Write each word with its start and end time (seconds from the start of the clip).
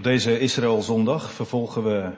Op 0.00 0.06
deze 0.06 0.38
Israëlzondag 0.38 1.32
vervolgen 1.32 1.84
we 1.84 2.10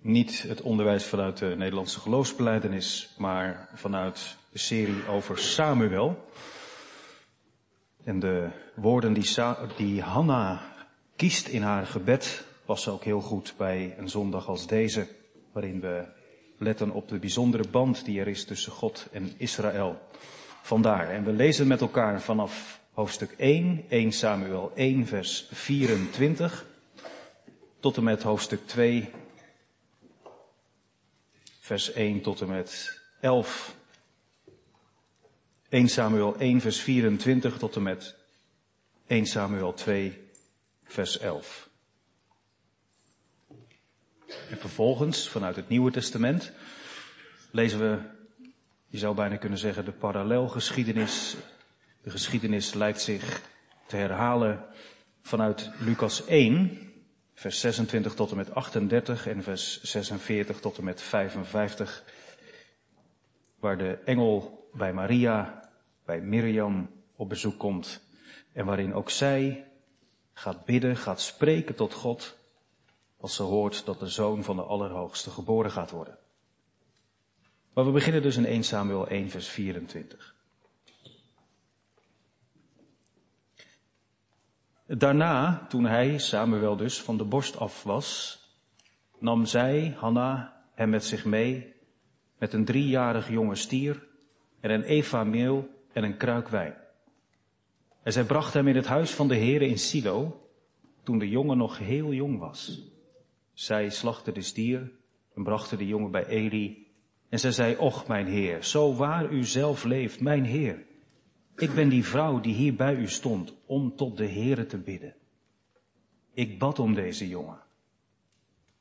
niet 0.00 0.42
het 0.42 0.62
onderwijs 0.62 1.04
vanuit 1.04 1.38
de 1.38 1.54
Nederlandse 1.56 2.00
geloofsbeleidenis, 2.00 3.14
maar 3.18 3.68
vanuit 3.74 4.36
de 4.52 4.58
serie 4.58 5.06
over 5.08 5.38
Samuel. 5.38 6.24
En 8.04 8.18
de 8.18 8.48
woorden 8.74 9.12
die, 9.12 9.24
Sa 9.24 9.58
die 9.76 10.02
Hanna 10.02 10.60
kiest 11.16 11.48
in 11.48 11.62
haar 11.62 11.86
gebed 11.86 12.44
passen 12.64 12.92
ook 12.92 13.04
heel 13.04 13.20
goed 13.20 13.54
bij 13.56 13.94
een 13.98 14.08
zondag 14.08 14.48
als 14.48 14.66
deze, 14.66 15.06
waarin 15.52 15.80
we 15.80 16.04
letten 16.56 16.90
op 16.90 17.08
de 17.08 17.18
bijzondere 17.18 17.68
band 17.70 18.04
die 18.04 18.20
er 18.20 18.28
is 18.28 18.44
tussen 18.44 18.72
God 18.72 19.06
en 19.12 19.32
Israël. 19.36 19.98
Vandaar. 20.62 21.10
En 21.10 21.24
we 21.24 21.32
lezen 21.32 21.66
met 21.66 21.80
elkaar 21.80 22.20
vanaf 22.20 22.80
hoofdstuk 22.92 23.34
1, 23.36 23.84
1 23.88 24.12
Samuel 24.12 24.72
1, 24.74 25.06
vers 25.06 25.48
24, 25.52 26.66
tot 27.88 27.96
en 27.96 28.04
met 28.04 28.22
hoofdstuk 28.22 28.66
2, 28.66 29.10
vers 31.60 31.92
1 31.92 32.20
tot 32.20 32.40
en 32.40 32.48
met 32.48 33.00
11. 33.20 33.74
1 35.68 35.88
Samuel 35.88 36.36
1, 36.36 36.60
vers 36.60 36.80
24 36.80 37.58
tot 37.58 37.76
en 37.76 37.82
met 37.82 38.14
1 39.06 39.26
Samuel 39.26 39.74
2, 39.74 40.28
vers 40.84 41.18
11. 41.18 41.68
En 44.26 44.58
vervolgens, 44.58 45.28
vanuit 45.28 45.56
het 45.56 45.68
Nieuwe 45.68 45.90
Testament, 45.90 46.52
lezen 47.50 47.78
we, 47.80 47.98
je 48.86 48.98
zou 48.98 49.14
bijna 49.14 49.36
kunnen 49.36 49.58
zeggen, 49.58 49.84
de 49.84 49.92
parallelgeschiedenis. 49.92 51.36
De 52.02 52.10
geschiedenis 52.10 52.74
lijkt 52.74 53.00
zich 53.00 53.42
te 53.86 53.96
herhalen 53.96 54.64
vanuit 55.22 55.70
Lucas 55.78 56.26
1, 56.26 56.87
vers 57.38 57.60
26 57.60 58.14
tot 58.14 58.30
en 58.30 58.36
met 58.36 58.54
38 58.54 59.26
en 59.26 59.42
vers 59.42 59.82
46 59.82 60.60
tot 60.60 60.78
en 60.78 60.84
met 60.84 61.02
55, 61.02 62.04
waar 63.58 63.78
de 63.78 63.98
engel 64.04 64.68
bij 64.72 64.92
Maria, 64.92 65.68
bij 66.04 66.20
Miriam 66.20 66.90
op 67.16 67.28
bezoek 67.28 67.58
komt 67.58 68.00
en 68.52 68.64
waarin 68.64 68.94
ook 68.94 69.10
zij 69.10 69.70
gaat 70.32 70.64
bidden, 70.64 70.96
gaat 70.96 71.20
spreken 71.20 71.74
tot 71.74 71.92
God 71.94 72.36
als 73.16 73.34
ze 73.34 73.42
hoort 73.42 73.84
dat 73.84 73.98
de 73.98 74.08
zoon 74.08 74.44
van 74.44 74.56
de 74.56 74.62
Allerhoogste 74.62 75.30
geboren 75.30 75.70
gaat 75.70 75.90
worden. 75.90 76.18
Maar 77.74 77.84
we 77.84 77.90
beginnen 77.90 78.22
dus 78.22 78.36
in 78.36 78.46
1 78.46 78.64
Samuel 78.64 79.08
1 79.08 79.30
vers 79.30 79.48
24. 79.48 80.34
Daarna, 84.96 85.66
toen 85.68 85.84
hij, 85.84 86.18
Samuel 86.18 86.76
dus, 86.76 87.00
van 87.00 87.16
de 87.16 87.24
borst 87.24 87.56
af 87.56 87.82
was, 87.82 88.38
nam 89.18 89.46
zij, 89.46 89.94
Hanna, 89.96 90.62
hem 90.74 90.90
met 90.90 91.04
zich 91.04 91.24
mee, 91.24 91.74
met 92.38 92.52
een 92.52 92.64
driejarig 92.64 93.28
jonge 93.30 93.54
stier 93.54 94.06
en 94.60 94.70
een 94.70 94.82
eva 94.82 95.24
meel 95.24 95.68
en 95.92 96.04
een 96.04 96.16
kruik 96.16 96.48
wijn. 96.48 96.74
En 98.02 98.12
zij 98.12 98.24
bracht 98.24 98.54
hem 98.54 98.68
in 98.68 98.76
het 98.76 98.86
huis 98.86 99.10
van 99.10 99.28
de 99.28 99.34
heren 99.34 99.68
in 99.68 99.78
Silo, 99.78 100.48
toen 101.02 101.18
de 101.18 101.28
jongen 101.28 101.58
nog 101.58 101.78
heel 101.78 102.12
jong 102.12 102.38
was. 102.38 102.82
Zij 103.52 103.90
slachtte 103.90 104.32
de 104.32 104.42
stier 104.42 104.92
en 105.34 105.42
bracht 105.42 105.78
de 105.78 105.86
jongen 105.86 106.10
bij 106.10 106.26
Eli. 106.26 106.86
En 107.28 107.38
zij 107.38 107.52
zei, 107.52 107.76
och 107.76 108.06
mijn 108.06 108.26
heer, 108.26 108.64
zo 108.64 108.94
waar 108.94 109.32
u 109.32 109.44
zelf 109.44 109.84
leeft, 109.84 110.20
mijn 110.20 110.44
heer. 110.44 110.86
Ik 111.58 111.74
ben 111.74 111.88
die 111.88 112.04
vrouw 112.04 112.40
die 112.40 112.54
hier 112.54 112.74
bij 112.74 112.94
u 112.94 113.08
stond 113.08 113.54
om 113.66 113.96
tot 113.96 114.16
de 114.16 114.28
Heere 114.28 114.66
te 114.66 114.78
bidden. 114.78 115.14
Ik 116.32 116.58
bad 116.58 116.78
om 116.78 116.94
deze 116.94 117.28
jongen. 117.28 117.62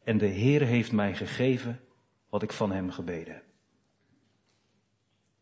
En 0.03 0.17
de 0.17 0.25
Heer 0.25 0.61
heeft 0.61 0.91
mij 0.91 1.15
gegeven 1.15 1.79
wat 2.29 2.43
ik 2.43 2.51
van 2.51 2.71
hem 2.71 2.91
gebeden. 2.91 3.41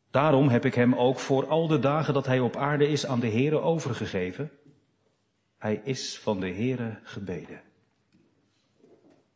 Daarom 0.09 0.47
heb 0.47 0.65
ik 0.65 0.73
hem 0.73 0.93
ook 0.93 1.19
voor 1.19 1.47
al 1.47 1.67
de 1.67 1.79
dagen 1.79 2.13
dat 2.13 2.25
hij 2.25 2.39
op 2.39 2.55
aarde 2.55 2.87
is 2.87 3.05
aan 3.05 3.19
de 3.19 3.29
Heere 3.29 3.59
overgegeven. 3.59 4.51
Hij 5.57 5.81
is 5.83 6.19
van 6.19 6.39
de 6.39 6.49
Heere 6.49 6.99
gebeden. 7.03 7.61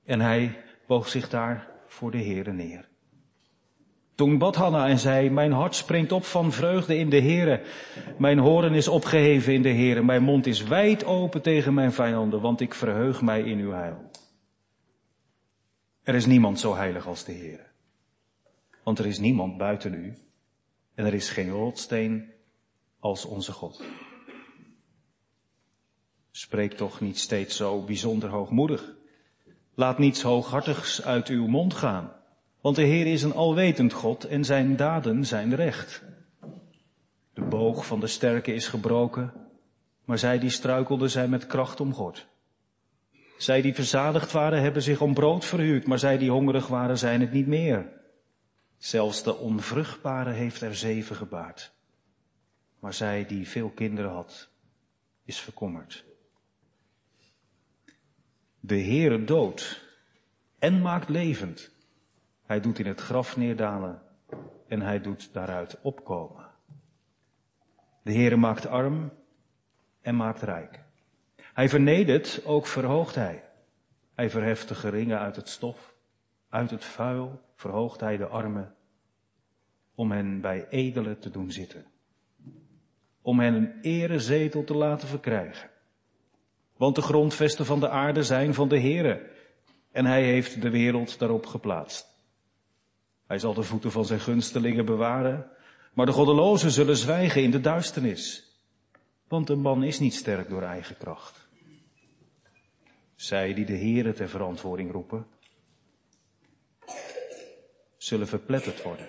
En 0.03 0.19
hij 0.19 0.63
boog 0.87 1.07
zich 1.07 1.29
daar 1.29 1.71
voor 1.87 2.11
de 2.11 2.23
Heere 2.23 2.51
neer. 2.51 2.89
Toen 4.19 4.37
bad 4.37 4.55
Hanna 4.55 4.87
en 4.87 4.99
zei, 4.99 5.29
mijn 5.29 5.51
hart 5.51 5.75
springt 5.75 6.11
op 6.11 6.25
van 6.25 6.51
vreugde 6.51 6.97
in 6.97 7.09
de 7.09 7.21
Heere. 7.21 7.63
Mijn 8.17 8.39
horen 8.39 8.73
is 8.73 8.87
opgeheven 8.87 9.53
in 9.53 9.61
de 9.61 9.69
Heere. 9.69 10.03
Mijn 10.03 10.23
mond 10.23 10.45
is 10.45 10.63
wijd 10.63 11.05
open 11.05 11.41
tegen 11.41 11.73
mijn 11.73 11.91
vijanden, 11.91 12.41
want 12.41 12.61
ik 12.61 12.73
verheug 12.73 13.21
mij 13.21 13.41
in 13.41 13.59
uw 13.59 13.71
heil. 13.71 14.11
Er 16.03 16.15
is 16.15 16.25
niemand 16.25 16.59
zo 16.59 16.75
heilig 16.75 17.07
als 17.07 17.23
de 17.23 17.31
Heere. 17.31 17.65
Want 18.83 18.99
er 18.99 19.05
is 19.05 19.19
niemand 19.19 19.57
buiten 19.57 19.93
u. 19.93 20.17
En 20.95 21.05
er 21.05 21.13
is 21.13 21.29
geen 21.29 21.49
rotsteen 21.49 22.31
als 22.99 23.25
onze 23.25 23.51
God. 23.51 23.83
Spreek 26.31 26.73
toch 26.73 27.01
niet 27.01 27.19
steeds 27.19 27.55
zo 27.55 27.83
bijzonder 27.83 28.29
hoogmoedig. 28.29 28.95
Laat 29.75 29.97
niets 29.97 30.21
hooghartigs 30.21 31.03
uit 31.03 31.27
uw 31.27 31.47
mond 31.47 31.73
gaan. 31.73 32.17
Want 32.61 32.75
de 32.75 32.83
Heer 32.83 33.07
is 33.07 33.23
een 33.23 33.33
alwetend 33.33 33.93
God 33.93 34.23
en 34.23 34.45
zijn 34.45 34.75
daden 34.75 35.25
zijn 35.25 35.55
recht. 35.55 36.03
De 37.33 37.41
boog 37.41 37.85
van 37.85 37.99
de 37.99 38.07
sterke 38.07 38.53
is 38.53 38.67
gebroken, 38.67 39.33
maar 40.05 40.17
zij 40.17 40.39
die 40.39 40.49
struikelden 40.49 41.09
zijn 41.09 41.29
met 41.29 41.47
kracht 41.47 41.79
omgord. 41.79 42.27
Zij 43.37 43.61
die 43.61 43.73
verzadigd 43.73 44.31
waren 44.31 44.61
hebben 44.61 44.81
zich 44.81 45.01
om 45.01 45.13
brood 45.13 45.45
verhuurd, 45.45 45.87
maar 45.87 45.99
zij 45.99 46.17
die 46.17 46.31
hongerig 46.31 46.67
waren 46.67 46.97
zijn 46.97 47.21
het 47.21 47.31
niet 47.31 47.47
meer. 47.47 47.91
Zelfs 48.77 49.23
de 49.23 49.37
onvruchtbare 49.37 50.31
heeft 50.31 50.61
er 50.61 50.75
zeven 50.75 51.15
gebaard. 51.15 51.71
Maar 52.79 52.93
zij 52.93 53.25
die 53.25 53.47
veel 53.47 53.69
kinderen 53.69 54.11
had, 54.11 54.49
is 55.25 55.39
verkommerd. 55.39 56.05
De 58.59 58.79
Heere 58.81 59.23
dood 59.23 59.85
en 60.59 60.81
maakt 60.81 61.09
levend. 61.09 61.71
Hij 62.49 62.59
doet 62.59 62.79
in 62.79 62.85
het 62.85 62.99
graf 62.99 63.37
neerdalen 63.37 64.01
en 64.67 64.81
hij 64.81 65.01
doet 65.01 65.33
daaruit 65.33 65.77
opkomen. 65.81 66.45
De 68.03 68.13
Heere 68.13 68.35
maakt 68.35 68.67
arm 68.67 69.11
en 70.01 70.15
maakt 70.15 70.41
rijk. 70.41 70.83
Hij 71.53 71.69
vernedert, 71.69 72.41
ook 72.45 72.67
verhoogt 72.67 73.15
hij. 73.15 73.43
Hij 74.15 74.29
verheft 74.29 74.67
de 74.67 74.75
geringen 74.75 75.19
uit 75.19 75.35
het 75.35 75.49
stof, 75.49 75.95
uit 76.49 76.71
het 76.71 76.85
vuil 76.85 77.41
verhoogt 77.55 77.99
hij 77.99 78.17
de 78.17 78.27
armen, 78.27 78.75
om 79.95 80.11
hen 80.11 80.41
bij 80.41 80.67
edelen 80.69 81.19
te 81.19 81.29
doen 81.29 81.51
zitten. 81.51 81.85
Om 83.21 83.39
hen 83.39 83.53
een 83.53 83.79
erezetel 83.81 84.63
te 84.63 84.75
laten 84.75 85.07
verkrijgen. 85.07 85.69
Want 86.77 86.95
de 86.95 87.01
grondvesten 87.01 87.65
van 87.65 87.79
de 87.79 87.89
aarde 87.89 88.23
zijn 88.23 88.53
van 88.53 88.67
de 88.67 88.79
Heere, 88.79 89.29
en 89.91 90.05
hij 90.05 90.23
heeft 90.23 90.61
de 90.61 90.69
wereld 90.69 91.19
daarop 91.19 91.45
geplaatst. 91.45 92.17
Hij 93.29 93.39
zal 93.39 93.53
de 93.53 93.63
voeten 93.63 93.91
van 93.91 94.05
zijn 94.05 94.19
gunstelingen 94.19 94.85
bewaren, 94.85 95.51
maar 95.93 96.05
de 96.05 96.11
goddelozen 96.11 96.71
zullen 96.71 96.97
zwijgen 96.97 97.43
in 97.43 97.51
de 97.51 97.59
duisternis. 97.59 98.53
Want 99.27 99.49
een 99.49 99.59
man 99.59 99.83
is 99.83 99.99
niet 99.99 100.13
sterk 100.13 100.49
door 100.49 100.61
eigen 100.61 100.97
kracht. 100.97 101.47
Zij 103.15 103.53
die 103.53 103.65
de 103.65 103.77
Heere 103.77 104.13
ter 104.13 104.29
verantwoording 104.29 104.91
roepen, 104.91 105.27
zullen 107.97 108.27
verpletterd 108.27 108.81
worden. 108.81 109.07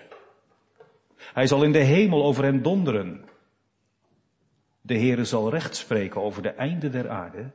Hij 1.17 1.47
zal 1.47 1.63
in 1.63 1.71
de 1.71 1.83
hemel 1.83 2.23
over 2.23 2.43
hen 2.43 2.61
donderen. 2.61 3.25
De 4.81 4.97
Heere 4.97 5.25
zal 5.25 5.49
recht 5.49 5.75
spreken 5.75 6.21
over 6.21 6.41
de 6.41 6.49
einden 6.49 6.91
der 6.91 7.09
aarde. 7.09 7.51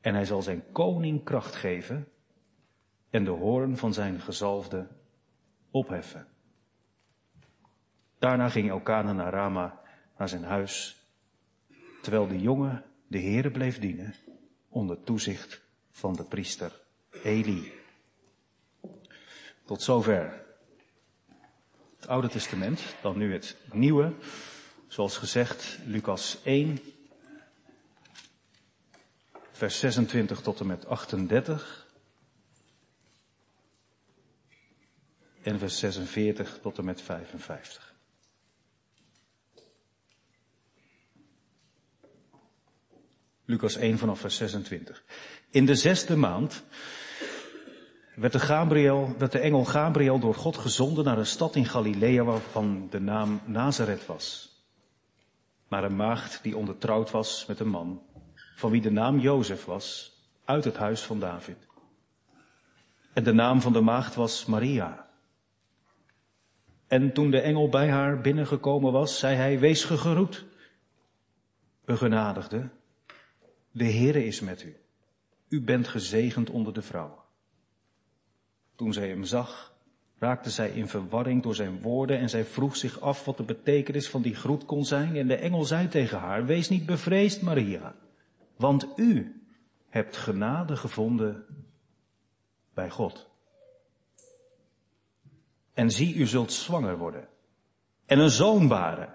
En 0.00 0.14
hij 0.14 0.24
zal 0.24 0.42
zijn 0.42 0.64
koning 0.72 1.24
kracht 1.24 1.54
geven 1.54 2.08
en 3.10 3.24
de 3.24 3.30
hoorn 3.30 3.76
van 3.76 3.92
zijn 3.92 4.20
gezalfde 4.20 4.88
opheffen. 5.74 6.26
Daarna 8.18 8.48
ging 8.48 8.70
Elkana 8.70 9.12
naar 9.12 9.32
Rama, 9.32 9.80
naar 10.18 10.28
zijn 10.28 10.44
huis, 10.44 10.96
terwijl 12.02 12.26
de 12.26 12.38
jongen 12.38 12.84
de 13.06 13.18
Heere 13.18 13.50
bleef 13.50 13.78
dienen 13.78 14.14
onder 14.68 15.02
toezicht 15.02 15.60
van 15.90 16.14
de 16.14 16.24
priester 16.24 16.80
Eli. 17.22 17.72
Tot 19.64 19.82
zover 19.82 20.44
het 21.96 22.08
Oude 22.08 22.28
Testament, 22.28 22.94
dan 23.02 23.18
nu 23.18 23.32
het 23.32 23.56
Nieuwe. 23.72 24.12
Zoals 24.86 25.16
gezegd, 25.16 25.78
Lucas 25.84 26.38
1, 26.44 26.78
vers 29.52 29.78
26 29.78 30.40
tot 30.40 30.60
en 30.60 30.66
met 30.66 30.86
38. 30.86 31.83
En 35.44 35.58
vers 35.58 35.78
46 35.78 36.58
tot 36.62 36.78
en 36.78 36.84
met 36.84 37.02
55. 37.02 37.94
Lucas 43.44 43.76
1 43.76 43.98
vanaf 43.98 44.20
vers 44.20 44.36
26. 44.36 45.04
In 45.50 45.66
de 45.66 45.74
zesde 45.74 46.16
maand 46.16 46.64
werd 48.14 48.32
de, 48.32 48.40
Gabriel, 48.40 49.14
werd 49.18 49.32
de 49.32 49.38
engel 49.38 49.64
Gabriel 49.64 50.18
door 50.18 50.34
God 50.34 50.58
gezonden 50.58 51.04
naar 51.04 51.18
een 51.18 51.26
stad 51.26 51.56
in 51.56 51.66
Galilea 51.66 52.24
waarvan 52.24 52.86
de 52.90 53.00
naam 53.00 53.40
Nazareth 53.44 54.06
was. 54.06 54.52
Naar 55.68 55.84
een 55.84 55.96
maagd 55.96 56.42
die 56.42 56.56
ondertrouwd 56.56 57.10
was 57.10 57.46
met 57.46 57.60
een 57.60 57.68
man, 57.68 58.02
van 58.56 58.70
wie 58.70 58.80
de 58.80 58.90
naam 58.90 59.18
Jozef 59.18 59.64
was, 59.64 60.12
uit 60.44 60.64
het 60.64 60.76
huis 60.76 61.02
van 61.02 61.20
David. 61.20 61.66
En 63.12 63.24
de 63.24 63.32
naam 63.32 63.60
van 63.60 63.72
de 63.72 63.80
maagd 63.80 64.14
was 64.14 64.44
Maria. 64.44 65.03
En 66.86 67.12
toen 67.12 67.30
de 67.30 67.40
engel 67.40 67.68
bij 67.68 67.90
haar 67.90 68.20
binnengekomen 68.20 68.92
was, 68.92 69.18
zei 69.18 69.36
hij, 69.36 69.58
wees 69.58 69.84
gegroet, 69.84 70.44
begenadigde, 71.84 72.68
de 73.70 73.84
Heere 73.84 74.24
is 74.24 74.40
met 74.40 74.62
u. 74.62 74.76
U 75.48 75.60
bent 75.60 75.88
gezegend 75.88 76.50
onder 76.50 76.72
de 76.72 76.82
vrouwen. 76.82 77.22
Toen 78.74 78.92
zij 78.92 79.08
hem 79.08 79.24
zag, 79.24 79.74
raakte 80.18 80.50
zij 80.50 80.70
in 80.70 80.88
verwarring 80.88 81.42
door 81.42 81.54
zijn 81.54 81.80
woorden 81.80 82.18
en 82.18 82.28
zij 82.28 82.44
vroeg 82.44 82.76
zich 82.76 83.00
af 83.00 83.24
wat 83.24 83.36
de 83.36 83.42
betekenis 83.42 84.08
van 84.08 84.22
die 84.22 84.34
groet 84.34 84.64
kon 84.64 84.84
zijn. 84.84 85.16
En 85.16 85.26
de 85.26 85.36
engel 85.36 85.64
zei 85.64 85.88
tegen 85.88 86.18
haar, 86.18 86.46
wees 86.46 86.68
niet 86.68 86.86
bevreesd, 86.86 87.42
Maria, 87.42 87.94
want 88.56 88.86
u 88.96 89.42
hebt 89.88 90.16
genade 90.16 90.76
gevonden 90.76 91.44
bij 92.74 92.90
God. 92.90 93.30
En 95.74 95.90
zie, 95.90 96.14
u 96.14 96.26
zult 96.26 96.52
zwanger 96.52 96.98
worden 96.98 97.28
en 98.06 98.18
een 98.18 98.30
zoon 98.30 98.68
baren. 98.68 99.14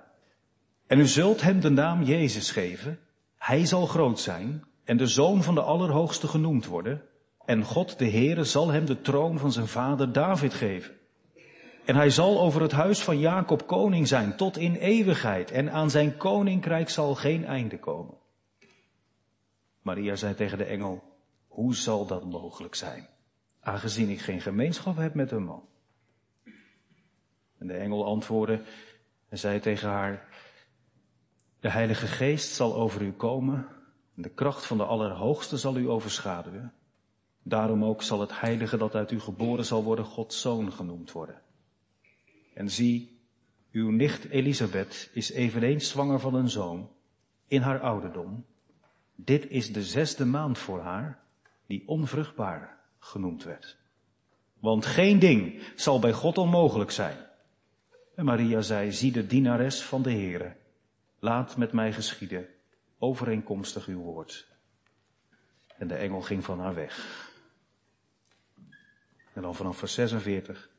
En 0.88 1.00
u 1.00 1.08
zult 1.08 1.42
hem 1.42 1.60
de 1.60 1.70
naam 1.70 2.04
Jezus 2.04 2.52
geven. 2.52 3.00
Hij 3.38 3.66
zal 3.66 3.86
groot 3.86 4.20
zijn 4.20 4.64
en 4.84 4.98
de 4.98 5.08
zoon 5.08 5.44
van 5.44 5.56
de 5.56 5.62
Allerhoogste 5.62 6.28
genoemd 6.28 6.66
worden. 6.66 7.02
En 7.46 7.64
God, 7.64 8.00
de 8.00 8.10
Heere, 8.10 8.44
zal 8.44 8.70
hem 8.70 8.86
de 8.86 9.02
troon 9.02 9.40
van 9.40 9.52
zijn 9.52 9.68
vader 9.68 10.12
David 10.12 10.54
geven. 10.54 10.98
En 11.86 11.96
hij 11.96 12.10
zal 12.10 12.42
over 12.42 12.62
het 12.62 12.72
huis 12.72 13.04
van 13.04 13.20
Jacob 13.20 13.68
koning 13.68 14.08
zijn 14.08 14.36
tot 14.36 14.58
in 14.58 14.76
eeuwigheid. 14.76 15.52
En 15.52 15.72
aan 15.72 15.90
zijn 15.90 16.18
koninkrijk 16.18 16.90
zal 16.90 17.16
geen 17.16 17.46
einde 17.46 17.80
komen. 17.80 18.18
Maria 19.82 20.16
zei 20.16 20.36
tegen 20.36 20.58
de 20.58 20.64
engel, 20.64 21.04
hoe 21.48 21.76
zal 21.76 22.06
dat 22.06 22.26
mogelijk 22.26 22.76
zijn? 22.76 23.08
Aangezien 23.62 24.10
ik 24.10 24.20
geen 24.20 24.42
gemeenschap 24.42 24.98
heb 24.98 25.14
met 25.14 25.32
een 25.32 25.44
man. 25.44 25.68
En 27.60 27.68
de 27.68 27.74
engel 27.74 28.06
antwoordde 28.06 28.62
en 29.30 29.38
zei 29.38 29.60
tegen 29.60 29.90
haar, 29.90 30.28
de 31.60 31.70
Heilige 31.70 32.08
Geest 32.08 32.54
zal 32.54 32.76
over 32.76 33.02
u 33.02 33.12
komen 33.12 33.68
en 34.16 34.22
de 34.22 34.30
kracht 34.30 34.66
van 34.66 34.78
de 34.78 34.84
Allerhoogste 34.84 35.58
zal 35.58 35.78
u 35.78 35.90
overschaduwen. 35.90 36.74
Daarom 37.44 37.84
ook 37.84 38.02
zal 38.02 38.20
het 38.20 38.40
heilige 38.40 38.78
dat 38.78 38.96
uit 38.96 39.12
u 39.12 39.20
geboren 39.20 39.66
zal 39.66 39.84
worden 39.84 40.06
Gods 40.06 40.42
zoon 40.42 40.72
genoemd 40.72 41.12
worden. 41.12 41.42
En 42.54 42.70
zie, 42.70 43.20
uw 43.72 43.90
nicht 43.90 44.30
Elisabeth 44.30 45.10
is 45.14 45.32
eveneens 45.32 45.90
zwanger 45.90 46.20
van 46.20 46.34
een 46.34 46.50
zoon 46.50 46.90
in 47.48 47.62
haar 47.62 47.80
ouderdom. 47.80 48.46
Dit 49.16 49.50
is 49.50 49.74
de 49.74 49.84
zesde 49.84 50.26
maand 50.26 50.58
voor 50.58 50.80
haar, 50.80 51.20
die 51.66 51.88
onvruchtbaar 51.88 52.80
genoemd 53.00 53.44
werd. 53.44 53.78
Want 54.60 54.86
geen 54.86 55.20
ding 55.20 55.62
zal 55.76 56.00
bij 56.00 56.14
God 56.14 56.38
onmogelijk 56.38 56.92
zijn. 56.92 57.18
En 58.19 58.25
Maria 58.25 58.62
zei, 58.62 58.92
zie 58.92 59.12
de 59.12 59.27
dienares 59.27 59.81
van 59.81 60.01
de 60.01 60.12
Heere, 60.12 60.56
laat 61.19 61.57
met 61.57 61.71
mij 61.71 61.94
geschieden, 61.94 62.48
overeenkomstig 62.98 63.86
uw 63.86 64.00
woord. 64.00 64.48
En 65.77 65.88
de 65.88 65.95
engel 65.95 66.21
ging 66.21 66.44
van 66.44 66.60
haar 66.60 66.75
weg. 66.75 67.27
En 69.33 69.42
dan 69.42 69.56
vanaf 69.56 69.77
vers 69.77 69.94
46. 69.94 70.69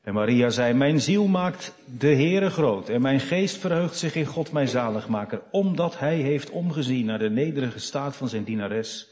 En 0.00 0.14
Maria 0.14 0.50
zei, 0.50 0.74
mijn 0.74 1.00
ziel 1.00 1.26
maakt 1.26 1.74
de 1.98 2.14
Heere 2.14 2.50
groot 2.50 2.88
en 2.88 3.00
mijn 3.02 3.20
geest 3.20 3.56
verheugt 3.56 3.96
zich 3.96 4.14
in 4.14 4.26
God 4.26 4.52
mijn 4.52 4.68
zaligmaker, 4.68 5.42
omdat 5.50 5.98
hij 5.98 6.16
heeft 6.16 6.50
omgezien 6.50 7.06
naar 7.06 7.18
de 7.18 7.30
nederige 7.30 7.78
staat 7.78 8.16
van 8.16 8.28
zijn 8.28 8.44
dienares. 8.44 9.08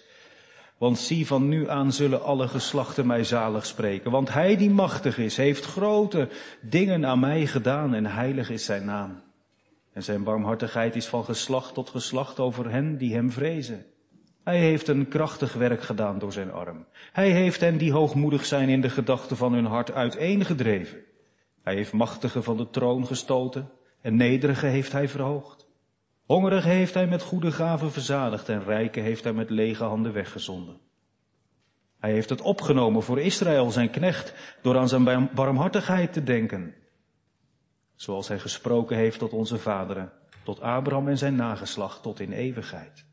Want 0.78 0.98
zie, 0.98 1.26
van 1.26 1.48
nu 1.48 1.68
aan 1.68 1.92
zullen 1.92 2.22
alle 2.22 2.48
geslachten 2.48 3.06
mij 3.06 3.24
zalig 3.24 3.66
spreken. 3.66 4.10
Want 4.10 4.32
hij 4.32 4.56
die 4.56 4.70
machtig 4.70 5.18
is, 5.18 5.36
heeft 5.36 5.64
grote 5.64 6.28
dingen 6.60 7.06
aan 7.06 7.20
mij 7.20 7.46
gedaan 7.46 7.94
en 7.94 8.06
heilig 8.06 8.50
is 8.50 8.64
zijn 8.64 8.84
naam. 8.84 9.22
En 9.92 10.02
zijn 10.02 10.22
barmhartigheid 10.22 10.96
is 10.96 11.06
van 11.06 11.24
geslacht 11.24 11.74
tot 11.74 11.90
geslacht 11.90 12.40
over 12.40 12.70
hen 12.70 12.96
die 12.96 13.14
hem 13.14 13.30
vrezen. 13.30 13.86
Hij 14.44 14.58
heeft 14.58 14.88
een 14.88 15.08
krachtig 15.08 15.52
werk 15.52 15.82
gedaan 15.82 16.18
door 16.18 16.32
zijn 16.32 16.52
arm. 16.52 16.86
Hij 17.12 17.30
heeft 17.30 17.60
hen 17.60 17.78
die 17.78 17.92
hoogmoedig 17.92 18.44
zijn 18.44 18.68
in 18.68 18.80
de 18.80 18.90
gedachten 18.90 19.36
van 19.36 19.52
hun 19.52 19.66
hart 19.66 19.92
uiteengedreven. 19.92 20.98
Hij 21.62 21.74
heeft 21.74 21.92
machtigen 21.92 22.44
van 22.44 22.56
de 22.56 22.70
troon 22.70 23.06
gestoten 23.06 23.70
en 24.00 24.16
nederigen 24.16 24.68
heeft 24.68 24.92
hij 24.92 25.08
verhoogd. 25.08 25.57
Hongerigen 26.28 26.70
heeft 26.70 26.94
hij 26.94 27.06
met 27.06 27.22
goede 27.22 27.52
gaven 27.52 27.92
verzadigd 27.92 28.48
en 28.48 28.64
rijken 28.64 29.02
heeft 29.02 29.24
hij 29.24 29.32
met 29.32 29.50
lege 29.50 29.84
handen 29.84 30.12
weggezonden. 30.12 30.80
Hij 31.98 32.12
heeft 32.12 32.28
het 32.28 32.40
opgenomen 32.40 33.02
voor 33.02 33.20
Israël, 33.20 33.70
zijn 33.70 33.90
knecht, 33.90 34.34
door 34.62 34.78
aan 34.78 34.88
zijn 34.88 35.30
barmhartigheid 35.34 36.12
te 36.12 36.22
denken. 36.22 36.74
Zoals 37.94 38.28
hij 38.28 38.38
gesproken 38.38 38.96
heeft 38.96 39.18
tot 39.18 39.32
onze 39.32 39.58
vaderen, 39.58 40.12
tot 40.42 40.60
Abraham 40.60 41.08
en 41.08 41.18
zijn 41.18 41.36
nageslacht, 41.36 42.02
tot 42.02 42.20
in 42.20 42.32
eeuwigheid. 42.32 43.04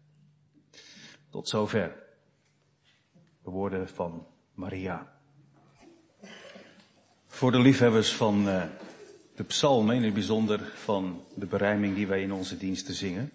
Tot 1.30 1.50
zover 1.50 2.04
de 3.44 3.50
woorden 3.50 3.90
van 3.90 4.28
Maria. 4.54 5.14
Voor 7.28 7.52
de 7.52 7.60
liefhebbers 7.60 8.14
van 8.14 8.48
uh, 8.48 8.64
de 9.36 9.44
psalmen, 9.44 9.96
in 9.96 10.04
het 10.04 10.14
bijzonder 10.14 10.60
van 10.76 11.26
de 11.34 11.46
berijming 11.46 11.96
die 11.96 12.08
wij 12.08 12.22
in 12.22 12.34
onze 12.34 12.58
diensten 12.58 12.94
zingen, 12.94 13.32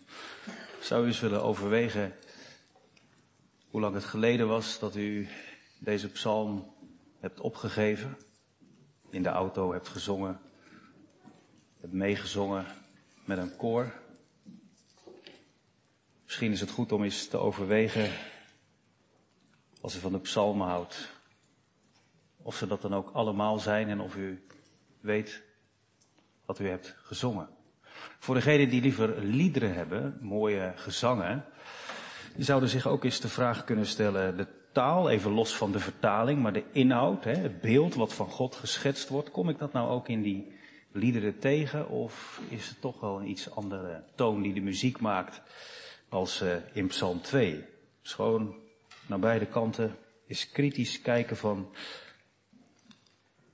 zou 0.80 1.04
u 1.04 1.06
eens 1.06 1.20
willen 1.20 1.42
overwegen 1.42 2.14
hoe 3.70 3.80
lang 3.80 3.94
het 3.94 4.04
geleden 4.04 4.48
was 4.48 4.78
dat 4.78 4.96
u 4.96 5.28
deze 5.78 6.08
psalm 6.08 6.72
hebt 7.18 7.40
opgegeven, 7.40 8.16
in 9.10 9.22
de 9.22 9.28
auto 9.28 9.72
hebt 9.72 9.88
gezongen, 9.88 10.40
hebt 11.80 11.92
meegezongen 11.92 12.66
met 13.24 13.38
een 13.38 13.56
koor. 13.56 13.92
Misschien 16.24 16.52
is 16.52 16.60
het 16.60 16.70
goed 16.70 16.92
om 16.92 17.04
eens 17.04 17.26
te 17.26 17.36
overwegen, 17.36 18.10
als 19.80 19.96
u 19.96 19.98
van 19.98 20.12
de 20.12 20.20
psalmen 20.20 20.66
houdt, 20.66 21.08
of 22.36 22.56
ze 22.56 22.66
dat 22.66 22.82
dan 22.82 22.94
ook 22.94 23.10
allemaal 23.10 23.58
zijn 23.58 23.88
en 23.88 24.00
of 24.00 24.16
u 24.16 24.46
weet 25.00 25.48
wat 26.50 26.58
u 26.58 26.68
hebt 26.68 26.96
gezongen. 27.02 27.48
Voor 28.18 28.34
degenen 28.34 28.68
die 28.68 28.80
liever 28.80 29.24
liederen 29.24 29.74
hebben, 29.74 30.18
mooie 30.20 30.72
gezangen, 30.76 31.44
die 32.34 32.44
zouden 32.44 32.68
zich 32.68 32.86
ook 32.86 33.04
eens 33.04 33.20
de 33.20 33.28
vraag 33.28 33.64
kunnen 33.64 33.86
stellen, 33.86 34.36
de 34.36 34.46
taal, 34.72 35.10
even 35.10 35.30
los 35.30 35.56
van 35.56 35.72
de 35.72 35.78
vertaling, 35.78 36.42
maar 36.42 36.52
de 36.52 36.64
inhoud, 36.72 37.24
het 37.24 37.60
beeld 37.60 37.94
wat 37.94 38.14
van 38.14 38.26
God 38.26 38.54
geschetst 38.54 39.08
wordt, 39.08 39.30
kom 39.30 39.48
ik 39.48 39.58
dat 39.58 39.72
nou 39.72 39.90
ook 39.90 40.08
in 40.08 40.22
die 40.22 40.52
liederen 40.92 41.38
tegen 41.38 41.88
of 41.88 42.40
is 42.48 42.68
het 42.68 42.80
toch 42.80 43.00
wel 43.00 43.20
een 43.20 43.28
iets 43.28 43.50
andere 43.50 44.04
toon 44.14 44.42
die 44.42 44.54
de 44.54 44.60
muziek 44.60 45.00
maakt 45.00 45.42
als 46.08 46.42
uh, 46.42 46.54
in 46.72 46.86
Psalm 46.86 47.20
2? 47.20 47.64
Schoon 48.02 48.54
naar 49.06 49.18
beide 49.18 49.46
kanten 49.46 49.96
is 50.26 50.50
kritisch 50.50 51.02
kijken 51.02 51.36
van 51.36 51.70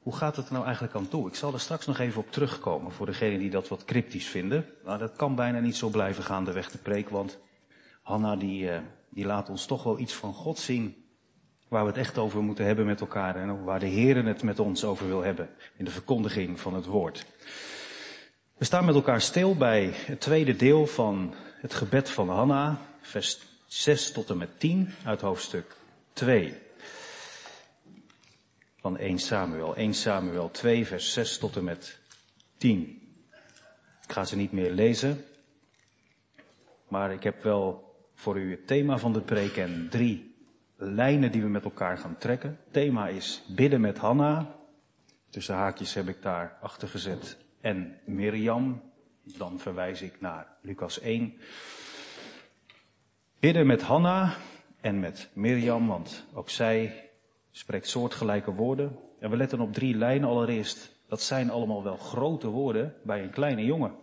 hoe 0.07 0.17
gaat 0.17 0.37
het 0.37 0.51
nou 0.51 0.65
eigenlijk 0.65 0.95
aan 0.95 1.09
toe? 1.09 1.29
Ik 1.29 1.35
zal 1.35 1.53
er 1.53 1.61
straks 1.61 1.87
nog 1.87 1.99
even 1.99 2.21
op 2.21 2.31
terugkomen 2.31 2.93
voor 2.93 3.07
degenen 3.07 3.39
die 3.39 3.51
dat 3.51 3.69
wat 3.69 3.85
cryptisch 3.85 4.27
vinden. 4.27 4.67
Maar 4.85 4.99
dat 4.99 5.17
kan 5.17 5.35
bijna 5.35 5.59
niet 5.59 5.77
zo 5.77 5.89
blijven 5.89 6.25
gaan 6.25 6.45
de 6.45 6.53
weg 6.53 6.71
te 6.71 6.79
preek, 6.79 7.09
want 7.09 7.39
Hanna 8.03 8.37
die, 8.37 8.63
uh, 8.63 8.79
die 9.11 9.25
laat 9.25 9.49
ons 9.49 9.67
toch 9.67 9.83
wel 9.83 9.99
iets 9.99 10.15
van 10.15 10.35
God 10.35 10.59
zien 10.59 11.05
waar 11.69 11.83
we 11.83 11.89
het 11.89 11.99
echt 11.99 12.19
over 12.19 12.43
moeten 12.43 12.65
hebben 12.65 12.87
met 12.87 13.01
elkaar 13.01 13.37
en 13.37 13.65
waar 13.65 13.81
de 13.81 13.87
Heer 13.87 14.25
het 14.25 14.43
met 14.43 14.59
ons 14.59 14.85
over 14.85 15.07
wil 15.07 15.23
hebben 15.23 15.49
in 15.77 15.85
de 15.85 15.91
verkondiging 15.91 16.61
van 16.61 16.75
het 16.75 16.87
woord. 16.87 17.27
We 18.57 18.65
staan 18.65 18.85
met 18.85 18.95
elkaar 18.95 19.21
stil 19.21 19.57
bij 19.57 19.91
het 19.95 20.21
tweede 20.21 20.57
deel 20.57 20.87
van 20.87 21.35
het 21.61 21.75
gebed 21.75 22.11
van 22.11 22.29
Hanna, 22.29 22.79
vers 23.01 23.39
6 23.67 24.13
tot 24.13 24.31
en 24.31 24.37
met 24.37 24.61
10 24.61 24.95
uit 25.05 25.21
hoofdstuk 25.21 25.77
2 26.13 26.65
van 28.87 28.99
1 28.99 29.19
Samuel. 29.19 29.77
1 29.77 29.95
Samuel 29.95 30.51
2, 30.51 30.87
vers 30.87 31.13
6 31.13 31.39
tot 31.39 31.57
en 31.57 31.65
met 31.65 31.99
10. 32.57 33.03
Ik 34.03 34.13
ga 34.13 34.25
ze 34.25 34.37
niet 34.37 34.53
meer 34.53 34.71
lezen, 34.71 35.25
maar 36.89 37.13
ik 37.13 37.23
heb 37.23 37.43
wel 37.43 37.95
voor 38.15 38.39
u 38.39 38.51
het 38.51 38.67
thema 38.67 38.99
van 38.99 39.13
de 39.13 39.21
preek 39.21 39.57
en 39.57 39.89
drie 39.91 40.35
lijnen 40.77 41.33
die 41.33 41.43
we 41.43 41.49
met 41.49 41.65
elkaar 41.65 41.99
gaan 41.99 42.19
trekken. 42.19 42.49
Het 42.49 42.73
thema 42.73 43.09
is 43.09 43.45
bidden 43.49 43.81
met 43.81 43.99
Hanna. 43.99 44.55
Tussen 45.31 45.55
haakjes 45.55 45.95
heb 45.95 46.09
ik 46.09 46.23
daar 46.23 46.59
achter 46.61 46.89
gezet. 46.89 47.37
En 47.61 47.99
Mirjam. 48.05 48.83
Dan 49.23 49.59
verwijs 49.59 50.03
ik 50.03 50.21
naar 50.21 50.47
Lucas 50.61 51.01
1. 51.01 51.35
Bidden 53.41 53.67
met 53.67 53.83
Hanna 53.83 54.37
en 54.81 55.01
met 55.01 55.29
Mirjam, 55.33 55.87
want 55.87 56.25
ook 56.33 56.51
zij 56.51 57.06
spreekt 57.57 57.89
soortgelijke 57.89 58.53
woorden. 58.53 58.99
En 59.19 59.31
we 59.31 59.37
letten 59.37 59.61
op 59.61 59.73
drie 59.73 59.97
lijnen 59.97 60.29
allereerst. 60.29 60.97
Dat 61.09 61.23
zijn 61.23 61.51
allemaal 61.51 61.83
wel 61.83 61.97
grote 61.97 62.49
woorden 62.49 62.95
bij 63.03 63.23
een 63.23 63.31
kleine 63.31 63.65
jongen. 63.65 63.95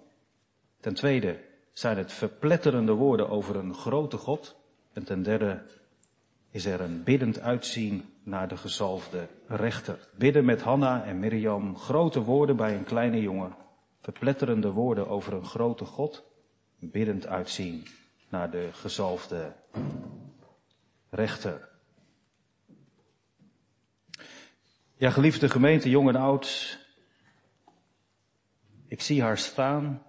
Ten 0.80 0.94
tweede 0.94 1.40
zijn 1.74 1.98
het 1.98 2.12
verpletterende 2.12 2.92
woorden 2.92 3.30
over 3.30 3.56
een 3.56 3.74
grote 3.74 4.18
God. 4.18 4.56
En 4.94 5.04
ten 5.04 5.24
derde 5.24 5.62
is 6.50 6.66
er 6.66 6.82
een 6.82 7.04
biddend 7.04 7.40
uitzien 7.40 8.06
naar 8.24 8.48
de 8.48 8.58
gezalfde 8.58 9.28
rechter. 9.48 10.10
Bidden 10.18 10.46
met 10.46 10.62
Hanna 10.62 11.04
en 11.04 11.20
Mirjam, 11.20 11.78
grote 11.78 12.22
woorden 12.22 12.56
bij 12.56 12.76
een 12.76 12.84
kleine 12.84 13.22
jongen. 13.22 13.56
Verpletterende 14.02 14.72
woorden 14.72 15.08
over 15.08 15.34
een 15.34 15.46
grote 15.46 15.86
God. 15.86 16.24
Biddend 16.80 17.28
uitzien 17.28 17.88
naar 18.30 18.52
de 18.52 18.70
gezalfde 18.72 19.54
rechter. 21.10 21.72
Ja, 25.04 25.10
geliefde 25.10 25.50
gemeente, 25.50 25.90
jong 25.90 26.10
en 26.10 26.16
oud. 26.16 26.80
Ik 28.88 29.02
zie 29.02 29.22
haar 29.22 29.38
staan 29.38 30.04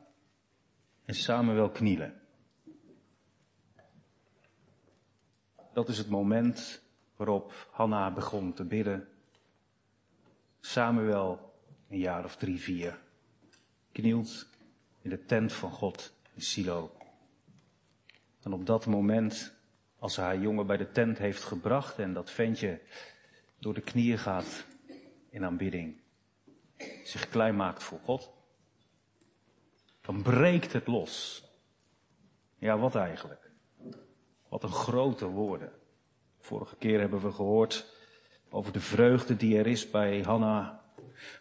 en 1.05 1.15
samen 1.15 1.55
wel 1.55 1.71
knielen. 1.71 2.21
Dat 5.73 5.89
is 5.89 5.99
het 5.99 6.09
moment 6.09 6.83
waarop 7.17 7.69
Hanna 7.71 8.13
begon 8.13 8.53
te 8.53 8.65
bidden. 8.65 9.09
Samuel, 10.61 11.55
een 11.89 11.99
jaar 11.99 12.25
of 12.25 12.37
drie, 12.37 12.61
vier, 12.61 12.99
knielt 13.93 14.49
in 15.03 15.11
de 15.11 15.25
tent 15.25 15.53
van 15.53 15.71
God 15.71 16.15
in 16.35 16.43
Silo. 16.43 16.97
En 18.43 18.53
op 18.53 18.67
dat 18.67 18.87
moment, 18.87 19.55
als 19.99 20.15
ze 20.15 20.21
haar 20.21 20.39
jongen 20.39 20.67
bij 20.67 20.77
de 20.77 20.91
tent 20.91 21.19
heeft 21.19 21.43
gebracht 21.43 21.99
en 21.99 22.13
dat 22.13 22.31
ventje 22.31 22.81
door 23.59 23.75
de 23.75 23.81
knieën 23.81 24.19
gaat 24.19 24.73
in 25.35 25.45
aanbidding, 25.45 25.97
zich 27.05 27.29
klein 27.29 27.57
maakt 27.57 27.83
voor 27.83 27.99
God, 28.05 28.33
dan 30.00 30.23
breekt 30.23 30.73
het 30.73 30.87
los. 30.87 31.45
Ja, 32.59 32.79
wat 32.79 32.95
eigenlijk? 32.95 33.50
Wat 34.49 34.62
een 34.62 34.73
grote 34.73 35.26
woorden. 35.26 35.73
Vorige 36.38 36.76
keer 36.76 37.00
hebben 37.00 37.21
we 37.21 37.33
gehoord 37.33 37.95
over 38.50 38.73
de 38.73 38.81
vreugde 38.81 39.37
die 39.37 39.59
er 39.59 39.67
is 39.67 39.91
bij 39.91 40.21
Hanna. 40.21 40.83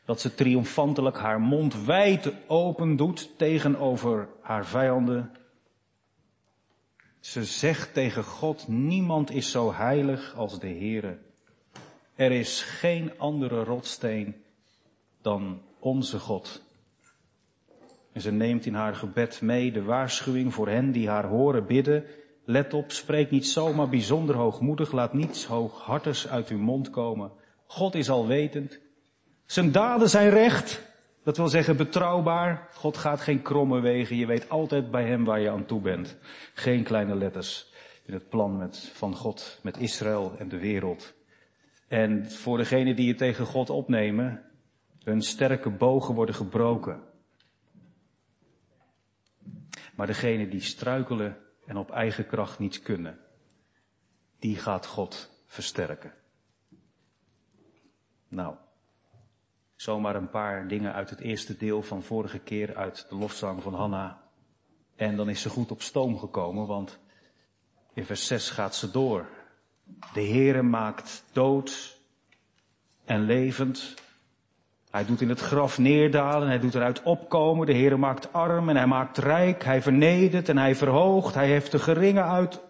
Dat 0.06 0.22
ze 0.22 0.36
triomfantelijk 0.36 1.18
haar 1.18 1.42
mond 1.42 1.84
wijd 1.84 2.32
open 2.48 2.96
doet 2.96 3.38
tegenover 3.38 4.30
haar 4.42 4.66
vijanden. 4.66 5.32
Ze 7.20 7.46
zegt 7.46 7.94
tegen 7.94 8.24
God, 8.24 8.68
niemand 8.68 9.32
is 9.32 9.52
zo 9.52 9.74
heilig 9.74 10.36
als 10.36 10.60
de 10.60 10.68
Heere. 10.68 11.20
Er 12.16 12.32
is 12.32 12.62
geen 12.62 13.12
andere 13.18 13.64
rotsteen 13.64 14.36
dan 15.22 15.62
onze 15.80 16.20
God. 16.20 16.62
En 18.12 18.22
ze 18.22 18.32
neemt 18.32 18.66
in 18.66 18.74
haar 18.74 18.96
gebed 18.96 19.42
mee 19.42 19.72
de 19.72 19.84
waarschuwing 19.84 20.54
voor 20.54 20.68
hen 20.68 20.92
die 20.92 21.10
haar 21.10 21.26
horen 21.26 21.66
bidden. 21.66 22.06
Let 22.46 22.74
op, 22.74 22.92
spreek 22.92 23.32
niet 23.32 23.48
zomaar 23.48 23.90
bijzonder 23.90 24.36
hoogmoedig, 24.36 24.92
laat 24.92 25.14
niets 25.14 25.46
hooghartigs 25.46 26.28
uit 26.28 26.50
uw 26.50 26.58
mond 26.58 26.90
komen. 26.90 27.32
God 27.66 27.96
is 27.96 28.10
alwetend. 28.10 28.80
Zijn 29.46 29.72
daden 29.72 30.10
zijn 30.10 30.30
recht. 30.30 30.82
Dat 31.24 31.38
wil 31.38 31.48
zeggen 31.48 31.78
betrouwbaar. 31.78 32.68
God 32.74 32.98
gaat 32.98 33.22
geen 33.22 33.42
kromme 33.42 33.80
wegen. 33.80 34.16
Je 34.16 34.26
weet 34.26 34.50
altijd 34.50 34.92
bij 34.92 35.06
hem 35.06 35.26
waar 35.26 35.40
je 35.40 35.50
aan 35.50 35.66
toe 35.66 35.82
bent. 35.82 36.18
Geen 36.54 36.84
kleine 36.84 37.16
letters 37.16 37.72
in 38.06 38.14
het 38.14 38.30
plan 38.30 38.58
met, 38.58 38.92
van 38.94 39.16
God 39.16 39.60
met 39.62 39.78
Israël 39.78 40.36
en 40.38 40.50
de 40.50 40.60
wereld. 40.60 41.14
En 41.94 42.32
voor 42.32 42.58
degenen 42.58 42.96
die 42.96 43.08
het 43.08 43.18
tegen 43.18 43.46
God 43.46 43.70
opnemen, 43.70 44.44
hun 45.04 45.22
sterke 45.22 45.70
bogen 45.70 46.16
worden 46.16 46.36
gebroken. 46.36 47.04
Maar 49.96 50.08
degenen 50.08 50.50
die 50.50 50.62
struikelen 50.62 51.38
en 51.66 51.78
op 51.78 51.92
eigen 51.92 52.28
kracht 52.28 52.60
niets 52.60 52.82
kunnen, 52.82 53.20
die 54.40 54.56
gaat 54.58 54.86
God 54.86 55.44
versterken. 55.46 56.14
Nou, 58.28 58.56
zomaar 59.76 60.16
een 60.16 60.30
paar 60.30 60.68
dingen 60.68 60.94
uit 60.94 61.10
het 61.10 61.20
eerste 61.20 61.58
deel 61.58 61.82
van 61.82 62.04
vorige 62.04 62.40
keer 62.40 62.76
uit 62.76 63.06
de 63.10 63.16
lofzang 63.16 63.64
van 63.64 63.74
Hanna. 63.74 64.24
En 64.96 65.16
dan 65.16 65.30
is 65.30 65.42
ze 65.42 65.50
goed 65.50 65.72
op 65.72 65.82
stoom 65.82 66.18
gekomen, 66.18 66.68
want 66.68 67.00
in 67.94 68.06
vers 68.06 68.28
6 68.28 68.50
gaat 68.50 68.76
ze 68.76 68.92
door. 68.92 69.43
De 70.14 70.22
Heere 70.22 70.62
maakt 70.62 71.24
dood 71.32 72.00
en 73.06 73.22
levend. 73.22 73.94
Hij 74.92 75.06
doet 75.06 75.22
in 75.22 75.30
het 75.30 75.40
graf 75.40 75.78
neerdalen, 75.78 76.48
hij 76.48 76.60
doet 76.60 76.76
eruit 76.76 77.04
opkomen. 77.04 77.66
De 77.66 77.74
Heere 77.74 77.98
maakt 77.98 78.34
arm 78.34 78.70
en 78.70 78.76
hij 78.76 78.88
maakt 78.88 79.18
rijk. 79.18 79.64
Hij 79.64 79.82
vernedert 79.82 80.50
en 80.50 80.58
hij 80.58 80.76
verhoogt. 80.76 81.34
Hij 81.34 81.48
heeft 81.48 81.72
de 81.72 81.80
geringen 81.80 82.26
uit 82.26 82.62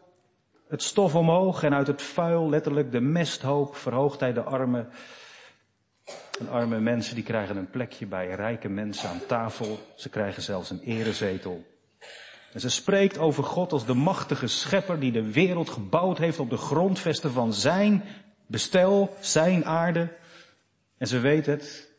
het 0.67 0.83
stof 0.83 1.15
omhoog 1.15 1.63
en 1.63 1.73
uit 1.73 1.87
het 1.87 2.01
vuil, 2.01 2.49
letterlijk 2.49 2.91
de 2.91 3.01
mesthoop, 3.01 3.75
verhoogt 3.75 4.19
hij 4.19 4.33
de 4.33 4.41
armen. 4.41 4.89
En 6.39 6.49
arme 6.49 6.79
mensen 6.79 7.15
die 7.15 7.23
krijgen 7.23 7.57
een 7.57 7.69
plekje 7.69 8.05
bij 8.05 8.29
rijke 8.29 8.69
mensen 8.69 9.09
aan 9.09 9.25
tafel. 9.27 9.79
Ze 9.95 10.09
krijgen 10.09 10.41
zelfs 10.41 10.69
een 10.69 10.79
erezetel. 10.79 11.72
En 12.53 12.59
ze 12.59 12.69
spreekt 12.69 13.17
over 13.17 13.43
God 13.43 13.71
als 13.71 13.85
de 13.85 13.93
machtige 13.93 14.47
schepper 14.47 14.99
die 14.99 15.11
de 15.11 15.31
wereld 15.31 15.69
gebouwd 15.69 16.17
heeft 16.17 16.39
op 16.39 16.49
de 16.49 16.57
grondvesten 16.57 17.31
van 17.31 17.53
zijn 17.53 18.03
bestel, 18.47 19.15
zijn 19.21 19.65
aarde. 19.65 20.15
En 20.97 21.07
ze 21.07 21.19
weet 21.19 21.45
het, 21.45 21.91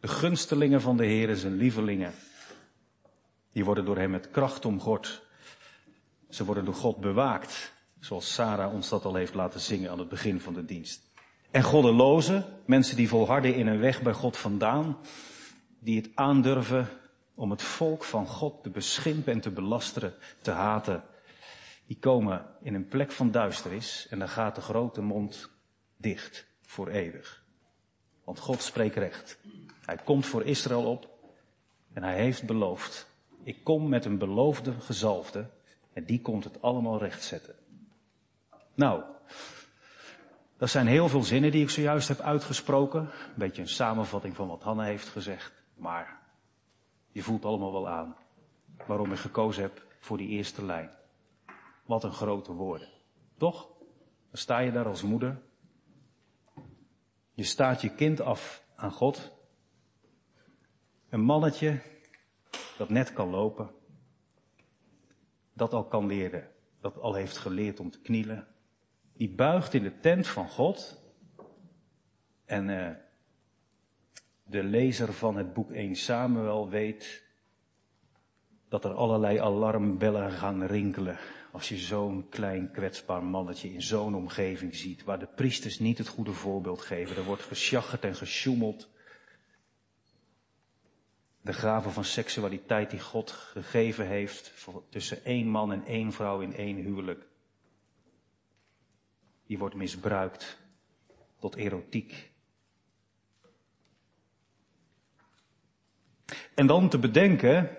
de 0.00 0.08
gunstelingen 0.08 0.80
van 0.80 0.96
de 0.96 1.06
Heer, 1.06 1.36
zijn 1.36 1.56
lievelingen, 1.56 2.12
die 3.52 3.64
worden 3.64 3.84
door 3.84 3.98
hem 3.98 4.10
met 4.10 4.30
kracht 4.30 4.64
omgord. 4.64 5.22
Ze 6.28 6.44
worden 6.44 6.64
door 6.64 6.74
God 6.74 6.96
bewaakt, 6.96 7.72
zoals 8.00 8.34
Sarah 8.34 8.72
ons 8.72 8.88
dat 8.88 9.04
al 9.04 9.14
heeft 9.14 9.34
laten 9.34 9.60
zingen 9.60 9.90
aan 9.90 9.98
het 9.98 10.08
begin 10.08 10.40
van 10.40 10.54
de 10.54 10.64
dienst. 10.64 11.08
En 11.50 11.62
goddelozen, 11.62 12.44
mensen 12.64 12.96
die 12.96 13.08
volharden 13.08 13.54
in 13.54 13.66
een 13.66 13.80
weg 13.80 14.02
bij 14.02 14.12
God 14.12 14.36
vandaan, 14.36 14.98
die 15.78 15.96
het 15.96 16.10
aandurven 16.14 16.88
om 17.40 17.50
het 17.50 17.62
volk 17.62 18.04
van 18.04 18.26
God 18.26 18.62
te 18.62 18.70
beschimpen 18.70 19.32
en 19.32 19.40
te 19.40 19.50
belasteren, 19.50 20.14
te 20.40 20.50
haten, 20.50 21.02
die 21.86 21.98
komen 21.98 22.46
in 22.62 22.74
een 22.74 22.88
plek 22.88 23.12
van 23.12 23.30
duisteris 23.30 24.06
en 24.10 24.18
dan 24.18 24.28
gaat 24.28 24.54
de 24.54 24.60
grote 24.60 25.00
mond 25.00 25.50
dicht 25.96 26.46
voor 26.62 26.88
eeuwig. 26.88 27.44
Want 28.24 28.38
God 28.38 28.62
spreekt 28.62 28.96
recht. 28.96 29.38
Hij 29.84 29.96
komt 29.96 30.26
voor 30.26 30.44
Israël 30.44 30.84
op 30.84 31.08
en 31.92 32.02
hij 32.02 32.14
heeft 32.14 32.46
beloofd, 32.46 33.06
ik 33.42 33.64
kom 33.64 33.88
met 33.88 34.04
een 34.04 34.18
beloofde 34.18 34.72
gezalfde 34.80 35.50
en 35.92 36.04
die 36.04 36.20
komt 36.20 36.44
het 36.44 36.62
allemaal 36.62 36.98
rechtzetten. 36.98 37.54
Nou, 38.74 39.02
dat 40.56 40.70
zijn 40.70 40.86
heel 40.86 41.08
veel 41.08 41.22
zinnen 41.22 41.50
die 41.50 41.62
ik 41.62 41.70
zojuist 41.70 42.08
heb 42.08 42.20
uitgesproken. 42.20 43.00
Een 43.00 43.34
beetje 43.34 43.62
een 43.62 43.68
samenvatting 43.68 44.36
van 44.36 44.48
wat 44.48 44.62
Hanna 44.62 44.82
heeft 44.82 45.08
gezegd. 45.08 45.52
Maar 45.74 46.19
je 47.12 47.22
voelt 47.22 47.44
allemaal 47.44 47.72
wel 47.72 47.88
aan 47.88 48.16
waarom 48.86 49.12
ik 49.12 49.18
gekozen 49.18 49.62
heb 49.62 49.86
voor 49.98 50.16
die 50.16 50.28
eerste 50.28 50.64
lijn. 50.64 50.90
Wat 51.84 52.04
een 52.04 52.12
grote 52.12 52.52
woorden. 52.52 52.88
Toch? 53.36 53.68
Dan 54.30 54.38
sta 54.38 54.58
je 54.58 54.72
daar 54.72 54.86
als 54.86 55.02
moeder. 55.02 55.42
Je 57.32 57.44
staat 57.44 57.80
je 57.80 57.94
kind 57.94 58.20
af 58.20 58.64
aan 58.76 58.92
God. 58.92 59.32
Een 61.08 61.20
mannetje 61.20 61.80
dat 62.78 62.88
net 62.88 63.12
kan 63.12 63.28
lopen. 63.28 63.70
Dat 65.52 65.72
al 65.72 65.84
kan 65.84 66.06
leren. 66.06 66.50
Dat 66.80 66.98
al 66.98 67.14
heeft 67.14 67.36
geleerd 67.36 67.80
om 67.80 67.90
te 67.90 68.00
knielen. 68.00 68.48
Die 69.12 69.34
buigt 69.34 69.74
in 69.74 69.82
de 69.82 70.00
tent 70.00 70.26
van 70.26 70.48
God. 70.48 71.02
En 72.44 72.68
uh, 72.68 72.90
de 74.50 74.62
lezer 74.62 75.12
van 75.12 75.36
het 75.36 75.52
boek 75.52 75.70
1 75.70 75.96
Samuel 75.96 76.68
weet 76.68 77.24
dat 78.68 78.84
er 78.84 78.92
allerlei 78.92 79.38
alarmbellen 79.38 80.32
gaan 80.32 80.64
rinkelen 80.64 81.18
als 81.52 81.68
je 81.68 81.76
zo'n 81.76 82.28
klein 82.28 82.70
kwetsbaar 82.70 83.24
mannetje 83.24 83.72
in 83.72 83.82
zo'n 83.82 84.14
omgeving 84.14 84.74
ziet, 84.74 85.04
waar 85.04 85.18
de 85.18 85.26
priesters 85.26 85.78
niet 85.78 85.98
het 85.98 86.08
goede 86.08 86.32
voorbeeld 86.32 86.80
geven. 86.80 87.16
Er 87.16 87.24
wordt 87.24 87.42
gesjaggerd 87.42 88.04
en 88.04 88.14
gesjoemeld. 88.14 88.88
De 91.40 91.52
gave 91.52 91.90
van 91.90 92.04
seksualiteit 92.04 92.90
die 92.90 93.00
God 93.00 93.30
gegeven 93.30 94.06
heeft 94.06 94.68
tussen 94.88 95.24
één 95.24 95.48
man 95.48 95.72
en 95.72 95.84
één 95.84 96.12
vrouw 96.12 96.40
in 96.40 96.54
één 96.54 96.76
huwelijk, 96.76 97.26
die 99.46 99.58
wordt 99.58 99.74
misbruikt 99.74 100.58
tot 101.38 101.56
erotiek. 101.56 102.29
En 106.54 106.66
dan 106.66 106.88
te 106.88 106.98
bedenken 106.98 107.70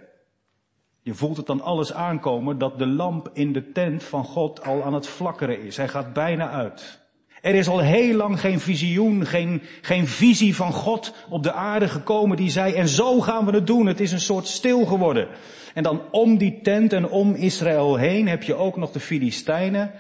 Je 1.04 1.14
voelt 1.14 1.38
het 1.38 1.46
dan 1.46 1.62
alles 1.62 1.94
aankomen 1.94 2.58
dat 2.58 2.78
de 2.78 2.88
lamp 2.88 3.30
in 3.34 3.54
de 3.54 3.72
tent 3.72 4.04
van 4.04 4.24
God 4.24 4.64
al 4.64 4.84
aan 4.84 4.94
het 4.94 5.08
flakkeren 5.08 5.62
is. 5.62 5.78
Hij 5.78 5.88
gaat 5.88 6.14
bijna 6.14 6.50
uit. 6.50 7.00
Er 7.42 7.56
is 7.56 7.68
al 7.68 7.80
heel 7.80 8.16
lang 8.16 8.40
geen 8.40 8.60
visioen, 8.60 9.26
geen, 9.26 9.62
geen 9.82 10.08
visie 10.08 10.56
van 10.56 10.74
God 10.74 11.16
op 11.30 11.44
de 11.44 11.54
aarde 11.54 11.88
gekomen 11.88 12.38
die 12.38 12.50
zei, 12.50 12.74
en 12.74 12.88
zo 12.88 13.22
gaan 13.22 13.46
we 13.46 13.52
het 13.52 13.68
doen. 13.68 13.86
Het 13.86 14.00
is 14.00 14.12
een 14.12 14.20
soort 14.20 14.48
stil 14.48 14.86
geworden. 14.86 15.28
En 15.74 15.84
dan 15.84 16.02
om 16.12 16.38
die 16.38 16.62
tent 16.62 16.94
en 16.94 17.10
om 17.10 17.34
Israël 17.34 17.96
heen 17.96 18.28
heb 18.28 18.44
je 18.44 18.56
ook 18.56 18.78
nog 18.78 18.92
de 18.92 19.00
Filistijnen. 19.00 19.92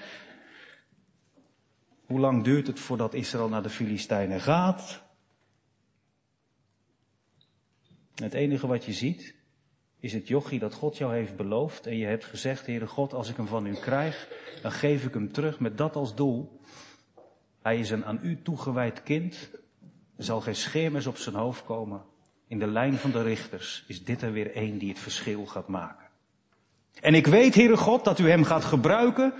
Hoe 2.05 2.19
lang 2.19 2.43
duurt 2.43 2.67
het 2.67 2.79
voordat 2.79 3.13
Israël 3.13 3.49
naar 3.49 3.63
de 3.63 3.69
Filistijnen 3.69 4.41
gaat? 4.41 5.01
Het 8.21 8.33
enige 8.33 8.67
wat 8.67 8.85
je 8.85 8.93
ziet 8.93 9.35
is 9.99 10.13
het 10.13 10.27
jochie 10.27 10.59
dat 10.59 10.73
God 10.73 10.97
jou 10.97 11.13
heeft 11.13 11.35
beloofd 11.35 11.87
en 11.87 11.97
je 11.97 12.05
hebt 12.05 12.25
gezegd, 12.25 12.65
Heere 12.65 12.87
God, 12.87 13.13
als 13.13 13.29
ik 13.29 13.35
hem 13.35 13.47
van 13.47 13.65
u 13.65 13.73
krijg, 13.73 14.27
dan 14.61 14.71
geef 14.71 15.05
ik 15.05 15.13
hem 15.13 15.31
terug 15.31 15.59
met 15.59 15.77
dat 15.77 15.95
als 15.95 16.15
doel. 16.15 16.59
Hij 17.61 17.79
is 17.79 17.89
een 17.89 18.05
aan 18.05 18.19
u 18.21 18.41
toegewijd 18.41 19.03
kind. 19.03 19.49
Er 20.17 20.23
zal 20.23 20.41
geen 20.41 20.55
scheermes 20.55 21.07
op 21.07 21.17
zijn 21.17 21.35
hoofd 21.35 21.63
komen. 21.63 22.01
In 22.47 22.59
de 22.59 22.67
lijn 22.67 22.97
van 22.97 23.11
de 23.11 23.21
richters 23.21 23.83
is 23.87 24.03
dit 24.03 24.21
er 24.21 24.31
weer 24.31 24.55
één 24.55 24.77
die 24.77 24.89
het 24.89 24.99
verschil 24.99 25.45
gaat 25.45 25.67
maken. 25.67 26.07
En 27.01 27.13
ik 27.13 27.27
weet, 27.27 27.55
Heere 27.55 27.77
God, 27.77 28.03
dat 28.03 28.19
u 28.19 28.29
hem 28.29 28.43
gaat 28.43 28.65
gebruiken 28.65 29.33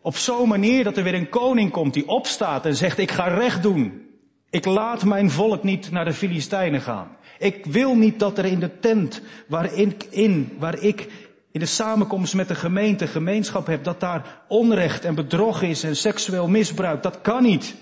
op 0.00 0.16
zo'n 0.16 0.48
manier 0.48 0.84
dat 0.84 0.96
er 0.96 1.04
weer 1.04 1.14
een 1.14 1.28
koning 1.28 1.70
komt 1.70 1.94
die 1.94 2.08
opstaat 2.08 2.66
en 2.66 2.76
zegt, 2.76 2.98
ik 2.98 3.10
ga 3.10 3.26
recht 3.28 3.62
doen. 3.62 4.05
Ik 4.50 4.64
laat 4.64 5.04
mijn 5.04 5.30
volk 5.30 5.62
niet 5.62 5.90
naar 5.90 6.04
de 6.04 6.12
Filistijnen 6.12 6.80
gaan. 6.80 7.16
Ik 7.38 7.64
wil 7.64 7.96
niet 7.96 8.18
dat 8.18 8.38
er 8.38 8.44
in 8.44 8.60
de 8.60 8.78
tent 8.78 9.22
waarin, 9.46 9.96
in, 10.10 10.56
waar 10.58 10.78
ik 10.78 11.08
in 11.50 11.60
de 11.60 11.66
samenkomst 11.66 12.34
met 12.34 12.48
de 12.48 12.54
gemeente 12.54 13.06
gemeenschap 13.06 13.66
heb, 13.66 13.84
dat 13.84 14.00
daar 14.00 14.42
onrecht 14.48 15.04
en 15.04 15.14
bedrog 15.14 15.62
is 15.62 15.82
en 15.82 15.96
seksueel 15.96 16.48
misbruik. 16.48 17.02
Dat 17.02 17.20
kan 17.20 17.42
niet. 17.42 17.74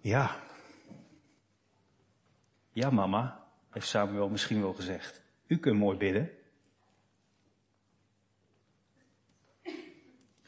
Ja. 0.00 0.36
Ja, 2.72 2.90
mama, 2.90 3.44
heeft 3.70 3.88
Samuel 3.88 4.28
misschien 4.28 4.60
wel 4.60 4.72
gezegd. 4.72 5.22
U 5.46 5.58
kunt 5.58 5.78
mooi 5.78 5.96
bidden. 5.96 6.30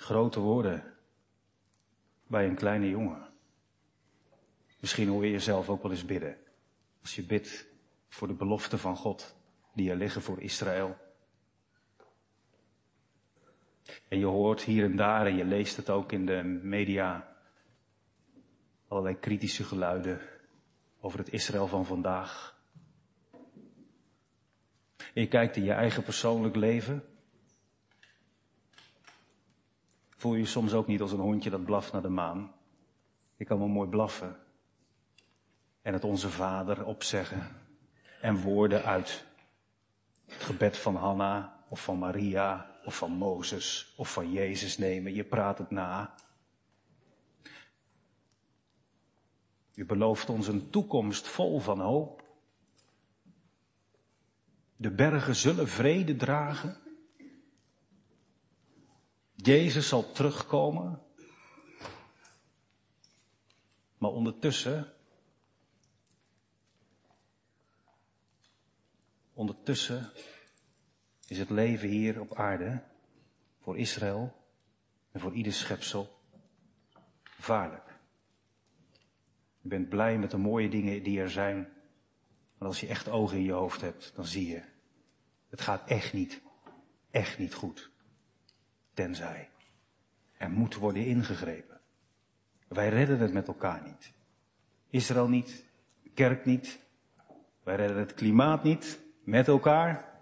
Grote 0.03 0.41
woorden 0.41 0.95
bij 2.27 2.47
een 2.47 2.55
kleine 2.55 2.89
jongen. 2.89 3.29
Misschien 4.81 5.09
hoor 5.09 5.25
je 5.25 5.31
jezelf 5.31 5.69
ook 5.69 5.83
wel 5.83 5.91
eens 5.91 6.05
bidden. 6.05 6.37
Als 7.01 7.15
je 7.15 7.23
bidt 7.23 7.67
voor 8.09 8.29
de 8.29 8.35
beloften 8.35 8.79
van 8.79 8.97
God 8.97 9.37
die 9.75 9.91
er 9.91 9.97
liggen 9.97 10.23
voor 10.23 10.41
Israël. 10.41 10.97
En 14.09 14.19
je 14.19 14.25
hoort 14.25 14.63
hier 14.63 14.85
en 14.85 14.97
daar, 14.97 15.27
en 15.27 15.37
je 15.37 15.45
leest 15.45 15.77
het 15.77 15.91
ook 15.91 16.13
in 16.13 16.27
de 16.27 16.43
media, 16.63 17.37
allerlei 18.89 19.19
kritische 19.19 19.65
geluiden 19.65 20.21
over 21.01 21.19
het 21.19 21.33
Israël 21.33 21.67
van 21.67 21.87
vandaag. 21.87 22.61
En 25.15 25.23
je 25.23 25.29
kijkt 25.29 25.57
in 25.57 25.65
je 25.65 25.73
eigen 25.73 26.03
persoonlijk 26.03 26.57
leven. 26.57 27.12
Voel 30.23 30.35
je 30.35 30.47
soms 30.47 30.73
ook 30.73 30.87
niet 30.87 31.01
als 31.01 31.13
een 31.13 31.19
hondje 31.19 31.51
dat 31.51 31.65
blaft 31.65 31.93
naar 31.93 32.03
de 32.03 32.09
maan. 32.09 32.53
Je 33.37 33.45
kan 33.45 33.59
wel 33.59 33.69
mooi 33.69 33.89
blaffen. 33.89 34.37
En 35.81 35.93
het 35.93 36.05
onze 36.05 36.31
vader 36.31 36.85
opzeggen 36.85 37.49
en 38.21 38.41
woorden 38.41 38.85
uit 38.85 39.27
het 40.27 40.43
gebed 40.43 40.77
van 40.77 40.97
Hanna 40.97 41.65
of 41.69 41.83
van 41.83 41.99
Maria 41.99 42.71
of 42.85 42.97
van 42.97 43.11
Mozes 43.11 43.95
of 43.97 44.13
van 44.13 44.33
Jezus 44.33 44.79
nemen. 44.79 45.15
Je 45.15 45.25
praat 45.25 45.59
het 45.59 45.71
na. 45.71 46.15
U 49.75 49.85
belooft 49.85 50.29
ons 50.29 50.49
een 50.49 50.71
toekomst 50.71 51.29
vol 51.29 51.61
van 51.61 51.81
hoop. 51.81 52.23
De 54.77 54.91
bergen 54.91 55.37
zullen 55.37 55.69
vrede 55.69 56.17
dragen. 56.17 56.82
Jezus 59.43 59.89
zal 59.89 60.13
terugkomen. 60.13 61.03
Maar 63.99 64.11
ondertussen 64.11 64.93
Ondertussen 69.35 70.11
is 71.27 71.39
het 71.39 71.51
leven 71.51 71.89
hier 71.89 72.21
op 72.21 72.35
aarde 72.35 72.83
voor 73.61 73.79
Israël 73.79 74.37
en 75.13 75.21
voor 75.21 75.33
ieder 75.33 75.53
schepsel 75.53 76.19
gevaarlijk. 77.23 77.99
Je 79.61 79.69
bent 79.69 79.89
blij 79.89 80.19
met 80.19 80.31
de 80.31 80.37
mooie 80.37 80.69
dingen 80.69 81.03
die 81.03 81.21
er 81.21 81.31
zijn, 81.31 81.73
maar 82.59 82.69
als 82.69 82.81
je 82.81 82.87
echt 82.87 83.09
ogen 83.09 83.37
in 83.37 83.43
je 83.43 83.53
hoofd 83.53 83.81
hebt, 83.81 84.13
dan 84.15 84.27
zie 84.27 84.49
je, 84.49 84.63
het 85.49 85.61
gaat 85.61 85.89
echt 85.89 86.13
niet, 86.13 86.43
echt 87.11 87.39
niet 87.39 87.55
goed. 87.55 87.92
Tenzij 88.95 89.51
er 90.43 90.51
moet 90.51 90.75
worden 90.75 91.07
ingegrepen. 91.07 91.81
Wij 92.69 92.89
redden 92.89 93.19
het 93.19 93.33
met 93.33 93.49
elkaar 93.49 93.83
niet. 93.83 94.13
Israël 94.91 95.29
niet, 95.29 95.65
kerk 96.15 96.45
niet, 96.45 96.79
wij 97.63 97.77
redden 97.77 97.97
het 97.97 98.15
klimaat 98.15 98.63
niet, 98.63 99.01
met 99.25 99.49
elkaar. 99.49 100.21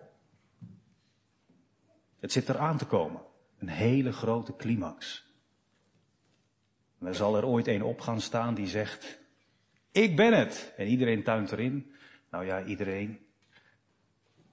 Het 2.19 2.33
zit 2.33 2.49
eraan 2.49 2.79
te 2.79 2.87
komen. 2.87 3.23
Een 3.59 3.69
hele 3.69 4.13
grote 4.13 4.57
climax. 4.57 5.29
Er 6.99 7.15
zal 7.15 7.37
er 7.37 7.45
ooit 7.45 7.67
een 7.67 7.83
op 7.83 8.01
gaan 8.01 8.21
staan 8.21 8.55
die 8.55 8.67
zegt, 8.67 9.21
ik 9.91 10.17
ben 10.17 10.33
het. 10.33 10.73
En 10.77 10.87
iedereen 10.87 11.23
tuint 11.23 11.53
erin. 11.53 11.93
Nou 12.31 12.45
ja, 12.45 12.65
iedereen. 12.65 13.27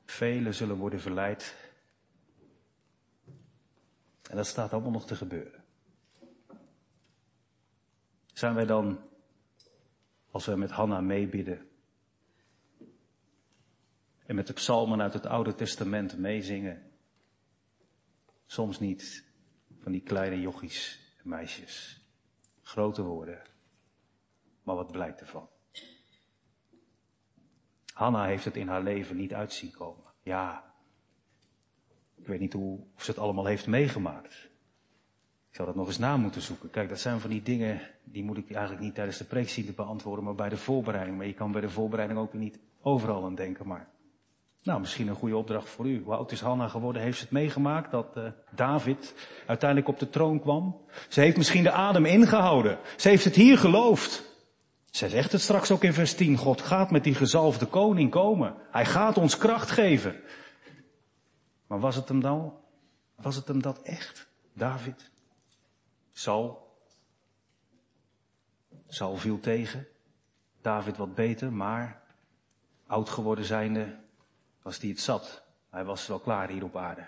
Velen 0.06 0.54
zullen 0.54 0.78
worden 0.78 1.02
verleid. 1.02 1.56
En 4.30 4.36
dat 4.36 4.48
staat 4.48 4.74
allemaal 4.74 4.92
nog 4.92 5.06
te 5.06 5.16
gebeuren. 5.16 5.64
Zijn 8.34 8.54
wij 8.54 8.66
dan, 8.66 9.00
als 10.32 10.46
we 10.46 10.56
met 10.56 10.72
Hanna 10.72 11.02
meebidden, 11.02 11.70
en 14.26 14.36
met 14.36 14.48
de 14.48 14.54
psalmen 14.54 15.02
uit 15.02 15.14
het 15.14 15.26
Oude 15.26 15.56
Testament 15.56 16.18
meezingen. 16.18 16.92
Soms 18.46 18.80
niet 18.80 19.26
van 19.80 19.92
die 19.92 20.02
kleine 20.02 20.40
jochies 20.40 21.00
meisjes. 21.24 22.02
Grote 22.62 23.04
woorden. 23.04 23.42
Maar 24.64 24.76
wat 24.76 24.92
blijkt 24.92 25.20
ervan? 25.20 25.50
Hanna 27.94 28.26
heeft 28.26 28.46
het 28.46 28.56
in 28.56 28.68
haar 28.68 28.84
leven 28.84 29.16
niet 29.16 29.34
uitzien 29.34 29.72
komen. 29.72 30.14
Ja, 30.22 30.67
ik 32.28 32.34
weet 32.34 32.42
niet 32.42 32.54
hoe, 32.54 32.80
of 32.96 33.04
ze 33.04 33.12
het 33.12 33.20
allemaal 33.20 33.46
heeft 33.46 33.68
meegemaakt. 33.68 34.34
Ik 35.50 35.56
zou 35.56 35.68
dat 35.68 35.78
nog 35.78 35.88
eens 35.88 35.98
na 35.98 36.18
moeten 36.18 36.42
zoeken. 36.42 36.70
Kijk, 36.70 36.90
dat 36.90 37.00
zijn 37.00 37.20
van 37.20 37.30
die 37.30 37.42
dingen, 37.42 37.82
die 38.04 38.24
moet 38.24 38.38
ik 38.38 38.52
eigenlijk 38.52 38.84
niet 38.84 38.96
tijdens 38.96 39.18
de 39.18 39.24
preekziende 39.24 39.72
beantwoorden, 39.72 40.24
maar 40.24 40.36
bij 40.36 40.50
de 40.50 40.58
voorbereiding. 40.58 41.18
Maar 41.18 41.26
je 41.26 41.34
kan 41.34 41.52
bij 41.52 41.62
de 41.62 41.70
voorbereiding 41.70 42.20
ook 42.20 42.34
niet 42.34 42.60
overal 42.82 43.26
aan 43.26 43.36
denken, 43.36 43.68
maar 43.68 43.88
nou, 44.64 44.80
misschien 44.80 45.08
een 45.08 45.16
goede 45.16 45.38
opdracht 45.38 45.70
voor 45.70 45.88
u. 45.88 46.02
Hoe 46.04 46.14
oud 46.14 46.32
is 46.32 46.42
Hanna 46.42 46.68
geworden? 46.68 47.02
Heeft 47.02 47.18
ze 47.18 47.24
het 47.24 47.32
meegemaakt 47.32 47.92
dat 47.92 48.18
uh, 48.18 48.24
David 48.56 49.14
uiteindelijk 49.46 49.90
op 49.90 50.00
de 50.00 50.10
troon 50.10 50.40
kwam? 50.40 50.78
Ze 51.08 51.22
heeft 51.22 51.38
misschien 51.38 51.64
de 51.64 51.72
adem 51.72 52.06
ingehouden. 52.06 52.78
Ze 52.96 53.10
heeft 53.10 53.24
het 53.24 53.36
hier 53.36 53.58
geloofd. 53.58 54.24
Zij 54.86 55.10
zegt 55.10 55.32
het 55.32 55.42
straks 55.42 55.72
ook 55.72 55.84
in 55.84 55.94
vers 55.94 56.16
10. 56.16 56.38
God 56.38 56.62
gaat 56.62 56.92
met 56.92 57.04
die 57.04 57.16
gezalfde 57.16 57.66
koning 57.66 58.12
komen. 58.12 58.54
Hij 58.72 58.86
gaat 58.86 59.18
ons 59.18 59.38
kracht 59.38 59.72
geven. 59.72 60.16
Maar 61.68 61.80
was 61.80 61.96
het 61.96 62.08
hem 62.08 62.20
dan? 62.20 62.54
Was 63.16 63.36
het 63.36 63.48
hem 63.48 63.62
dat 63.62 63.82
echt? 63.82 64.28
David? 64.54 65.12
Saul? 66.12 66.76
Saul 68.88 69.16
viel 69.16 69.40
tegen. 69.40 69.88
David 70.62 70.98
wat 70.98 71.16
beter, 71.16 71.54
maar 71.54 72.02
oud 72.88 73.10
geworden 73.10 73.46
zijnde 73.46 74.00
was 74.62 74.80
hij 74.80 74.90
het 74.90 75.00
zat. 75.00 75.44
Hij 75.70 75.86
was 75.86 76.08
wel 76.08 76.20
klaar 76.20 76.50
hier 76.50 76.64
op 76.64 76.76
aarde. 76.76 77.08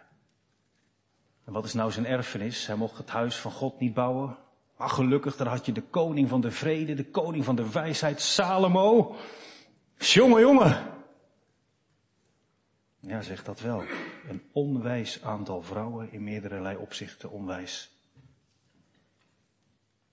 En 1.46 1.54
wat 1.54 1.66
is 1.66 1.74
nou 1.74 1.92
zijn 1.92 2.06
erfenis? 2.06 2.68
Hij 2.68 2.76
mocht 2.76 2.98
het 2.98 3.10
huis 3.10 3.36
van 3.36 3.52
God 3.52 3.80
niet 3.80 3.94
bouwen. 3.94 4.38
Maar 4.78 4.90
gelukkig, 4.90 5.36
daar 5.36 5.48
had 5.48 5.66
je 5.66 5.72
de 5.72 5.82
koning 5.82 6.30
van 6.30 6.42
de 6.42 6.52
vrede, 6.52 6.94
de 6.94 7.10
koning 7.10 7.46
van 7.46 7.56
de 7.56 7.72
wijsheid, 7.72 8.22
Salomo. 8.22 9.16
Jongen, 9.98 10.42
jongen. 10.42 10.99
Ja, 13.00 13.22
zegt 13.22 13.46
dat 13.46 13.60
wel. 13.60 13.84
Een 14.28 14.42
onwijs 14.52 15.24
aantal 15.24 15.62
vrouwen, 15.62 16.12
in 16.12 16.24
meerdere 16.24 16.80
opzichten 16.80 17.32
onwijs. 17.32 17.92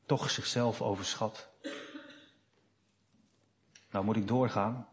Toch 0.07 0.31
zichzelf 0.31 0.83
overschat. 0.83 1.49
Nou 3.91 4.05
moet 4.05 4.17
ik 4.17 4.29
doorgaan. 4.29 4.89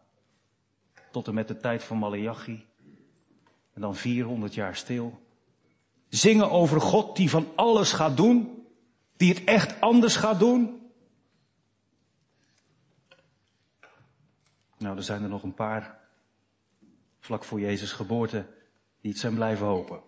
tot 1.12 1.27
en 1.27 1.34
met 1.34 1.47
de 1.47 1.58
tijd 1.58 1.84
van 1.84 1.97
Malachi. 1.97 2.65
En 3.73 3.82
dan 3.82 3.95
400 3.95 4.53
jaar 4.53 4.75
stil. 4.75 5.21
Zingen 6.10 6.51
over 6.51 6.82
God 6.82 7.15
die 7.15 7.29
van 7.29 7.47
alles 7.56 7.91
gaat 7.91 8.17
doen. 8.17 8.67
Die 9.17 9.34
het 9.34 9.43
echt 9.43 9.82
anders 9.82 10.15
gaat 10.15 10.39
doen. 10.39 10.91
Nou, 14.77 14.97
er 14.97 15.03
zijn 15.03 15.23
er 15.23 15.29
nog 15.29 15.43
een 15.43 15.53
paar 15.53 16.02
vlak 17.23 17.43
voor 17.43 17.59
Jezus 17.59 17.91
geboorte 17.91 18.45
die 19.01 19.12
het 19.12 19.19
zijn 19.19 19.36
blijven 19.36 19.65
hopen. 19.65 20.01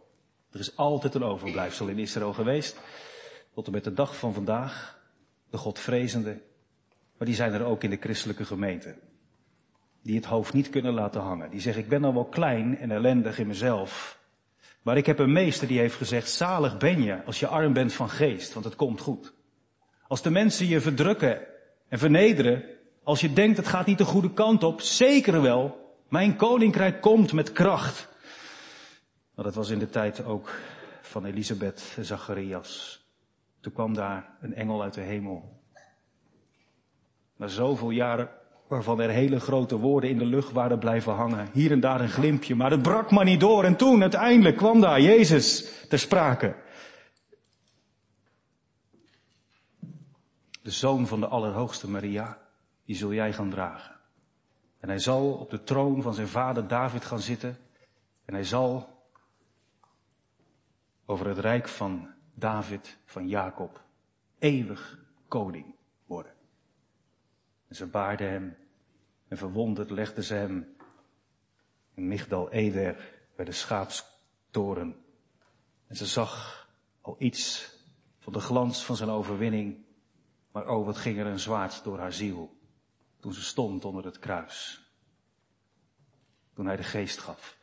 Er 0.51 0.59
is 0.59 0.77
altijd 0.77 1.15
een 1.15 1.23
overblijfsel 1.23 1.87
in 1.87 1.99
Israël 1.99 2.33
geweest. 2.33 2.79
Tot 3.53 3.65
en 3.65 3.71
met 3.71 3.83
de 3.83 3.93
dag 3.93 4.17
van 4.17 4.33
vandaag. 4.33 4.99
De 5.49 5.57
Godvrezende. 5.57 6.41
Maar 7.17 7.27
die 7.27 7.35
zijn 7.35 7.53
er 7.53 7.63
ook 7.63 7.83
in 7.83 7.89
de 7.89 7.97
christelijke 7.99 8.45
gemeente. 8.45 8.95
Die 10.01 10.15
het 10.15 10.25
hoofd 10.25 10.53
niet 10.53 10.69
kunnen 10.69 10.93
laten 10.93 11.21
hangen. 11.21 11.49
Die 11.49 11.59
zeggen, 11.59 11.83
ik 11.83 11.89
ben 11.89 12.01
dan 12.01 12.13
wel 12.13 12.25
klein 12.25 12.77
en 12.77 12.91
ellendig 12.91 13.39
in 13.39 13.47
mezelf. 13.47 14.19
Maar 14.81 14.97
ik 14.97 15.05
heb 15.05 15.19
een 15.19 15.31
meester 15.31 15.67
die 15.67 15.79
heeft 15.79 15.95
gezegd, 15.95 16.29
zalig 16.29 16.77
ben 16.77 17.03
je 17.03 17.23
als 17.23 17.39
je 17.39 17.47
arm 17.47 17.73
bent 17.73 17.93
van 17.93 18.09
geest, 18.09 18.53
want 18.53 18.65
het 18.65 18.75
komt 18.75 19.01
goed. 19.01 19.33
Als 20.07 20.21
de 20.21 20.29
mensen 20.29 20.67
je 20.67 20.81
verdrukken 20.81 21.39
en 21.87 21.99
vernederen, 21.99 22.63
als 23.03 23.21
je 23.21 23.33
denkt 23.33 23.57
het 23.57 23.67
gaat 23.67 23.85
niet 23.85 23.97
de 23.97 24.05
goede 24.05 24.33
kant 24.33 24.63
op, 24.63 24.81
zeker 24.81 25.41
wel, 25.41 25.84
mijn 26.15 26.35
koninkrijk 26.35 27.01
komt 27.01 27.33
met 27.33 27.51
kracht. 27.51 28.09
Maar 29.33 29.45
dat 29.45 29.55
was 29.55 29.69
in 29.69 29.79
de 29.79 29.89
tijd 29.89 30.25
ook 30.25 30.51
van 31.01 31.25
Elisabeth 31.25 31.93
en 31.97 32.05
Zacharias. 32.05 33.03
Toen 33.61 33.73
kwam 33.73 33.93
daar 33.93 34.37
een 34.41 34.53
engel 34.53 34.83
uit 34.83 34.93
de 34.93 35.01
hemel. 35.01 35.61
Na 37.35 37.47
zoveel 37.47 37.89
jaren 37.89 38.29
waarvan 38.67 39.01
er 39.01 39.09
hele 39.09 39.39
grote 39.39 39.77
woorden 39.77 40.09
in 40.09 40.17
de 40.17 40.25
lucht 40.25 40.51
waren 40.51 40.79
blijven 40.79 41.13
hangen. 41.13 41.49
Hier 41.53 41.71
en 41.71 41.79
daar 41.79 42.01
een 42.01 42.09
glimpje, 42.09 42.55
maar 42.55 42.71
het 42.71 42.81
brak 42.81 43.11
maar 43.11 43.25
niet 43.25 43.39
door. 43.39 43.63
En 43.63 43.75
toen 43.75 44.01
uiteindelijk 44.01 44.57
kwam 44.57 44.81
daar 44.81 45.01
Jezus 45.01 45.71
ter 45.89 45.99
sprake. 45.99 46.55
De 50.61 50.71
zoon 50.71 51.07
van 51.07 51.19
de 51.19 51.27
Allerhoogste 51.27 51.89
Maria, 51.89 52.37
die 52.85 52.95
zul 52.95 53.13
jij 53.13 53.33
gaan 53.33 53.49
dragen. 53.49 53.94
En 54.85 54.91
hij 54.91 54.99
zal 54.99 55.33
op 55.33 55.49
de 55.49 55.63
troon 55.63 56.01
van 56.01 56.13
zijn 56.13 56.27
vader 56.27 56.67
David 56.67 57.05
gaan 57.05 57.19
zitten. 57.19 57.57
En 58.25 58.33
hij 58.33 58.43
zal 58.43 58.89
over 61.05 61.27
het 61.27 61.37
rijk 61.37 61.67
van 61.67 62.13
David, 62.33 62.97
van 63.05 63.27
Jacob, 63.27 63.83
eeuwig 64.39 64.99
koning 65.27 65.75
worden. 66.05 66.33
En 67.67 67.75
ze 67.75 67.85
baarden 67.85 68.29
hem 68.29 68.57
en 69.27 69.37
verwonderd 69.37 69.89
legden 69.89 70.23
ze 70.23 70.33
hem 70.33 70.75
in 71.93 72.07
Migdal 72.07 72.51
Eder 72.51 73.23
bij 73.35 73.45
de 73.45 73.51
schaapstoren. 73.51 74.95
En 75.87 75.95
ze 75.95 76.05
zag 76.05 76.67
al 77.01 77.15
iets 77.19 77.73
van 78.19 78.33
de 78.33 78.39
glans 78.39 78.85
van 78.85 78.95
zijn 78.95 79.09
overwinning, 79.09 79.85
maar 80.51 80.67
oh 80.67 80.85
wat 80.85 80.97
ging 80.97 81.19
er 81.19 81.25
een 81.25 81.39
zwaard 81.39 81.83
door 81.83 81.99
haar 81.99 82.13
ziel 82.13 82.54
toen 83.25 83.33
ze 83.33 83.43
stond 83.43 83.85
onder 83.85 84.05
het 84.05 84.19
kruis. 84.19 84.89
Toen 86.53 86.65
hij 86.65 86.75
de 86.75 86.83
geest 86.83 87.17
gaf. 87.17 87.57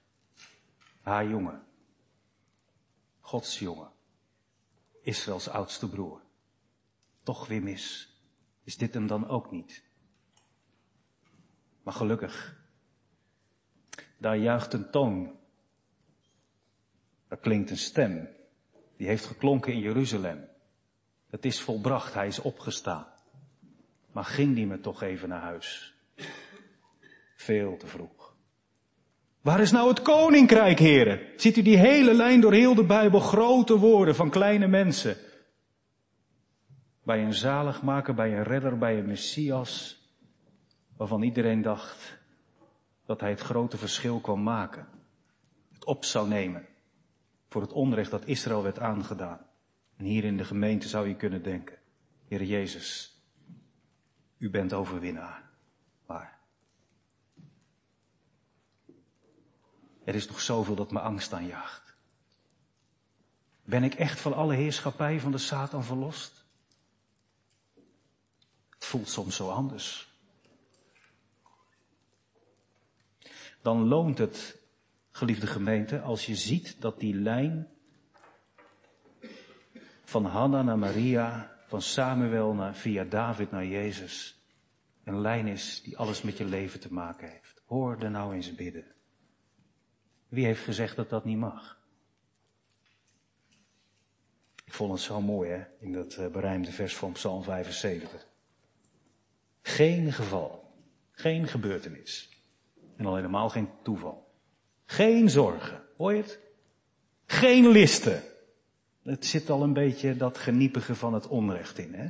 Haar 1.01 1.29
jongen. 1.29 1.67
Gods 3.21 3.59
jongen. 3.59 3.91
Israëls 5.03 5.49
oudste 5.49 5.89
broer. 5.89 6.23
Toch 7.23 7.47
weer 7.47 7.63
mis. 7.63 8.17
Is 8.65 8.77
dit 8.77 8.95
hem 8.95 9.07
dan 9.07 9.29
ook 9.29 9.51
niet? 9.51 9.85
Maar 11.83 11.95
gelukkig. 11.95 12.65
Daar 14.19 14.37
juicht 14.37 14.73
een 14.73 14.91
toon. 14.91 15.39
Daar 17.29 17.39
klinkt 17.39 17.71
een 17.71 17.79
stem. 17.79 18.29
Die 18.97 19.07
heeft 19.07 19.25
geklonken 19.27 19.73
in 19.73 19.81
Jeruzalem. 19.81 20.49
Het 21.27 21.45
is 21.45 21.61
volbracht, 21.61 22.15
hij 22.15 22.27
is 22.27 22.39
opgestaan. 22.39 23.12
Maar 24.13 24.25
ging 24.25 24.55
die 24.55 24.67
me 24.67 24.81
toch 24.81 25.03
even 25.03 25.29
naar 25.29 25.41
huis? 25.41 25.95
Veel 27.37 27.77
te 27.77 27.87
vroeg. 27.87 28.35
Waar 29.41 29.61
is 29.61 29.71
nou 29.71 29.89
het 29.89 30.03
koninkrijk, 30.03 30.79
heren? 30.79 31.21
Ziet 31.37 31.57
u 31.57 31.63
die 31.63 31.77
hele 31.77 32.15
lijn 32.15 32.41
door 32.41 32.53
heel 32.53 32.75
de 32.75 32.85
Bijbel, 32.85 33.21
grote 33.21 33.79
woorden 33.79 34.15
van 34.15 34.31
kleine 34.31 34.67
mensen. 34.67 35.17
Bij 37.03 37.23
een 37.25 37.35
zaligmaker, 37.35 38.15
bij 38.15 38.37
een 38.37 38.43
redder, 38.43 38.79
bij 38.79 38.99
een 38.99 39.07
Messias, 39.07 40.01
waarvan 40.97 41.23
iedereen 41.23 41.63
dacht 41.63 42.19
dat 43.07 43.21
hij 43.21 43.31
het 43.31 43.41
grote 43.41 43.77
verschil 43.77 44.21
kwam 44.21 44.43
maken. 44.43 44.89
Het 45.73 45.85
op 45.85 46.05
zou 46.05 46.29
nemen 46.29 46.67
voor 47.49 47.63
het 47.63 47.73
onrecht 47.73 48.11
dat 48.11 48.27
Israël 48.27 48.63
werd 48.63 48.79
aangedaan. 48.79 49.41
En 49.97 50.05
hier 50.05 50.25
in 50.25 50.37
de 50.37 50.45
gemeente 50.45 50.89
zou 50.89 51.09
je 51.09 51.17
kunnen 51.17 51.43
denken, 51.43 51.79
Heer 52.29 52.43
Jezus, 52.43 53.12
u 54.43 54.51
bent 54.51 54.73
overwinnaar. 54.73 55.51
Maar 56.07 56.41
er 60.05 60.15
is 60.15 60.29
nog 60.29 60.41
zoveel 60.41 60.75
dat 60.75 60.91
me 60.91 61.01
angst 61.01 61.33
aanjaagt. 61.33 61.95
Ben 63.65 63.83
ik 63.85 63.95
echt 63.95 64.21
van 64.21 64.35
alle 64.35 64.55
heerschappij 64.55 65.21
van 65.21 65.33
de 65.33 65.39
Satan 65.39 65.85
verlost? 65.85 66.45
Het 68.71 68.85
voelt 68.85 69.09
soms 69.09 69.37
zo 69.37 69.51
anders. 69.51 70.13
Dan 73.61 73.89
loont 73.89 74.19
het, 74.19 74.59
geliefde 75.11 75.47
gemeente, 75.47 76.01
als 76.01 76.27
je 76.27 76.37
ziet 76.37 76.81
dat 76.81 77.01
die 77.01 77.15
lijn 77.15 77.69
van 80.05 80.25
Hanna 80.25 80.63
naar 80.63 80.79
Maria, 80.79 81.52
van 81.73 81.83
Samuel 81.83 82.55
naar, 82.55 82.75
via 82.75 83.05
David 83.05 83.51
naar 83.51 83.67
Jezus, 83.67 84.43
een 85.05 85.21
lijn 85.21 85.47
is 85.47 85.83
die 85.83 85.99
alles 85.99 86.23
met 86.23 86.39
je 86.39 86.45
leven 86.45 86.81
te 86.81 86.93
maken 86.93 87.29
heeft. 87.31 87.63
Hoor 87.67 87.97
er 87.99 88.11
nou 88.11 88.35
eens 88.35 88.55
bidden. 88.55 88.85
Wie 90.29 90.45
heeft 90.45 90.63
gezegd 90.63 90.97
dat 90.97 91.11
dat 91.11 91.25
niet 91.25 91.39
mag? 91.39 91.81
Ik 94.65 94.73
vond 94.73 94.93
het 94.93 95.01
zo 95.01 95.21
mooi, 95.21 95.51
hè, 95.51 95.65
in 95.81 95.93
dat 95.93 96.17
uh, 96.17 96.27
berijmde 96.27 96.73
vers 96.73 96.97
van 96.97 97.13
Psalm 97.13 97.43
75. 97.43 98.27
Geen 99.63 100.13
geval, 100.13 100.75
geen 101.11 101.47
gebeurtenis. 101.47 102.43
En 102.97 103.07
al 103.07 103.17
helemaal 103.17 103.49
geen 103.49 103.69
toeval. 103.83 104.35
Geen 104.85 105.31
zorgen, 105.31 105.83
hoor 105.97 106.13
je 106.13 106.23
het? 106.23 106.41
Geen 107.27 107.69
listen. 107.69 108.23
Het 109.03 109.27
zit 109.27 109.51
al 109.51 109.63
een 109.63 109.73
beetje 109.73 110.17
dat 110.17 110.39
geniepige 110.39 110.95
van 110.95 111.15
het 111.15 111.27
onrecht 111.27 111.79
in, 111.79 111.95
hè? 111.95 112.07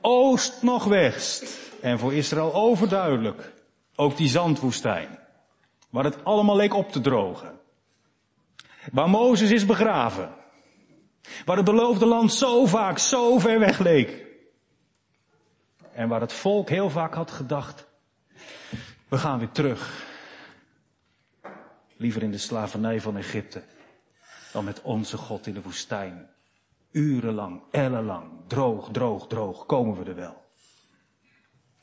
Oost 0.00 0.62
nog 0.62 0.84
west. 0.84 1.58
En 1.80 1.98
voor 1.98 2.14
Israël 2.14 2.54
overduidelijk. 2.54 3.52
Ook 3.96 4.16
die 4.16 4.28
zandwoestijn. 4.28 5.18
Waar 5.90 6.04
het 6.04 6.24
allemaal 6.24 6.56
leek 6.56 6.74
op 6.74 6.92
te 6.92 7.00
drogen. 7.00 7.58
Waar 8.92 9.10
Mozes 9.10 9.50
is 9.50 9.66
begraven. 9.66 10.34
Waar 11.44 11.56
het 11.56 11.64
beloofde 11.64 12.06
land 12.06 12.32
zo 12.32 12.66
vaak 12.66 12.98
zo 12.98 13.38
ver 13.38 13.58
weg 13.58 13.78
leek. 13.78 14.24
En 15.92 16.08
waar 16.08 16.20
het 16.20 16.32
volk 16.32 16.68
heel 16.68 16.90
vaak 16.90 17.14
had 17.14 17.30
gedacht, 17.30 17.86
we 19.08 19.18
gaan 19.18 19.38
weer 19.38 19.50
terug. 19.50 20.04
Liever 21.96 22.22
in 22.22 22.30
de 22.30 22.38
slavernij 22.38 23.00
van 23.00 23.16
Egypte 23.16 23.62
dan 24.56 24.64
met 24.64 24.82
onze 24.82 25.16
God 25.16 25.46
in 25.46 25.54
de 25.54 25.62
woestijn. 25.62 26.28
Urenlang, 26.90 27.62
ellenlang, 27.70 28.30
droog, 28.46 28.90
droog, 28.90 29.26
droog, 29.26 29.66
komen 29.66 29.96
we 29.96 30.10
er 30.10 30.16
wel. 30.16 30.44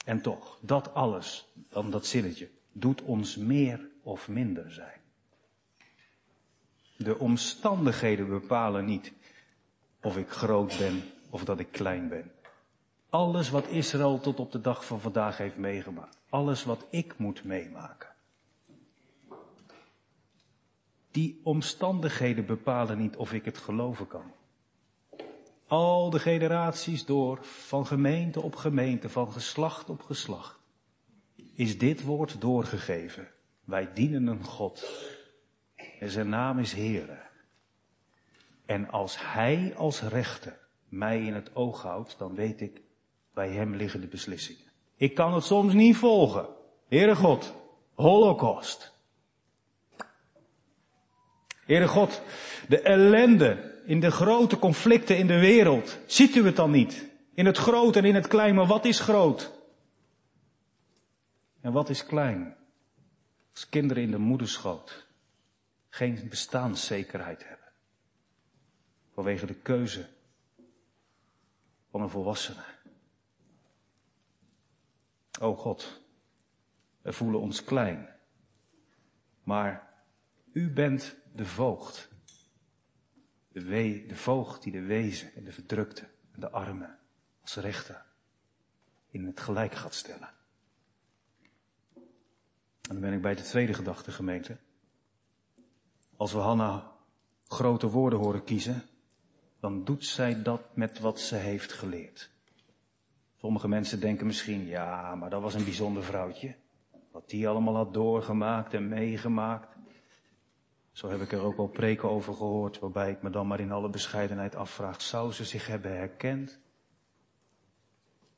En 0.05 0.21
toch, 0.21 0.57
dat 0.61 0.93
alles, 0.93 1.47
dan 1.69 1.91
dat 1.91 2.05
zinnetje, 2.05 2.49
doet 2.71 3.01
ons 3.01 3.35
meer 3.37 3.89
of 4.03 4.27
minder 4.27 4.71
zijn. 4.71 4.99
De 6.97 7.19
omstandigheden 7.19 8.27
bepalen 8.27 8.85
niet 8.85 9.13
of 10.01 10.17
ik 10.17 10.29
groot 10.29 10.77
ben 10.77 11.03
of 11.29 11.43
dat 11.43 11.59
ik 11.59 11.71
klein 11.71 12.09
ben. 12.09 12.31
Alles 13.09 13.49
wat 13.49 13.67
Israël 13.67 14.19
tot 14.19 14.39
op 14.39 14.51
de 14.51 14.61
dag 14.61 14.85
van 14.85 14.99
vandaag 14.99 15.37
heeft 15.37 15.57
meegemaakt. 15.57 16.17
Alles 16.29 16.63
wat 16.63 16.85
ik 16.89 17.17
moet 17.17 17.43
meemaken. 17.43 18.12
Die 21.13 21.39
omstandigheden 21.43 22.45
bepalen 22.45 22.97
niet 22.97 23.15
of 23.15 23.33
ik 23.33 23.45
het 23.45 23.57
geloven 23.57 24.07
kan. 24.07 24.31
Al 25.67 26.09
de 26.09 26.19
generaties 26.19 27.05
door, 27.05 27.39
van 27.43 27.85
gemeente 27.85 28.41
op 28.41 28.55
gemeente, 28.55 29.09
van 29.09 29.31
geslacht 29.31 29.89
op 29.89 30.01
geslacht, 30.01 30.59
is 31.53 31.77
dit 31.77 32.03
woord 32.03 32.41
doorgegeven. 32.41 33.27
Wij 33.63 33.93
dienen 33.93 34.27
een 34.27 34.43
God. 34.43 34.85
En 35.99 36.09
zijn 36.09 36.29
naam 36.29 36.59
is 36.59 36.73
Heere. 36.73 37.21
En 38.65 38.89
als 38.89 39.17
Hij 39.19 39.73
als 39.75 40.01
rechter 40.01 40.59
mij 40.89 41.21
in 41.21 41.33
het 41.33 41.55
oog 41.55 41.81
houdt, 41.81 42.15
dan 42.17 42.35
weet 42.35 42.61
ik, 42.61 42.81
bij 43.33 43.49
Hem 43.49 43.75
liggen 43.75 44.01
de 44.01 44.07
beslissingen. 44.07 44.71
Ik 44.95 45.15
kan 45.15 45.33
het 45.33 45.43
soms 45.43 45.73
niet 45.73 45.97
volgen. 45.97 46.47
Heere 46.87 47.15
God, 47.15 47.53
Holocaust. 47.93 48.92
Heere 51.65 51.87
God, 51.87 52.21
de 52.67 52.81
ellende 52.81 53.81
in 53.85 53.99
de 53.99 54.11
grote 54.11 54.59
conflicten 54.59 55.17
in 55.17 55.27
de 55.27 55.39
wereld, 55.39 55.97
ziet 56.05 56.35
u 56.35 56.45
het 56.45 56.55
dan 56.55 56.71
niet? 56.71 57.09
In 57.33 57.45
het 57.45 57.57
groot 57.57 57.95
en 57.95 58.05
in 58.05 58.15
het 58.15 58.27
klein, 58.27 58.55
maar 58.55 58.67
wat 58.67 58.85
is 58.85 58.99
groot? 58.99 59.51
En 61.61 61.71
wat 61.71 61.89
is 61.89 62.05
klein? 62.05 62.55
Als 63.51 63.69
kinderen 63.69 64.03
in 64.03 64.11
de 64.11 64.17
moederschoot 64.17 65.05
geen 65.89 66.25
bestaanszekerheid 66.29 67.47
hebben. 67.47 67.71
Vanwege 69.13 69.45
de 69.45 69.53
keuze 69.53 70.07
van 71.89 72.01
een 72.01 72.09
volwassene. 72.09 72.63
O 75.39 75.55
God, 75.55 76.01
we 77.01 77.13
voelen 77.13 77.39
ons 77.39 77.63
klein. 77.63 78.09
Maar 79.43 79.93
u 80.51 80.69
bent 80.69 81.15
de 81.35 81.45
voogd. 81.45 82.09
De, 83.47 83.63
we, 83.63 84.05
de 84.07 84.15
voogd 84.15 84.63
die 84.63 84.71
de 84.71 84.81
wezen 84.81 85.33
en 85.35 85.43
de 85.43 85.51
verdrukte 85.51 86.09
en 86.31 86.39
de 86.39 86.49
armen 86.49 86.99
als 87.41 87.55
rechter 87.55 88.05
in 89.09 89.25
het 89.25 89.39
gelijk 89.39 89.75
gaat 89.75 89.93
stellen. 89.93 90.29
En 92.89 92.99
dan 92.99 92.99
ben 92.99 93.13
ik 93.13 93.21
bij 93.21 93.35
de 93.35 93.41
tweede 93.41 93.73
gedachte 93.73 94.11
gemeente. 94.11 94.57
Als 96.15 96.33
we 96.33 96.39
Hanna 96.39 96.91
grote 97.47 97.87
woorden 97.87 98.19
horen 98.19 98.43
kiezen, 98.43 98.83
dan 99.59 99.83
doet 99.83 100.05
zij 100.05 100.41
dat 100.41 100.75
met 100.75 100.99
wat 100.99 101.19
ze 101.19 101.35
heeft 101.35 101.73
geleerd. 101.73 102.31
Sommige 103.35 103.67
mensen 103.67 103.99
denken 103.99 104.25
misschien, 104.25 104.65
ja, 104.65 105.15
maar 105.15 105.29
dat 105.29 105.41
was 105.41 105.53
een 105.53 105.63
bijzonder 105.63 106.03
vrouwtje. 106.03 106.55
Wat 107.11 107.29
die 107.29 107.47
allemaal 107.47 107.75
had 107.75 107.93
doorgemaakt 107.93 108.73
en 108.73 108.87
meegemaakt. 108.87 109.72
Zo 110.93 111.09
heb 111.09 111.21
ik 111.21 111.31
er 111.31 111.41
ook 111.41 111.57
al 111.57 111.67
preken 111.67 112.09
over 112.09 112.33
gehoord, 112.33 112.79
waarbij 112.79 113.11
ik 113.11 113.21
me 113.21 113.29
dan 113.29 113.47
maar 113.47 113.59
in 113.59 113.71
alle 113.71 113.89
bescheidenheid 113.89 114.55
afvraag, 114.55 115.01
zou 115.01 115.31
ze 115.31 115.45
zich 115.45 115.67
hebben 115.67 115.97
herkend 115.97 116.59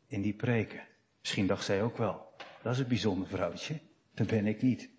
in 0.07 0.21
die 0.21 0.33
preken? 0.33 0.87
Misschien 1.19 1.47
dacht 1.47 1.65
zij 1.65 1.83
ook 1.83 1.97
wel, 1.97 2.33
dat 2.61 2.73
is 2.73 2.79
een 2.79 2.87
bijzonder 2.87 3.27
vrouwtje, 3.27 3.79
dat 4.13 4.27
ben 4.27 4.47
ik 4.47 4.61
niet. 4.61 4.89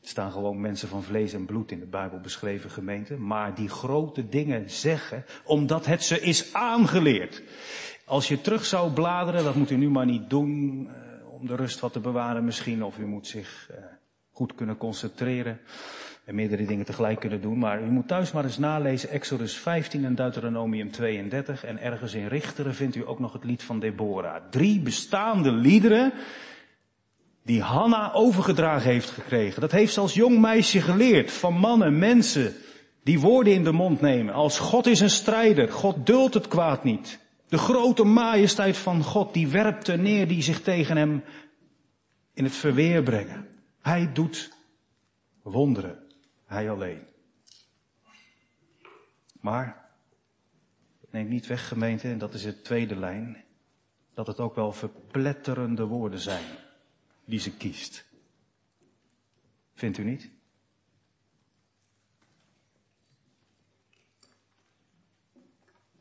Er 0.00 0.08
staan 0.08 0.32
gewoon 0.32 0.60
mensen 0.60 0.88
van 0.88 1.02
vlees 1.02 1.32
en 1.32 1.44
bloed 1.44 1.70
in 1.70 1.80
de 1.80 1.86
Bijbel 1.86 2.20
beschreven 2.20 2.70
gemeente, 2.70 3.16
maar 3.16 3.54
die 3.54 3.68
grote 3.68 4.28
dingen 4.28 4.70
zeggen, 4.70 5.24
omdat 5.44 5.86
het 5.86 6.04
ze 6.04 6.20
is 6.20 6.54
aangeleerd. 6.54 7.42
Als 8.04 8.28
je 8.28 8.40
terug 8.40 8.64
zou 8.64 8.92
bladeren, 8.92 9.44
dat 9.44 9.54
moet 9.54 9.70
u 9.70 9.76
nu 9.76 9.90
maar 9.90 10.06
niet 10.06 10.30
doen, 10.30 10.86
eh, 10.88 11.32
om 11.32 11.46
de 11.46 11.56
rust 11.56 11.80
wat 11.80 11.92
te 11.92 12.00
bewaren 12.00 12.44
misschien, 12.44 12.84
of 12.84 12.98
u 12.98 13.06
moet 13.06 13.26
zich 13.26 13.70
eh, 13.70 13.84
goed 14.30 14.54
kunnen 14.54 14.76
concentreren 14.76 15.60
en 16.30 16.36
meerdere 16.36 16.64
dingen 16.64 16.84
tegelijk 16.84 17.20
kunnen 17.20 17.40
doen. 17.40 17.58
Maar 17.58 17.82
u 17.82 17.90
moet 17.90 18.08
thuis 18.08 18.32
maar 18.32 18.44
eens 18.44 18.58
nalezen 18.58 19.08
Exodus 19.08 19.56
15 19.56 20.04
en 20.04 20.14
Deuteronomium 20.14 20.90
32 20.90 21.64
en 21.64 21.80
ergens 21.80 22.14
in 22.14 22.26
Richteren 22.26 22.74
vindt 22.74 22.96
u 22.96 23.08
ook 23.08 23.18
nog 23.18 23.32
het 23.32 23.44
lied 23.44 23.62
van 23.62 23.80
Deborah. 23.80 24.42
Drie 24.50 24.80
bestaande 24.80 25.52
liederen 25.52 26.12
die 27.42 27.62
Hanna 27.62 28.12
overgedragen 28.12 28.90
heeft 28.90 29.10
gekregen. 29.10 29.60
Dat 29.60 29.70
heeft 29.70 29.92
ze 29.92 30.00
als 30.00 30.14
jong 30.14 30.38
meisje 30.40 30.80
geleerd 30.80 31.32
van 31.32 31.54
mannen, 31.54 31.98
mensen 31.98 32.54
die 33.02 33.20
woorden 33.20 33.52
in 33.52 33.64
de 33.64 33.72
mond 33.72 34.00
nemen. 34.00 34.34
Als 34.34 34.58
God 34.58 34.86
is 34.86 35.00
een 35.00 35.10
strijder, 35.10 35.72
God 35.72 36.06
duldt 36.06 36.34
het 36.34 36.48
kwaad 36.48 36.84
niet. 36.84 37.18
De 37.48 37.58
grote 37.58 38.04
majesteit 38.04 38.76
van 38.76 39.02
God, 39.02 39.34
die 39.34 39.48
werpt 39.48 39.88
er 39.88 39.98
neer 39.98 40.28
die 40.28 40.42
zich 40.42 40.60
tegen 40.60 40.96
hem 40.96 41.22
in 42.34 42.44
het 42.44 42.54
verweer 42.54 43.02
brengen. 43.02 43.46
Hij 43.80 44.10
doet 44.12 44.52
wonderen. 45.42 46.08
Hij 46.50 46.70
alleen. 46.70 47.06
Maar, 49.40 49.90
het 51.00 51.12
neemt 51.12 51.28
niet 51.28 51.46
weg 51.46 51.68
gemeente, 51.68 52.08
en 52.08 52.18
dat 52.18 52.34
is 52.34 52.44
het 52.44 52.64
tweede 52.64 52.96
lijn, 52.96 53.44
dat 54.14 54.26
het 54.26 54.40
ook 54.40 54.54
wel 54.54 54.72
verpletterende 54.72 55.84
woorden 55.84 56.18
zijn 56.18 56.44
die 57.24 57.38
ze 57.38 57.56
kiest. 57.56 58.06
Vindt 59.72 59.98
u 59.98 60.04
niet? 60.04 60.30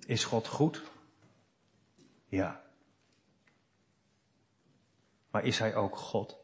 Is 0.05 0.23
God 0.23 0.47
goed? 0.47 0.83
Ja. 2.25 2.63
Maar 5.31 5.43
is 5.43 5.59
Hij 5.59 5.75
ook 5.75 5.97
God? 5.97 6.38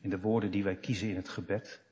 In 0.00 0.10
de 0.10 0.20
woorden 0.20 0.50
die 0.50 0.64
wij 0.64 0.76
kiezen 0.76 1.08
in 1.08 1.16
het 1.16 1.28
gebed, 1.28 1.82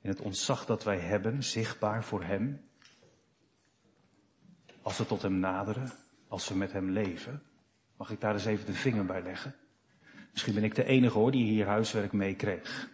in 0.00 0.08
het 0.08 0.20
ontzag 0.20 0.66
dat 0.66 0.84
wij 0.84 0.98
hebben, 0.98 1.42
zichtbaar 1.42 2.04
voor 2.04 2.22
Hem, 2.22 2.60
als 4.82 4.98
we 4.98 5.06
tot 5.06 5.22
Hem 5.22 5.38
naderen, 5.38 5.92
als 6.28 6.48
we 6.48 6.54
met 6.54 6.72
Hem 6.72 6.90
leven, 6.90 7.42
Mag 8.02 8.10
ik 8.10 8.20
daar 8.20 8.34
eens 8.34 8.44
even 8.44 8.66
de 8.66 8.72
vinger 8.72 9.04
bij 9.04 9.22
leggen? 9.22 9.54
Misschien 10.32 10.54
ben 10.54 10.64
ik 10.64 10.74
de 10.74 10.84
enige 10.84 11.18
hoor 11.18 11.30
die 11.30 11.44
hier 11.44 11.66
huiswerk 11.66 12.12
meekreeg. 12.12 12.90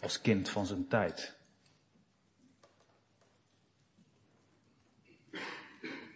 Als 0.00 0.20
kind 0.20 0.48
van 0.48 0.66
zijn 0.66 0.88
tijd. 0.88 1.36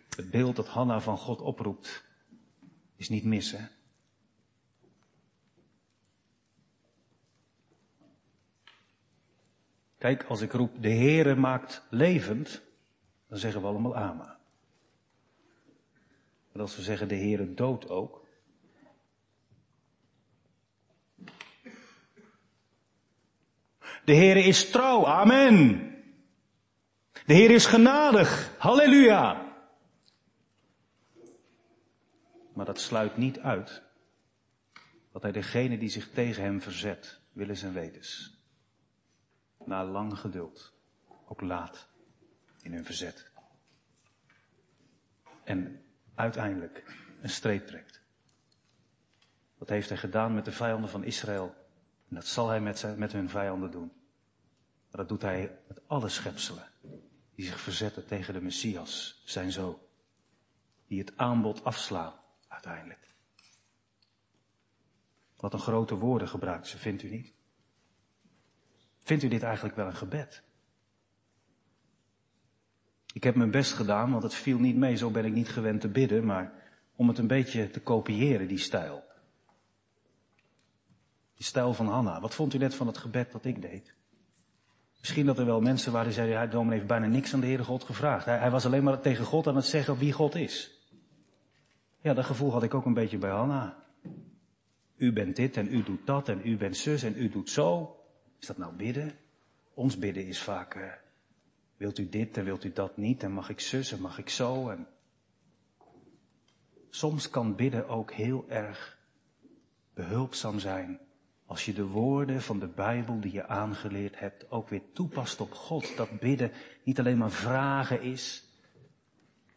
Het 0.08 0.30
beeld 0.30 0.56
dat 0.56 0.68
Hanna 0.68 1.00
van 1.00 1.18
God 1.18 1.40
oproept 1.40 2.04
is 2.96 3.08
niet 3.08 3.24
mis, 3.24 3.54
Kijk, 9.98 10.24
als 10.24 10.40
ik 10.40 10.52
roep, 10.52 10.82
de 10.82 10.90
Heere 10.90 11.34
maakt 11.34 11.82
levend, 11.90 12.62
dan 13.28 13.38
zeggen 13.38 13.60
we 13.60 13.66
allemaal 13.66 13.96
amen. 13.96 14.36
Maar 16.52 16.62
als 16.62 16.76
we 16.76 16.82
zeggen 16.82 17.08
de 17.08 17.16
Heere 17.16 17.54
dood 17.54 17.88
ook. 17.88 18.24
De 24.04 24.14
Heere 24.14 24.42
is 24.42 24.70
trouw, 24.70 25.06
amen. 25.06 25.94
De 27.26 27.34
Heer 27.34 27.50
is 27.50 27.66
genadig, 27.66 28.54
halleluja. 28.58 29.54
Maar 32.54 32.66
dat 32.66 32.80
sluit 32.80 33.16
niet 33.16 33.38
uit 33.38 33.82
dat 35.12 35.22
hij 35.22 35.32
degene 35.32 35.78
die 35.78 35.88
zich 35.88 36.10
tegen 36.10 36.42
hem 36.42 36.60
verzet, 36.60 37.20
willen 37.32 37.56
en 37.56 37.72
wetens, 37.72 38.35
na 39.66 39.84
lang 39.84 40.18
geduld, 40.18 40.74
ook 41.24 41.40
laat 41.40 41.88
in 42.62 42.72
hun 42.72 42.84
verzet. 42.84 43.30
En 45.44 45.84
uiteindelijk 46.14 46.94
een 47.20 47.30
streep 47.30 47.66
trekt. 47.66 48.04
Dat 49.58 49.68
heeft 49.68 49.88
hij 49.88 49.98
gedaan 49.98 50.34
met 50.34 50.44
de 50.44 50.52
vijanden 50.52 50.90
van 50.90 51.04
Israël. 51.04 51.54
En 52.08 52.14
dat 52.14 52.26
zal 52.26 52.48
hij 52.48 52.60
met, 52.60 52.78
zijn, 52.78 52.98
met 52.98 53.12
hun 53.12 53.28
vijanden 53.28 53.70
doen. 53.70 53.92
Maar 54.90 55.00
dat 55.00 55.08
doet 55.08 55.22
hij 55.22 55.58
met 55.68 55.88
alle 55.88 56.08
schepselen 56.08 56.68
die 57.34 57.46
zich 57.46 57.60
verzetten 57.60 58.06
tegen 58.06 58.34
de 58.34 58.40
Messias, 58.40 59.22
zijn 59.24 59.52
zoon. 59.52 59.78
Die 60.86 60.98
het 60.98 61.16
aanbod 61.16 61.64
afslaan, 61.64 62.14
uiteindelijk. 62.48 63.14
Wat 65.36 65.52
een 65.52 65.58
grote 65.58 65.94
woorden 65.94 66.28
gebruikt 66.28 66.66
ze, 66.66 66.78
vindt 66.78 67.02
u 67.02 67.10
niet? 67.10 67.34
Vindt 69.06 69.22
u 69.22 69.28
dit 69.28 69.42
eigenlijk 69.42 69.76
wel 69.76 69.86
een 69.86 69.96
gebed? 69.96 70.42
Ik 73.12 73.24
heb 73.24 73.34
mijn 73.34 73.50
best 73.50 73.72
gedaan, 73.72 74.10
want 74.10 74.22
het 74.22 74.34
viel 74.34 74.58
niet 74.58 74.76
mee, 74.76 74.96
zo 74.96 75.10
ben 75.10 75.24
ik 75.24 75.32
niet 75.32 75.48
gewend 75.48 75.80
te 75.80 75.88
bidden, 75.88 76.24
maar 76.24 76.52
om 76.96 77.08
het 77.08 77.18
een 77.18 77.26
beetje 77.26 77.70
te 77.70 77.80
kopiëren, 77.80 78.48
die 78.48 78.58
stijl. 78.58 79.04
Die 81.34 81.44
stijl 81.44 81.74
van 81.74 81.86
Hanna. 81.86 82.20
Wat 82.20 82.34
vond 82.34 82.54
u 82.54 82.58
net 82.58 82.74
van 82.74 82.86
het 82.86 82.98
gebed 82.98 83.32
dat 83.32 83.44
ik 83.44 83.62
deed? 83.62 83.94
Misschien 84.98 85.26
dat 85.26 85.38
er 85.38 85.46
wel 85.46 85.60
mensen 85.60 85.92
waren 85.92 86.06
die 86.06 86.14
zeiden, 86.14 86.36
hij 86.36 86.48
dominee 86.48 86.76
heeft 86.76 86.88
bijna 86.88 87.06
niks 87.06 87.34
aan 87.34 87.40
de 87.40 87.46
Heere 87.46 87.64
God 87.64 87.84
gevraagd. 87.84 88.24
Hij, 88.24 88.38
hij, 88.38 88.50
was 88.50 88.66
alleen 88.66 88.84
maar 88.84 89.00
tegen 89.00 89.24
God 89.24 89.46
aan 89.46 89.56
het 89.56 89.66
zeggen 89.66 89.98
wie 89.98 90.12
God 90.12 90.34
is. 90.34 90.80
Ja, 92.00 92.14
dat 92.14 92.24
gevoel 92.24 92.52
had 92.52 92.62
ik 92.62 92.74
ook 92.74 92.84
een 92.84 92.94
beetje 92.94 93.18
bij 93.18 93.30
Hanna. 93.30 93.84
U 94.96 95.12
bent 95.12 95.36
dit 95.36 95.56
en 95.56 95.74
u 95.74 95.82
doet 95.82 96.06
dat 96.06 96.28
en 96.28 96.40
u 96.44 96.56
bent 96.56 96.76
zus 96.76 97.02
en 97.02 97.14
u 97.16 97.28
doet 97.28 97.50
zo. 97.50 97.95
Is 98.40 98.46
dat 98.46 98.58
nou 98.58 98.74
bidden? 98.74 99.18
Ons 99.74 99.98
bidden 99.98 100.26
is 100.26 100.42
vaak, 100.42 100.74
uh, 100.74 100.92
Wilt 101.76 101.98
u 101.98 102.08
dit 102.08 102.36
en 102.36 102.44
wilt 102.44 102.64
u 102.64 102.72
dat 102.72 102.96
niet 102.96 103.22
en 103.22 103.32
mag 103.32 103.48
ik 103.48 103.60
zus 103.60 103.92
en 103.92 104.00
mag 104.00 104.18
ik 104.18 104.28
zo 104.28 104.68
en... 104.68 104.86
Soms 106.90 107.30
kan 107.30 107.54
bidden 107.54 107.88
ook 107.88 108.12
heel 108.12 108.44
erg 108.48 108.98
behulpzaam 109.94 110.58
zijn 110.58 110.98
als 111.46 111.64
je 111.64 111.72
de 111.72 111.86
woorden 111.86 112.42
van 112.42 112.58
de 112.58 112.66
Bijbel 112.66 113.20
die 113.20 113.32
je 113.32 113.46
aangeleerd 113.46 114.18
hebt 114.18 114.50
ook 114.50 114.68
weer 114.68 114.82
toepast 114.92 115.40
op 115.40 115.52
God. 115.52 115.96
Dat 115.96 116.20
bidden 116.20 116.52
niet 116.82 116.98
alleen 116.98 117.18
maar 117.18 117.30
vragen 117.30 118.02
is. 118.02 118.44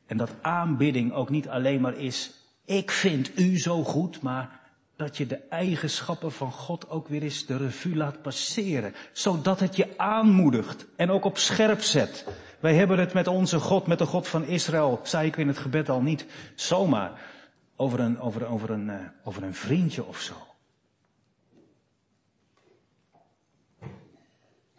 En 0.05 0.17
dat 0.17 0.35
aanbidding 0.41 1.13
ook 1.13 1.29
niet 1.29 1.47
alleen 1.47 1.81
maar 1.81 1.97
is, 1.97 2.33
ik 2.65 2.91
vind 2.91 3.39
u 3.39 3.59
zo 3.59 3.83
goed, 3.83 4.21
maar 4.21 4.58
dat 4.99 5.17
je 5.17 5.25
de 5.25 5.41
eigenschappen 5.49 6.31
van 6.31 6.51
God 6.51 6.89
ook 6.89 7.07
weer 7.07 7.23
eens 7.23 7.45
de 7.45 7.57
revue 7.57 7.95
laat 7.95 8.21
passeren. 8.21 8.93
Zodat 9.11 9.59
het 9.59 9.75
je 9.75 9.97
aanmoedigt 9.97 10.87
en 10.95 11.09
ook 11.09 11.25
op 11.25 11.37
scherp 11.37 11.81
zet. 11.81 12.25
Wij 12.59 12.75
hebben 12.75 12.99
het 12.99 13.13
met 13.13 13.27
onze 13.27 13.59
God, 13.59 13.87
met 13.87 13.97
de 13.97 14.05
God 14.05 14.27
van 14.27 14.43
Israël, 14.43 14.99
zei 15.03 15.27
ik 15.27 15.37
in 15.37 15.47
het 15.47 15.57
gebed 15.57 15.89
al 15.89 16.01
niet 16.01 16.25
zomaar 16.55 17.21
over 17.75 17.99
een, 17.99 18.19
over, 18.19 18.47
over 18.47 18.69
een, 18.69 18.87
uh, 18.87 18.95
over 19.23 19.43
een 19.43 19.53
vriendje 19.53 20.05
of 20.05 20.19
zo. 20.19 20.33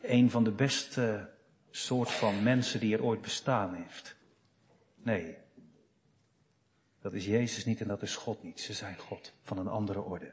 Een 0.02 0.30
van 0.30 0.44
de 0.44 0.52
beste 0.52 1.28
soort 1.70 2.10
van 2.10 2.42
mensen 2.42 2.80
die 2.80 2.94
er 2.96 3.04
ooit 3.04 3.22
bestaan 3.22 3.74
heeft. 3.74 4.16
Nee, 5.02 5.36
dat 7.00 7.12
is 7.12 7.26
Jezus 7.26 7.64
niet 7.64 7.80
en 7.80 7.88
dat 7.88 8.02
is 8.02 8.16
God 8.16 8.42
niet. 8.42 8.60
Ze 8.60 8.72
zijn 8.72 8.98
God 8.98 9.32
van 9.42 9.58
een 9.58 9.68
andere 9.68 10.00
orde. 10.00 10.32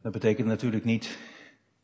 Dat 0.00 0.12
betekent 0.12 0.46
natuurlijk 0.46 0.84
niet 0.84 1.18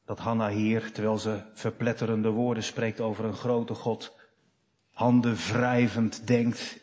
dat 0.05 0.19
Hanna 0.19 0.51
hier, 0.51 0.93
terwijl 0.93 1.19
ze 1.19 1.43
verpletterende 1.53 2.31
woorden 2.31 2.63
spreekt 2.63 3.01
over 3.01 3.25
een 3.25 3.35
grote 3.35 3.75
God, 3.75 4.17
handen 4.91 5.35
wrijvend 5.35 6.27
denkt, 6.27 6.81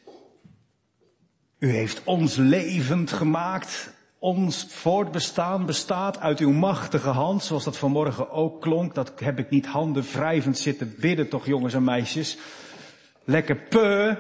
u 1.57 1.69
heeft 1.69 2.03
ons 2.03 2.35
levend 2.35 3.11
gemaakt. 3.11 3.93
Ons 4.23 4.65
voortbestaan 4.69 5.65
bestaat 5.65 6.19
uit 6.19 6.39
uw 6.39 6.51
machtige 6.51 7.09
hand, 7.09 7.43
zoals 7.43 7.63
dat 7.63 7.77
vanmorgen 7.77 8.31
ook 8.31 8.61
klonk. 8.61 8.95
Dat 8.95 9.11
heb 9.15 9.39
ik 9.39 9.49
niet 9.49 9.65
handen 9.65 10.03
wrijvend 10.03 10.57
zitten 10.57 10.95
bidden, 10.99 11.29
toch 11.29 11.45
jongens 11.45 11.73
en 11.73 11.83
meisjes. 11.83 12.37
Lekker 13.23 13.55
peu. 13.55 14.15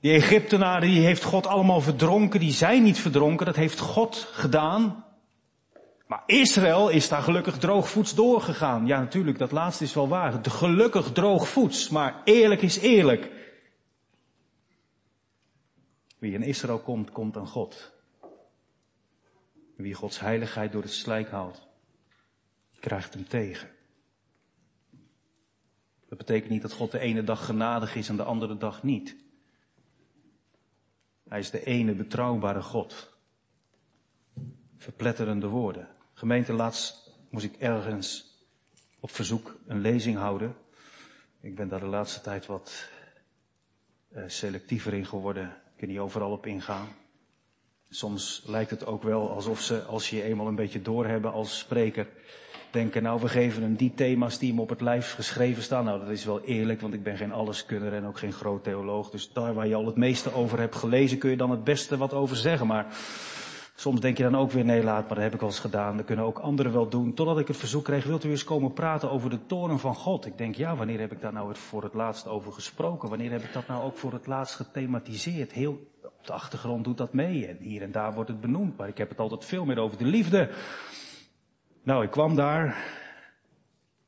Die 0.00 0.12
Egyptenaren, 0.12 0.88
die 0.88 1.04
heeft 1.04 1.22
God 1.22 1.46
allemaal 1.46 1.80
verdronken. 1.80 2.40
Die 2.40 2.52
zijn 2.52 2.82
niet 2.82 2.98
verdronken, 2.98 3.46
dat 3.46 3.56
heeft 3.56 3.78
God 3.78 4.28
gedaan. 4.32 5.04
Maar 6.06 6.22
Israël 6.26 6.88
is 6.88 7.08
daar 7.08 7.22
gelukkig 7.22 7.58
droogvoets 7.58 8.14
doorgegaan. 8.14 8.86
Ja, 8.86 8.98
natuurlijk, 8.98 9.38
dat 9.38 9.52
laatste 9.52 9.84
is 9.84 9.94
wel 9.94 10.08
waar. 10.08 10.40
Gelukkig 10.42 11.12
droogvoets, 11.12 11.88
maar 11.88 12.20
eerlijk 12.24 12.62
is 12.62 12.78
eerlijk. 12.78 13.30
Wie 16.18 16.32
in 16.32 16.42
Israël 16.42 16.78
komt, 16.78 17.10
komt 17.10 17.36
aan 17.36 17.48
God. 17.48 17.96
Wie 19.78 19.94
Gods 19.94 20.20
heiligheid 20.20 20.72
door 20.72 20.82
het 20.82 20.92
slijk 20.92 21.30
haalt, 21.30 21.66
krijgt 22.80 23.14
hem 23.14 23.28
tegen. 23.28 23.70
Dat 26.08 26.18
betekent 26.18 26.50
niet 26.50 26.62
dat 26.62 26.72
God 26.72 26.90
de 26.90 26.98
ene 26.98 27.24
dag 27.24 27.44
genadig 27.44 27.94
is 27.94 28.08
en 28.08 28.16
de 28.16 28.22
andere 28.22 28.56
dag 28.56 28.82
niet. 28.82 29.16
Hij 31.28 31.38
is 31.38 31.50
de 31.50 31.64
ene 31.64 31.94
betrouwbare 31.94 32.62
God. 32.62 33.16
Verpletterende 34.76 35.46
woorden. 35.46 35.88
Gemeente, 36.14 36.52
laatst 36.52 37.10
moest 37.30 37.44
ik 37.44 37.56
ergens 37.56 38.38
op 39.00 39.10
verzoek 39.10 39.56
een 39.66 39.80
lezing 39.80 40.16
houden. 40.16 40.56
Ik 41.40 41.54
ben 41.54 41.68
daar 41.68 41.80
de 41.80 41.86
laatste 41.86 42.20
tijd 42.20 42.46
wat 42.46 42.88
uh, 44.10 44.22
selectiever 44.26 44.94
in 44.94 45.06
geworden. 45.06 45.46
Ik 45.46 45.76
kan 45.76 45.88
niet 45.88 45.98
overal 45.98 46.32
op 46.32 46.46
ingaan. 46.46 46.88
Soms 47.90 48.42
lijkt 48.46 48.70
het 48.70 48.86
ook 48.86 49.02
wel 49.02 49.30
alsof 49.30 49.60
ze, 49.60 49.82
als 49.82 50.10
je 50.10 50.22
eenmaal 50.22 50.46
een 50.46 50.54
beetje 50.54 50.82
doorhebben 50.82 51.32
als 51.32 51.58
spreker, 51.58 52.06
denken, 52.70 53.02
nou 53.02 53.20
we 53.20 53.28
geven 53.28 53.62
hem 53.62 53.74
die 53.74 53.94
thema's 53.94 54.38
die 54.38 54.50
hem 54.50 54.60
op 54.60 54.68
het 54.68 54.80
lijf 54.80 55.14
geschreven 55.14 55.62
staan. 55.62 55.84
Nou 55.84 56.00
dat 56.00 56.08
is 56.08 56.24
wel 56.24 56.40
eerlijk, 56.40 56.80
want 56.80 56.94
ik 56.94 57.02
ben 57.02 57.16
geen 57.16 57.32
alleskunner 57.32 57.92
en 57.92 58.06
ook 58.06 58.18
geen 58.18 58.32
groot 58.32 58.64
theoloog. 58.64 59.10
Dus 59.10 59.32
daar 59.32 59.54
waar 59.54 59.66
je 59.66 59.74
al 59.74 59.86
het 59.86 59.96
meeste 59.96 60.32
over 60.34 60.58
hebt 60.58 60.76
gelezen, 60.76 61.18
kun 61.18 61.30
je 61.30 61.36
dan 61.36 61.50
het 61.50 61.64
beste 61.64 61.96
wat 61.96 62.12
over 62.12 62.36
zeggen. 62.36 62.66
Maar 62.66 62.86
soms 63.74 64.00
denk 64.00 64.16
je 64.16 64.22
dan 64.22 64.36
ook 64.36 64.50
weer, 64.50 64.64
nee 64.64 64.82
laat 64.82 65.06
maar, 65.06 65.14
dat 65.14 65.24
heb 65.24 65.34
ik 65.34 65.40
al 65.40 65.46
eens 65.46 65.58
gedaan. 65.58 65.96
Dat 65.96 66.06
kunnen 66.06 66.24
ook 66.24 66.38
anderen 66.38 66.72
wel 66.72 66.88
doen. 66.88 67.14
Totdat 67.14 67.38
ik 67.38 67.48
het 67.48 67.56
verzoek 67.56 67.84
kreeg, 67.84 68.04
wilt 68.04 68.24
u 68.24 68.30
eens 68.30 68.44
komen 68.44 68.72
praten 68.72 69.10
over 69.10 69.30
de 69.30 69.46
toren 69.46 69.78
van 69.78 69.94
God? 69.94 70.26
Ik 70.26 70.38
denk, 70.38 70.54
ja, 70.54 70.76
wanneer 70.76 71.00
heb 71.00 71.12
ik 71.12 71.20
daar 71.20 71.32
nou 71.32 71.54
voor 71.54 71.82
het 71.82 71.94
laatst 71.94 72.26
over 72.26 72.52
gesproken? 72.52 73.08
Wanneer 73.08 73.30
heb 73.30 73.42
ik 73.42 73.52
dat 73.52 73.66
nou 73.66 73.84
ook 73.84 73.96
voor 73.96 74.12
het 74.12 74.26
laatst 74.26 74.54
gethematiseerd? 74.54 75.52
Heel 75.52 75.78
op 76.18 76.26
de 76.26 76.32
achtergrond 76.32 76.84
doet 76.84 76.98
dat 76.98 77.12
mee 77.12 77.46
en 77.46 77.56
hier 77.60 77.82
en 77.82 77.92
daar 77.92 78.14
wordt 78.14 78.30
het 78.30 78.40
benoemd, 78.40 78.76
maar 78.76 78.88
ik 78.88 78.98
heb 78.98 79.08
het 79.08 79.18
altijd 79.18 79.44
veel 79.44 79.64
meer 79.64 79.78
over 79.78 79.98
de 79.98 80.04
liefde. 80.04 80.50
Nou, 81.82 82.04
ik 82.04 82.10
kwam 82.10 82.34
daar 82.34 82.76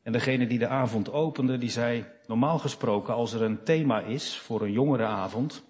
en 0.02 0.12
degene 0.12 0.46
die 0.46 0.58
de 0.58 0.68
avond 0.68 1.12
opende, 1.12 1.58
die 1.58 1.70
zei, 1.70 2.04
normaal 2.26 2.58
gesproken 2.58 3.14
als 3.14 3.32
er 3.32 3.42
een 3.42 3.62
thema 3.64 4.00
is 4.00 4.38
voor 4.38 4.62
een 4.62 4.72
jongerenavond, 4.72 5.64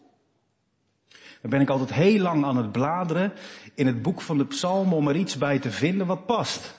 dan 1.40 1.50
ben 1.50 1.61
ik 1.61 1.70
altijd 1.70 1.92
heel 1.92 2.20
lang 2.20 2.44
aan 2.44 2.57
het 2.57 2.72
bladeren 2.72 3.33
in 3.74 3.87
het 3.87 4.03
boek 4.03 4.20
van 4.20 4.38
de 4.38 4.46
psalmen 4.46 4.96
om 4.96 5.09
er 5.09 5.16
iets 5.16 5.38
bij 5.38 5.59
te 5.59 5.70
vinden 5.70 6.07
wat 6.07 6.26
past. 6.26 6.79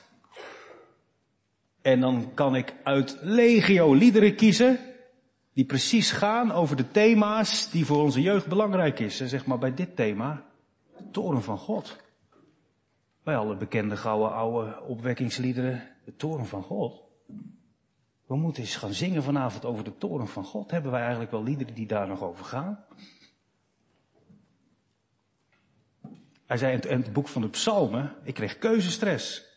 En 1.82 2.00
dan 2.00 2.32
kan 2.34 2.56
ik 2.56 2.74
uit 2.84 3.18
legio 3.22 3.94
liederen 3.94 4.36
kiezen 4.36 4.80
die 5.54 5.66
precies 5.66 6.12
gaan 6.12 6.52
over 6.52 6.76
de 6.76 6.92
thema's 6.92 7.72
die 7.72 7.86
voor 7.86 8.02
onze 8.02 8.22
jeugd 8.22 8.48
belangrijk 8.48 9.00
is. 9.00 9.20
En 9.20 9.30
zeg 9.30 9.46
maar 9.46 9.58
bij 9.58 9.74
dit 9.74 9.96
thema, 9.96 10.46
de 10.98 11.10
toren 11.12 11.44
van 11.44 11.58
God. 11.58 11.98
Bij 13.24 13.38
alle 13.38 13.56
bekende 13.56 13.98
gouden 13.98 14.32
oude 14.32 14.82
opwekkingsliederen, 14.82 15.90
de 16.06 16.16
toren 16.16 16.46
van 16.46 16.64
God. 16.64 17.02
We 18.26 18.36
moeten 18.36 18.64
eens 18.64 18.76
gaan 18.76 18.94
zingen 18.94 19.24
vanavond 19.24 19.66
over 19.66 19.84
de 19.84 19.98
toren 19.98 20.28
van 20.28 20.44
God. 20.44 20.72
Hebben 20.72 20.92
wij 20.92 21.02
eigenlijk 21.02 21.32
wel 21.32 21.44
liederen 21.44 21.74
die 21.74 21.88
daar 21.88 22.08
nog 22.08 22.22
over 22.22 22.46
gaan? 22.46 22.86
Hij 26.46 26.58
zei 26.58 26.78
in 26.78 27.02
het 27.02 27.14
boek 27.14 27.28
van 27.28 27.42
de 27.42 27.50
psalmen, 27.50 28.16
ik 28.24 28.34
kreeg 28.34 28.58
keuzestress. 28.58 29.51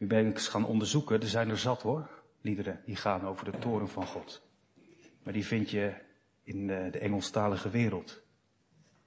Nu 0.00 0.06
ben 0.06 0.26
ik 0.26 0.34
eens 0.34 0.48
gaan 0.48 0.66
onderzoeken, 0.66 1.20
er 1.20 1.28
zijn 1.28 1.48
er 1.48 1.58
zat 1.58 1.82
hoor, 1.82 2.08
liederen 2.40 2.80
die 2.84 2.96
gaan 2.96 3.26
over 3.26 3.44
de 3.44 3.58
toren 3.58 3.88
van 3.88 4.06
God. 4.06 4.42
Maar 5.22 5.32
die 5.32 5.46
vind 5.46 5.70
je 5.70 5.94
in 6.42 6.66
de, 6.66 6.88
de 6.92 6.98
Engelstalige 6.98 7.70
wereld. 7.70 8.20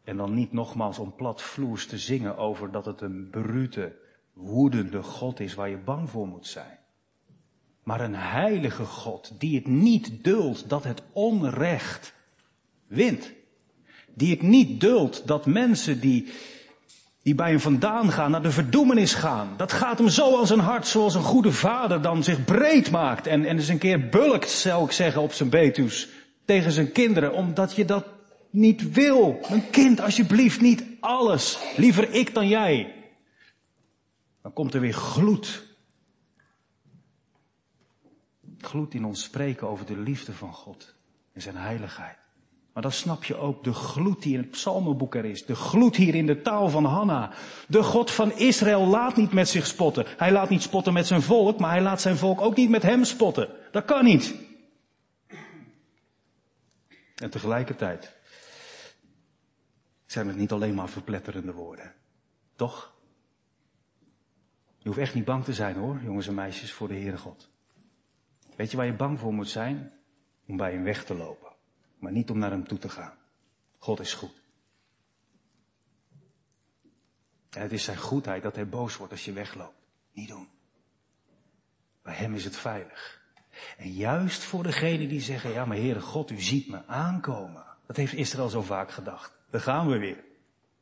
En 0.04 0.18
dan 0.18 0.34
niet 0.34 0.52
nogmaals 0.52 1.00
om 1.00 1.16
platvloers 1.16 1.88
te 1.88 1.98
zingen 1.98 2.38
over 2.38 2.72
dat 2.72 2.86
het 2.86 3.02
een 3.02 3.30
brute, 3.30 3.96
woedende 4.34 5.04
God 5.04 5.40
is 5.40 5.54
waar 5.54 5.70
je 5.70 5.78
bang 5.78 6.10
voor 6.10 6.28
moet 6.28 6.48
zijn. 6.48 6.80
Maar 7.84 8.02
een 8.02 8.16
heilige 8.16 8.86
God 8.86 9.40
die 9.40 9.56
het 9.56 9.68
niet 9.68 10.24
duldt 10.24 10.70
dat 10.70 10.84
het 10.84 11.04
onrecht 11.12 12.14
wint. 12.88 13.32
Die 14.14 14.32
het 14.32 14.42
niet 14.42 14.82
duldt 14.82 15.28
dat 15.28 15.46
mensen 15.46 16.00
die 16.00 16.34
die 17.24 17.36
bij 17.36 17.50
hem 17.50 17.60
vandaan 17.60 18.12
gaan, 18.12 18.32
naar 18.32 18.42
de 18.42 18.52
verdoemenis 18.52 19.14
gaan. 19.14 19.54
Dat 19.58 19.72
gaat 19.72 19.98
hem 19.98 20.10
zo 20.10 20.40
aan 20.40 20.48
zijn 20.48 20.60
hart, 20.60 20.88
zoals 20.88 21.16
een 21.16 21.24
goede 21.24 21.52
vader 21.52 22.02
dan 22.02 22.24
zich 22.24 22.44
breed 22.44 22.92
maakt 22.92 23.28
en, 23.28 23.46
en 23.46 23.58
eens 23.58 23.68
een 23.68 23.78
keer 23.78 24.10
bulkt, 24.10 24.50
zou 24.50 24.86
ik 24.86 24.92
zeggen, 24.92 25.22
op 25.22 25.34
zijn 25.34 25.50
betus 25.50 26.10
tegen 26.46 26.72
zijn 26.72 26.92
kinderen, 26.92 27.34
omdat 27.34 27.76
je 27.76 27.86
dat 27.86 28.06
niet 28.50 28.92
wil. 28.92 29.40
Mijn 29.50 29.70
kind, 29.70 30.02
alsjeblieft 30.02 30.62
niet 30.62 30.84
alles. 31.00 31.60
Liever 31.78 32.14
ik 32.14 32.34
dan 32.34 32.48
jij. 32.48 32.94
Dan 34.42 34.54
komt 34.54 34.74
er 34.74 34.80
weer 34.80 34.94
gloed. 34.94 35.64
Gloed 38.58 38.94
in 38.94 39.06
ons 39.06 39.24
spreken 39.24 39.68
over 39.68 39.86
de 39.86 39.98
liefde 39.98 40.34
van 40.34 40.54
God 40.54 40.96
en 41.34 41.42
zijn 41.42 41.56
heiligheid. 41.56 42.23
Maar 42.74 42.84
dan 42.84 42.92
snap 42.92 43.24
je 43.24 43.36
ook 43.36 43.64
de 43.64 43.74
gloed 43.74 44.22
die 44.22 44.34
in 44.34 44.40
het 44.40 44.50
psalmenboek 44.50 45.16
er 45.16 45.26
is. 45.26 45.46
De 45.46 45.56
gloed 45.56 45.96
hier 45.96 46.16
in 46.16 46.26
de 46.26 46.42
taal 46.42 46.70
van 46.70 46.86
Hanna. 46.86 47.32
De 47.68 47.84
God 47.84 48.12
van 48.12 48.32
Israël 48.32 48.86
laat 48.86 49.16
niet 49.16 49.32
met 49.32 49.50
zich 49.50 49.68
spotten. 49.68 50.06
Hij 50.18 50.32
laat 50.32 50.50
niet 50.50 50.62
spotten 50.62 50.94
met 50.94 51.08
zijn 51.08 51.22
volk, 51.22 51.60
maar 51.60 51.72
hij 51.72 51.82
laat 51.82 52.02
zijn 52.02 52.18
volk 52.18 52.42
ook 52.42 52.56
niet 52.56 52.70
met 52.70 52.84
hem 52.84 53.04
spotten. 53.04 53.50
Dat 53.72 53.86
kan 53.86 54.04
niet. 54.04 54.36
En 57.16 57.30
tegelijkertijd 57.30 58.16
zijn 60.06 60.28
het 60.28 60.38
niet 60.38 60.52
alleen 60.52 60.76
maar 60.76 60.90
verpletterende 60.90 61.54
woorden. 61.54 61.94
Toch? 62.56 62.94
Je 64.78 64.88
hoeft 64.88 65.02
echt 65.02 65.14
niet 65.14 65.26
bang 65.26 65.44
te 65.44 65.54
zijn 65.54 65.76
hoor, 65.76 66.00
jongens 66.04 66.28
en 66.28 66.34
meisjes, 66.34 66.72
voor 66.72 66.88
de 66.88 66.94
Heere 66.94 67.18
God. 67.18 67.50
Weet 68.56 68.72
je 68.72 68.78
waar 68.78 68.86
je 68.86 68.94
bang 68.94 69.20
voor 69.20 69.34
moet 69.34 69.50
zijn? 69.50 69.92
Om 70.48 70.58
bij 70.58 70.72
hem 70.72 70.84
weg 70.84 71.06
te 71.06 71.16
lopen 71.16 71.53
maar 72.04 72.12
niet 72.12 72.30
om 72.30 72.38
naar 72.38 72.52
hem 72.52 72.68
toe 72.68 72.78
te 72.78 72.90
gaan. 72.90 73.14
God 73.78 74.00
is 74.00 74.14
goed. 74.14 74.42
En 77.50 77.62
het 77.62 77.72
is 77.72 77.84
zijn 77.84 77.98
goedheid 77.98 78.44
dat 78.44 78.56
hij 78.56 78.68
boos 78.68 78.98
wordt 78.98 79.12
als 79.12 79.26
je 79.26 79.34
wegloopt. 79.34 79.78
Niet 80.12 80.28
doen. 80.28 80.48
Bij 82.02 82.14
hem 82.14 82.34
is 82.34 82.44
het 82.44 82.56
veilig. 82.56 83.22
En 83.78 83.92
juist 83.92 84.44
voor 84.44 84.64
degenen 84.64 85.10
die 85.10 85.22
zeggen, 85.22 85.52
ja 85.52 85.66
maar 85.66 85.78
Heere 85.78 86.02
God, 86.02 86.32
u 86.32 86.42
ziet 86.42 86.68
me 86.68 86.88
aankomen. 86.88 87.64
Dat 87.88 87.96
heeft 87.96 88.14
Israël 88.14 88.50
zo 88.50 88.62
vaak 88.62 88.92
gedacht. 88.92 89.40
Daar 89.50 89.62
gaan 89.62 89.90
we 89.90 89.98
weer. 89.98 90.24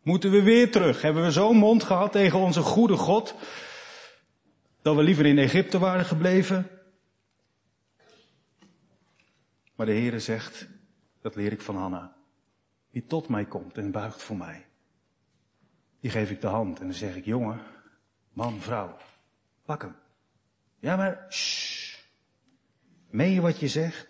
Moeten 0.01 0.31
we 0.31 0.41
weer 0.41 0.71
terug? 0.71 1.01
Hebben 1.01 1.23
we 1.23 1.31
zo'n 1.31 1.57
mond 1.57 1.83
gehad 1.83 2.11
tegen 2.11 2.39
onze 2.39 2.61
goede 2.61 2.97
God, 2.97 3.35
dat 4.81 4.95
we 4.95 5.03
liever 5.03 5.25
in 5.25 5.37
Egypte 5.37 5.79
waren 5.79 6.05
gebleven? 6.05 6.69
Maar 9.75 9.85
de 9.85 9.91
Heere 9.91 10.19
zegt, 10.19 10.67
dat 11.21 11.35
leer 11.35 11.51
ik 11.51 11.61
van 11.61 11.75
Hanna, 11.75 12.15
wie 12.89 13.05
tot 13.05 13.27
mij 13.27 13.45
komt 13.45 13.77
en 13.77 13.91
buigt 13.91 14.23
voor 14.23 14.37
mij, 14.37 14.65
die 15.99 16.11
geef 16.11 16.31
ik 16.31 16.41
de 16.41 16.47
hand 16.47 16.79
en 16.79 16.85
dan 16.85 16.95
zeg 16.95 17.15
ik, 17.15 17.25
jongen, 17.25 17.61
man, 18.33 18.59
vrouw, 18.59 18.97
pak 19.65 19.81
hem. 19.81 19.95
Ja, 20.79 20.95
maar, 20.95 21.25
shh. 21.29 21.97
Meen 23.09 23.31
je 23.31 23.41
wat 23.41 23.59
je 23.59 23.67
zegt? 23.67 24.07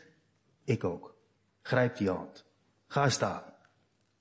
Ik 0.64 0.84
ook. 0.84 1.16
Grijp 1.62 1.98
die 1.98 2.10
hand. 2.10 2.46
Ga 2.88 3.10
staan. 3.10 3.44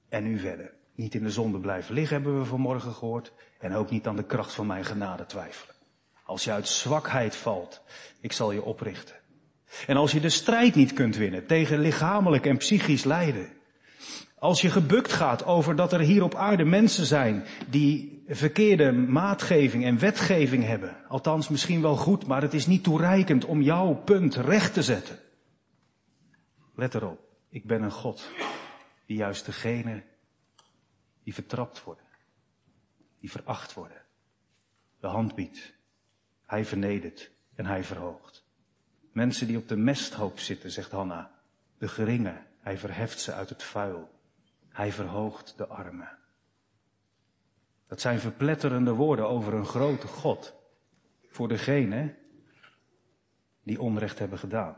En 0.09 0.23
nu 0.23 0.39
verder. 0.39 0.75
Niet 0.95 1.15
in 1.15 1.23
de 1.23 1.31
zonde 1.31 1.61
blijven 1.61 1.95
liggen, 1.95 2.17
hebben 2.17 2.39
we 2.39 2.45
vanmorgen 2.45 2.93
gehoord. 2.93 3.33
En 3.59 3.75
ook 3.75 3.91
niet 3.91 4.07
aan 4.07 4.17
de 4.17 4.25
kracht 4.25 4.53
van 4.53 4.67
mijn 4.67 4.85
genade 4.85 5.27
twijfelen. 5.27 5.75
Als 6.25 6.45
je 6.45 6.53
uit 6.53 6.69
zwakheid 6.69 7.37
valt, 7.37 7.83
ik 8.21 8.33
zal 8.33 8.53
je 8.53 8.63
oprichten. 8.63 9.20
En 9.87 9.97
als 9.97 10.13
je 10.13 10.21
de 10.21 10.29
strijd 10.29 10.75
niet 10.75 10.93
kunt 10.93 11.17
winnen 11.17 11.47
tegen 11.47 11.79
lichamelijk 11.79 12.47
en 12.47 12.57
psychisch 12.57 13.05
lijden. 13.05 13.49
Als 14.39 14.61
je 14.61 14.71
gebukt 14.71 15.13
gaat 15.13 15.45
over 15.45 15.77
dat 15.77 15.93
er 15.93 16.01
hier 16.01 16.23
op 16.23 16.35
aarde 16.35 16.65
mensen 16.65 17.07
zijn 17.07 17.45
die 17.69 18.23
verkeerde 18.29 18.93
maatgeving 18.93 19.85
en 19.85 19.99
wetgeving 19.99 20.65
hebben. 20.65 20.97
Althans 21.09 21.49
misschien 21.49 21.83
wel 21.83 21.97
goed, 21.97 22.27
maar 22.27 22.43
het 22.43 22.55
is 22.55 22.67
niet 22.67 22.83
toereikend 22.83 23.45
om 23.45 23.63
jouw 23.63 23.95
punt 23.95 24.35
recht 24.37 24.75
te 24.75 24.83
zetten. 24.83 25.19
Let 26.75 26.95
erop, 26.95 27.21
ik 27.49 27.67
ben 27.67 27.83
een 27.83 27.91
God 27.91 28.31
die 29.07 29.17
juist 29.17 29.47
degene 29.47 30.03
die 31.23 31.35
vertrapt 31.35 31.85
worden, 31.85 32.05
die 33.21 33.31
veracht 33.31 33.75
worden, 33.75 34.03
de 35.01 35.07
hand 35.07 35.35
biedt. 35.35 35.75
Hij 36.47 36.65
vernedert 36.65 37.31
en 37.55 37.67
hij 37.67 37.85
verhoogt. 37.85 38.45
Mensen 39.13 39.47
die 39.47 39.57
op 39.57 39.69
de 39.69 39.77
mesthoop 39.77 40.39
zitten, 40.39 40.71
zegt 40.71 40.91
Hanna, 40.91 41.31
de 41.79 41.89
geringe, 41.89 42.43
hij 42.61 42.79
verheft 42.79 43.21
ze 43.21 43.33
uit 43.33 43.49
het 43.49 43.63
vuil. 43.63 44.19
Hij 44.69 44.93
verhoogt 44.93 45.57
de 45.57 45.67
armen. 45.67 46.19
Dat 47.87 48.01
zijn 48.01 48.21
verpletterende 48.21 48.93
woorden 48.93 49.29
over 49.29 49.55
een 49.55 49.67
grote 49.67 50.07
God. 50.07 50.55
Voor 51.29 51.49
degene 51.49 52.15
die 53.63 53.81
onrecht 53.81 54.19
hebben 54.19 54.39
gedaan. 54.39 54.77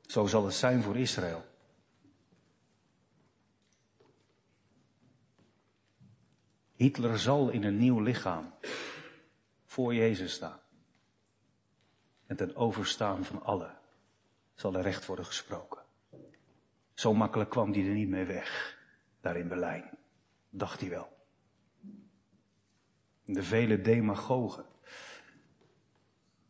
Zo 0.00 0.26
zal 0.26 0.44
het 0.44 0.54
zijn 0.54 0.82
voor 0.82 0.96
Israël. 0.96 1.44
Hitler 6.74 7.18
zal 7.18 7.50
in 7.50 7.64
een 7.64 7.76
nieuw 7.76 8.00
lichaam 8.00 8.54
voor 9.74 9.94
Jezus 9.94 10.32
staan. 10.32 10.60
En 12.26 12.36
ten 12.36 12.56
overstaan 12.56 13.24
van 13.24 13.42
allen 13.42 13.78
zal 14.54 14.74
er 14.74 14.82
recht 14.82 15.06
worden 15.06 15.24
gesproken. 15.24 15.82
Zo 16.92 17.14
makkelijk 17.14 17.50
kwam 17.50 17.72
hij 17.72 17.86
er 17.86 17.94
niet 17.94 18.08
mee 18.08 18.24
weg, 18.24 18.78
daar 19.20 19.36
in 19.36 19.48
Berlijn. 19.48 19.98
Dacht 20.50 20.80
hij 20.80 20.88
wel. 20.88 21.08
De 23.24 23.42
vele 23.42 23.80
demagogen. 23.80 24.66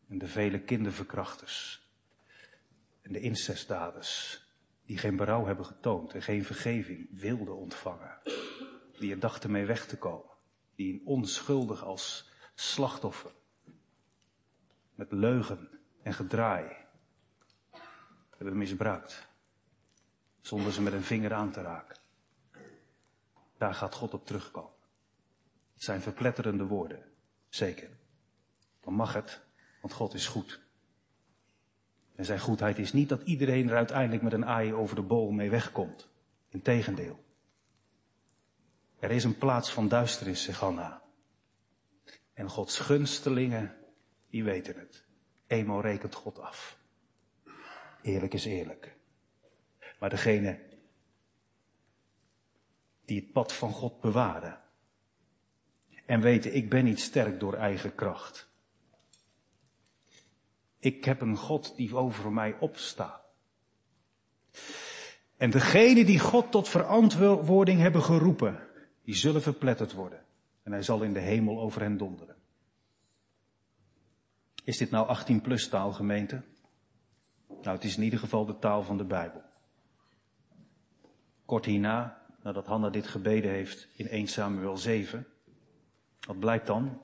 En 0.09 0.19
de 0.19 0.29
vele 0.29 0.61
kinderverkrachters. 0.61 1.83
En 3.03 3.13
de 3.13 3.21
incestdaders. 3.21 4.43
Die 4.87 4.99
geen 4.99 5.17
berouw 5.17 5.47
hebben 5.47 5.65
getoond 5.65 6.15
en 6.15 6.23
geen 6.23 6.45
vergeving 6.45 7.09
wilden 7.11 7.57
ontvangen. 7.57 8.19
Die 8.99 9.13
er 9.13 9.21
dachten 9.21 9.51
mee 9.51 9.67
weg 9.67 9.87
te 9.87 9.99
komen. 9.99 10.33
Die 10.75 11.03
onschuldig 11.05 11.85
als 11.85 12.33
slachtoffer. 12.55 13.33
Met 14.95 15.13
leugen 15.13 15.69
en 16.03 16.15
gedraai. 16.15 16.77
Hebben 18.37 18.59
misbruikt 18.59 19.29
zonder 20.41 20.73
ze 20.73 20.83
met 20.83 20.93
een 20.93 21.03
vinger 21.03 21.35
aan 21.35 21.51
te 21.51 21.63
raken. 21.63 21.97
Daar 23.59 23.75
gaat 23.75 23.95
God 23.95 24.15
op 24.15 24.27
terugkomen. 24.27 24.73
Het 25.73 25.83
zijn 25.83 26.01
verpletterende 26.01 26.67
woorden, 26.67 27.05
zeker. 27.49 27.91
Dan 28.81 28.95
mag 28.95 29.13
het, 29.13 29.41
want 29.81 29.95
God 29.95 30.15
is 30.15 30.27
goed. 30.27 30.61
En 32.15 32.25
zijn 32.25 32.41
goedheid 32.41 32.79
is 32.79 32.93
niet 32.93 33.09
dat 33.09 33.23
iedereen 33.23 33.69
er 33.69 33.77
uiteindelijk 33.77 34.23
met 34.23 34.33
een 34.33 34.47
aai 34.47 34.75
over 34.75 34.97
de 34.97 35.03
bol 35.03 35.31
mee 35.31 35.51
wegkomt. 35.51 36.09
Integendeel. 36.49 37.25
Er 38.99 39.11
is 39.11 39.25
een 39.25 39.39
plaats 39.39 39.73
van 39.73 39.89
duisternis, 39.89 40.43
zegt 40.43 40.61
Hanna. 40.61 41.04
En 42.35 42.49
Gods 42.49 42.79
gunstelingen, 42.79 43.77
die 44.31 44.45
weten 44.45 44.79
het. 44.79 45.05
Eenmaal 45.47 45.81
rekent 45.81 46.15
God 46.15 46.39
af. 46.39 46.79
Eerlijk 48.03 48.35
is 48.35 48.45
eerlijk. 48.45 48.97
Maar 49.99 50.11
degene 50.11 50.61
die 53.05 53.21
het 53.21 53.33
pad 53.33 53.53
van 53.53 53.73
God 53.73 54.01
bewaren. 54.01 54.61
En 56.07 56.21
weten, 56.21 56.55
ik 56.55 56.71
ben 56.71 56.85
niet 56.85 57.01
sterk 57.01 57.41
door 57.41 57.55
eigen 57.55 57.95
kracht. 57.95 58.49
Ik 60.79 61.05
heb 61.05 61.21
een 61.21 61.37
God 61.37 61.77
die 61.77 61.97
over 61.97 62.33
mij 62.33 62.57
opstaat. 62.59 63.23
En 65.37 65.51
degene 65.51 66.05
die 66.05 66.19
God 66.19 66.51
tot 66.51 66.69
verantwoording 66.69 67.81
hebben 67.81 68.03
geroepen, 68.03 68.69
die 69.03 69.15
zullen 69.15 69.43
verpletterd 69.43 69.93
worden. 69.93 70.24
En 70.65 70.73
hij 70.73 70.83
zal 70.83 71.03
in 71.03 71.13
de 71.13 71.21
hemel 71.21 71.61
over 71.61 71.81
hen 71.81 71.97
donderen. 71.97 72.37
Is 74.65 74.77
dit 74.77 74.91
nou 74.91 75.07
18 75.07 75.41
plus 75.41 75.69
taal 75.69 75.93
gemeente? 75.93 76.43
Nou, 77.49 77.77
het 77.77 77.85
is 77.85 77.97
in 77.97 78.03
ieder 78.03 78.19
geval 78.19 78.47
de 78.47 78.59
taal 78.59 78.83
van 78.83 78.97
de 78.97 79.05
Bijbel. 79.05 79.43
Kort 81.45 81.65
hierna, 81.65 82.23
nadat 82.43 82.67
Hanna 82.67 82.91
dit 82.91 83.07
gebeden 83.07 83.51
heeft 83.51 83.89
in 83.97 84.09
1 84.09 84.27
Samuel 84.27 84.77
7, 84.77 85.27
wat 86.27 86.39
blijkt 86.39 86.67
dan? 86.67 87.01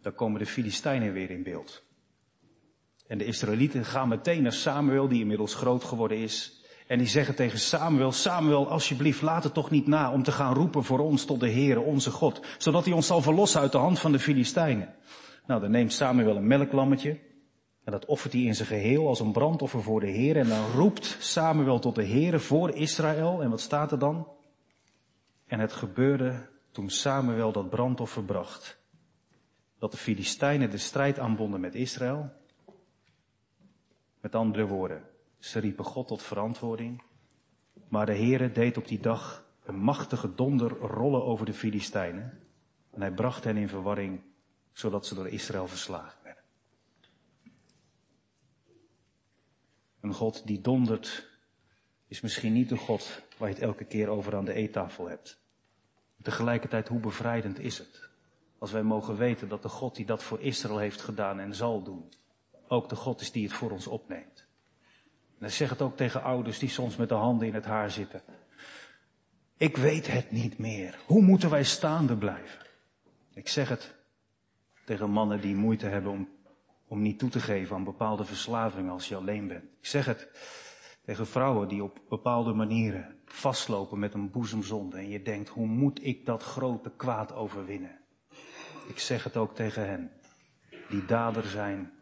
Dan 0.00 0.14
komen 0.14 0.38
de 0.38 0.46
Filistijnen 0.46 1.12
weer 1.12 1.30
in 1.30 1.42
beeld. 1.42 1.82
En 3.06 3.18
de 3.18 3.24
Israëlieten 3.24 3.84
gaan 3.84 4.08
meteen 4.08 4.42
naar 4.42 4.52
Samuel, 4.52 5.08
die 5.08 5.20
inmiddels 5.20 5.54
groot 5.54 5.84
geworden 5.84 6.18
is. 6.18 6.63
En 6.86 6.98
die 6.98 7.06
zeggen 7.06 7.34
tegen 7.34 7.58
Samuel, 7.58 8.12
Samuel, 8.12 8.68
alsjeblieft, 8.68 9.22
laat 9.22 9.44
het 9.44 9.54
toch 9.54 9.70
niet 9.70 9.86
na 9.86 10.12
om 10.12 10.22
te 10.22 10.32
gaan 10.32 10.54
roepen 10.54 10.84
voor 10.84 10.98
ons 10.98 11.24
tot 11.24 11.40
de 11.40 11.50
Heere, 11.50 11.80
onze 11.80 12.10
God. 12.10 12.46
Zodat 12.58 12.84
hij 12.84 12.94
ons 12.94 13.06
zal 13.06 13.22
verlossen 13.22 13.60
uit 13.60 13.72
de 13.72 13.78
hand 13.78 13.98
van 13.98 14.12
de 14.12 14.18
Filistijnen. 14.18 14.94
Nou, 15.46 15.60
dan 15.60 15.70
neemt 15.70 15.92
Samuel 15.92 16.36
een 16.36 16.46
melklammetje. 16.46 17.18
En 17.84 17.92
dat 17.92 18.04
offert 18.04 18.32
hij 18.32 18.42
in 18.42 18.54
zijn 18.54 18.68
geheel 18.68 19.08
als 19.08 19.20
een 19.20 19.32
brandoffer 19.32 19.82
voor 19.82 20.00
de 20.00 20.10
Heer. 20.10 20.36
En 20.36 20.48
dan 20.48 20.70
roept 20.70 21.16
Samuel 21.20 21.78
tot 21.78 21.94
de 21.94 22.02
Heer 22.02 22.40
voor 22.40 22.70
Israël. 22.70 23.42
En 23.42 23.50
wat 23.50 23.60
staat 23.60 23.92
er 23.92 23.98
dan? 23.98 24.28
En 25.46 25.60
het 25.60 25.72
gebeurde 25.72 26.48
toen 26.70 26.90
Samuel 26.90 27.52
dat 27.52 27.70
brandoffer 27.70 28.24
bracht. 28.24 28.82
Dat 29.78 29.90
de 29.90 29.96
Filistijnen 29.96 30.70
de 30.70 30.78
strijd 30.78 31.18
aanbonden 31.18 31.60
met 31.60 31.74
Israël. 31.74 32.30
Met 34.20 34.34
andere 34.34 34.66
woorden, 34.66 35.02
ze 35.44 35.58
riepen 35.58 35.84
God 35.84 36.06
tot 36.06 36.22
verantwoording. 36.22 37.02
Maar 37.88 38.06
de 38.06 38.16
Heere 38.16 38.52
deed 38.52 38.76
op 38.76 38.88
die 38.88 39.00
dag 39.00 39.44
een 39.64 39.78
machtige 39.78 40.34
donder 40.34 40.70
rollen 40.70 41.24
over 41.24 41.46
de 41.46 41.54
Filistijnen. 41.54 42.40
En 42.90 43.00
hij 43.00 43.12
bracht 43.12 43.44
hen 43.44 43.56
in 43.56 43.68
verwarring, 43.68 44.20
zodat 44.72 45.06
ze 45.06 45.14
door 45.14 45.28
Israël 45.28 45.68
verslagen 45.68 46.18
werden. 46.22 46.42
Een 50.00 50.14
God 50.14 50.46
die 50.46 50.60
dondert 50.60 51.30
is 52.06 52.20
misschien 52.20 52.52
niet 52.52 52.68
de 52.68 52.76
God 52.76 53.22
waar 53.38 53.48
je 53.48 53.54
het 53.54 53.64
elke 53.64 53.84
keer 53.84 54.08
over 54.08 54.36
aan 54.36 54.44
de 54.44 54.52
eettafel 54.52 55.08
hebt. 55.08 55.42
Tegelijkertijd, 56.22 56.88
hoe 56.88 57.00
bevrijdend 57.00 57.58
is 57.58 57.78
het? 57.78 58.08
Als 58.58 58.72
wij 58.72 58.82
mogen 58.82 59.16
weten 59.16 59.48
dat 59.48 59.62
de 59.62 59.68
God 59.68 59.96
die 59.96 60.06
dat 60.06 60.22
voor 60.22 60.40
Israël 60.40 60.78
heeft 60.78 61.00
gedaan 61.00 61.40
en 61.40 61.54
zal 61.54 61.82
doen, 61.82 62.12
ook 62.68 62.88
de 62.88 62.96
God 62.96 63.20
is 63.20 63.32
die 63.32 63.44
het 63.44 63.52
voor 63.52 63.70
ons 63.70 63.86
opneemt. 63.86 64.43
En 65.38 65.46
ik 65.46 65.52
zeg 65.52 65.70
het 65.70 65.82
ook 65.82 65.96
tegen 65.96 66.22
ouders 66.22 66.58
die 66.58 66.68
soms 66.68 66.96
met 66.96 67.08
de 67.08 67.14
handen 67.14 67.48
in 67.48 67.54
het 67.54 67.64
haar 67.64 67.90
zitten. 67.90 68.22
Ik 69.56 69.76
weet 69.76 70.06
het 70.06 70.30
niet 70.30 70.58
meer. 70.58 70.98
Hoe 71.06 71.22
moeten 71.22 71.50
wij 71.50 71.64
staande 71.64 72.16
blijven? 72.16 72.66
Ik 73.34 73.48
zeg 73.48 73.68
het 73.68 73.94
tegen 74.84 75.10
mannen 75.10 75.40
die 75.40 75.54
moeite 75.54 75.86
hebben 75.86 76.12
om 76.12 76.28
om 76.94 77.02
niet 77.02 77.18
toe 77.18 77.30
te 77.30 77.40
geven 77.40 77.76
aan 77.76 77.84
bepaalde 77.84 78.24
verslavingen 78.24 78.92
als 78.92 79.08
je 79.08 79.16
alleen 79.16 79.48
bent. 79.48 79.62
Ik 79.62 79.86
zeg 79.86 80.04
het 80.04 80.28
tegen 81.04 81.26
vrouwen 81.26 81.68
die 81.68 81.82
op 81.82 82.00
bepaalde 82.08 82.52
manieren 82.52 83.16
vastlopen 83.24 83.98
met 83.98 84.14
een 84.14 84.30
boezemzonde 84.30 84.96
en 84.96 85.08
je 85.08 85.22
denkt, 85.22 85.48
hoe 85.48 85.66
moet 85.66 86.04
ik 86.04 86.26
dat 86.26 86.42
grote 86.42 86.92
kwaad 86.96 87.32
overwinnen? 87.32 87.98
Ik 88.88 88.98
zeg 88.98 89.24
het 89.24 89.36
ook 89.36 89.54
tegen 89.54 89.88
hen 89.88 90.10
die 90.88 91.04
dader 91.04 91.44
zijn 91.44 91.92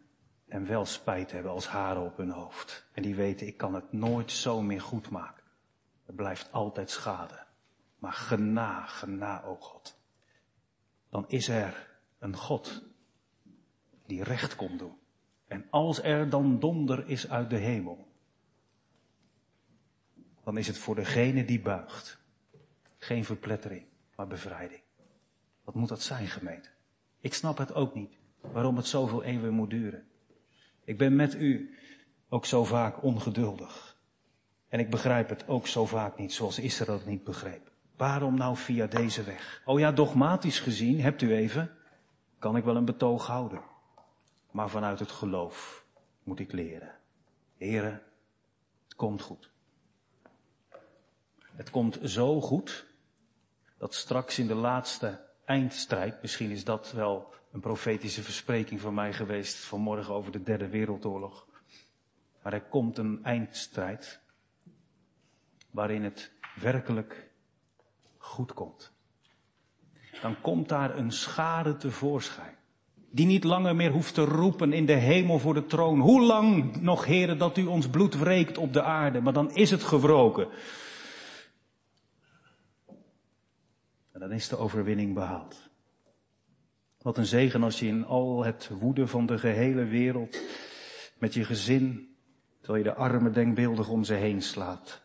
en 0.53 0.67
wel 0.67 0.85
spijt 0.85 1.33
hebben 1.33 1.53
als 1.53 1.67
haren 1.67 2.03
op 2.03 2.17
hun 2.17 2.31
hoofd. 2.31 2.87
En 2.93 3.03
die 3.03 3.15
weten, 3.15 3.47
ik 3.47 3.57
kan 3.57 3.75
het 3.75 3.93
nooit 3.93 4.31
zo 4.31 4.63
meer 4.63 4.81
goed 4.81 5.11
maken. 5.11 5.45
Er 6.07 6.15
blijft 6.15 6.53
altijd 6.53 6.91
schade. 6.91 7.45
Maar 7.99 8.13
gena, 8.13 8.87
gena, 8.87 9.43
o 9.43 9.57
God. 9.57 9.99
Dan 11.11 11.25
is 11.29 11.49
er 11.49 11.99
een 12.19 12.37
God 12.37 12.83
die 14.07 14.23
recht 14.23 14.57
komt 14.57 14.79
doen. 14.79 14.99
En 15.47 15.67
als 15.71 16.03
er 16.03 16.29
dan 16.29 16.59
donder 16.59 17.09
is 17.09 17.31
uit 17.31 17.51
de 17.51 17.57
hemel, 17.57 18.09
dan 20.45 20.57
is 20.57 20.67
het 20.67 20.79
voor 20.79 20.95
degene 20.95 21.45
die 21.45 21.61
buigt. 21.61 22.21
Geen 22.99 23.25
verplettering, 23.25 23.87
maar 24.17 24.27
bevrijding. 24.27 24.83
Wat 25.65 25.75
moet 25.75 25.89
dat 25.89 26.03
zijn, 26.03 26.27
gemeente? 26.27 26.69
Ik 27.21 27.35
snap 27.35 27.59
het 27.59 27.75
ook 27.75 27.95
niet, 27.95 28.19
waarom 28.41 28.77
het 28.77 28.87
zoveel 28.87 29.23
eeuwen 29.23 29.53
moet 29.53 29.71
duren. 29.71 30.07
Ik 30.85 30.99
ben 30.99 31.17
met 31.17 31.35
u 31.35 31.75
ook 32.29 32.47
zo 32.47 32.65
vaak 32.65 33.03
ongeduldig. 33.03 33.97
En 34.69 34.79
ik 34.79 34.91
begrijp 34.91 35.29
het 35.29 35.49
ook 35.49 35.67
zo 35.67 35.87
vaak 35.87 36.19
niet, 36.19 36.33
zoals 36.33 36.59
Israël 36.59 36.99
het 36.99 37.07
niet 37.07 37.25
begreep. 37.25 37.71
Waarom 37.97 38.35
nou 38.35 38.57
via 38.57 38.87
deze 38.87 39.23
weg? 39.23 39.63
Oh 39.65 39.79
ja, 39.79 39.93
dogmatisch 39.93 40.61
gezien, 40.61 41.01
hebt 41.01 41.23
u 41.23 41.35
even, 41.35 41.71
kan 42.39 42.57
ik 42.57 42.65
wel 42.65 42.77
een 42.77 42.85
betoog 42.85 43.27
houden. 43.27 43.63
Maar 44.51 44.69
vanuit 44.69 44.99
het 44.99 45.11
geloof 45.11 45.85
moet 46.23 46.41
ik 46.41 46.53
leren. 46.53 46.95
Heren, 47.57 48.03
het 48.85 48.95
komt 48.95 49.23
goed. 49.23 49.51
Het 51.55 51.71
komt 51.71 51.99
zo 52.03 52.41
goed 52.41 52.87
dat 53.79 53.95
straks 53.95 54.39
in 54.39 54.47
de 54.47 54.55
laatste 54.55 55.21
eindstrijd, 55.45 56.23
misschien 56.23 56.51
is 56.51 56.65
dat 56.65 56.93
wel 56.93 57.35
een 57.53 57.61
profetische 57.61 58.23
verspreking 58.23 58.81
van 58.81 58.95
mij 58.95 59.13
geweest 59.13 59.57
vanmorgen 59.57 60.15
over 60.15 60.33
de 60.33 60.43
derde 60.43 60.69
wereldoorlog. 60.69 61.47
Maar 62.43 62.53
er 62.53 62.63
komt 62.63 62.99
een 62.99 63.25
eindstrijd 63.25 64.21
waarin 65.71 66.03
het 66.03 66.33
werkelijk 66.55 67.31
goed 68.19 68.53
komt. 68.53 68.93
Dan 70.21 70.41
komt 70.41 70.69
daar 70.69 70.97
een 70.97 71.13
schade 71.13 71.77
tevoorschijn. 71.77 72.57
Die 73.11 73.27
niet 73.27 73.45
langer 73.45 73.77
meer 73.77 73.91
hoeft 73.91 74.15
te 74.15 74.25
roepen 74.25 74.73
in 74.73 74.87
de 74.87 74.93
hemel 74.93 75.39
voor 75.39 75.55
de 75.55 75.67
troon. 75.67 76.01
Hoe 76.01 76.23
lang 76.23 76.81
nog, 76.81 77.05
heren, 77.05 77.39
dat 77.39 77.57
u 77.57 77.67
ons 77.67 77.89
bloed 77.89 78.19
wreekt 78.19 78.59
op 78.59 78.73
de 78.73 78.83
aarde? 78.83 79.21
Maar 79.21 79.33
dan 79.33 79.55
is 79.55 79.71
het 79.71 79.83
gewroken. 79.83 80.49
En 84.13 84.21
dan 84.21 84.33
is 84.33 84.49
de 84.49 84.59
overwinning 84.59 85.15
behaald. 85.15 85.71
Wat 87.03 87.17
een 87.17 87.27
zegen 87.27 87.63
als 87.63 87.79
je 87.79 87.87
in 87.87 88.05
al 88.05 88.45
het 88.45 88.69
woede 88.69 89.07
van 89.07 89.27
de 89.27 89.39
gehele 89.39 89.85
wereld 89.85 90.41
met 91.19 91.35
je 91.35 91.45
gezin, 91.45 92.17
terwijl 92.61 92.85
je 92.85 92.91
de 92.91 92.97
armen 92.97 93.33
denkbeeldig 93.33 93.89
om 93.89 94.05
ze 94.05 94.15
heen 94.15 94.43
slaat, 94.43 95.03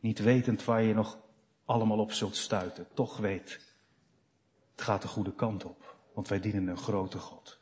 niet 0.00 0.18
wetend 0.18 0.64
waar 0.64 0.82
je 0.82 0.94
nog 0.94 1.18
allemaal 1.64 1.98
op 1.98 2.12
zult 2.12 2.36
stuiten, 2.36 2.86
toch 2.94 3.16
weet, 3.16 3.74
het 4.72 4.82
gaat 4.82 5.02
de 5.02 5.08
goede 5.08 5.34
kant 5.34 5.64
op, 5.64 5.96
want 6.14 6.28
wij 6.28 6.40
dienen 6.40 6.66
een 6.66 6.78
grote 6.78 7.18
God. 7.18 7.60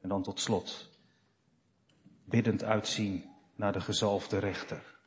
En 0.00 0.08
dan 0.08 0.22
tot 0.22 0.40
slot, 0.40 0.90
biddend 2.24 2.64
uitzien 2.64 3.24
naar 3.54 3.72
de 3.72 3.80
gezalfde 3.80 4.38
rechter. 4.38 4.98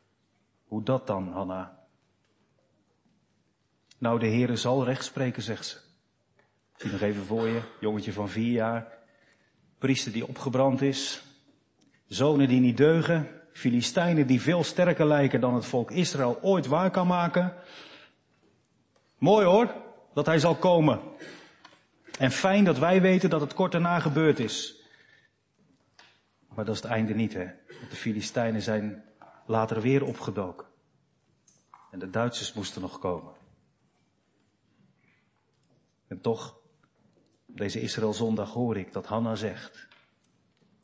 Hoe 0.68 0.84
dat 0.84 1.08
dan, 1.08 1.32
Hanna? 1.32 1.88
Nou, 3.98 4.20
de 4.20 4.28
Heere 4.28 4.56
zal 4.56 4.84
recht 4.84 5.06
spreken, 5.06 5.44
zegt 5.44 5.66
ze. 5.66 5.89
Zie 6.80 6.92
nog 6.92 7.02
even 7.02 7.26
voor 7.26 7.48
je, 7.48 7.62
jongetje 7.80 8.14
van 8.14 8.30
vier 8.30 8.52
jaar, 8.52 8.98
priester 9.78 10.12
die 10.12 10.28
opgebrand 10.28 10.82
is, 10.82 11.22
zonen 12.08 12.48
die 12.48 12.60
niet 12.60 12.78
deugen, 12.78 13.28
Filistijnen 13.52 14.28
die 14.28 14.42
veel 14.42 14.64
sterker 14.64 15.06
lijken 15.06 15.42
dan 15.42 15.56
het 15.56 15.66
volk 15.66 15.92
Israël 15.92 16.40
ooit 16.42 16.68
waar 16.68 16.92
kan 16.92 17.08
maken. 17.08 17.54
Mooi 19.18 19.46
hoor, 19.46 19.74
dat 20.14 20.26
hij 20.26 20.40
zal 20.40 20.56
komen. 20.56 21.02
En 22.20 22.32
fijn 22.32 22.64
dat 22.64 22.78
wij 22.78 23.02
weten 23.02 23.30
dat 23.30 23.42
het 23.42 23.54
kort 23.54 23.72
daarna 23.72 24.00
gebeurd 24.00 24.40
is. 24.40 24.84
Maar 26.48 26.66
dat 26.66 26.76
is 26.76 26.82
het 26.82 26.92
einde 26.92 27.14
niet, 27.14 27.34
hè. 27.34 27.46
Want 27.80 27.90
de 27.90 27.98
Filistijnen 27.98 28.62
zijn 28.62 29.04
later 29.46 29.82
weer 29.82 30.04
opgedoken. 30.04 30.68
En 31.92 32.00
de 32.00 32.10
Duitsers 32.10 32.54
moesten 32.54 32.82
nog 32.82 33.00
komen. 33.00 33.34
En 36.08 36.22
toch, 36.22 36.59
deze 37.56 37.82
Israël 37.82 38.14
zondag 38.14 38.54
hoor 38.54 38.78
ik 38.78 38.94
dat 38.94 39.06
Hanna 39.06 39.36
zegt. 39.36 39.88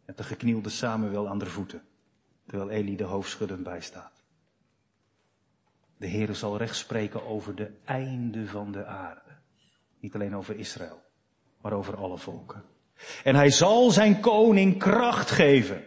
Met 0.06 0.18
de 0.18 0.24
geknielde 0.24 0.70
Samuel 0.70 1.28
aan 1.28 1.38
de 1.38 1.46
voeten. 1.46 1.82
Terwijl 2.46 2.70
Eli 2.70 2.96
de 2.96 3.04
hoofdschuddend 3.04 3.64
bijstaat. 3.64 4.24
De 5.98 6.10
Heere 6.10 6.34
zal 6.34 6.58
recht 6.58 6.76
spreken 6.76 7.26
over 7.26 7.56
de 7.56 7.72
einde 7.86 8.48
van 8.48 8.72
de 8.72 8.86
aarde. 8.86 9.22
Niet 10.00 10.16
alleen 10.16 10.36
over 10.36 10.56
Israël, 10.58 11.02
maar 11.62 11.74
over 11.74 11.96
alle 11.98 12.18
volken. 12.18 12.64
En 13.24 13.36
hij 13.36 13.50
zal 13.50 13.92
zijn 13.92 14.20
koning 14.20 14.80
kracht 14.80 15.32
geven. 15.32 15.84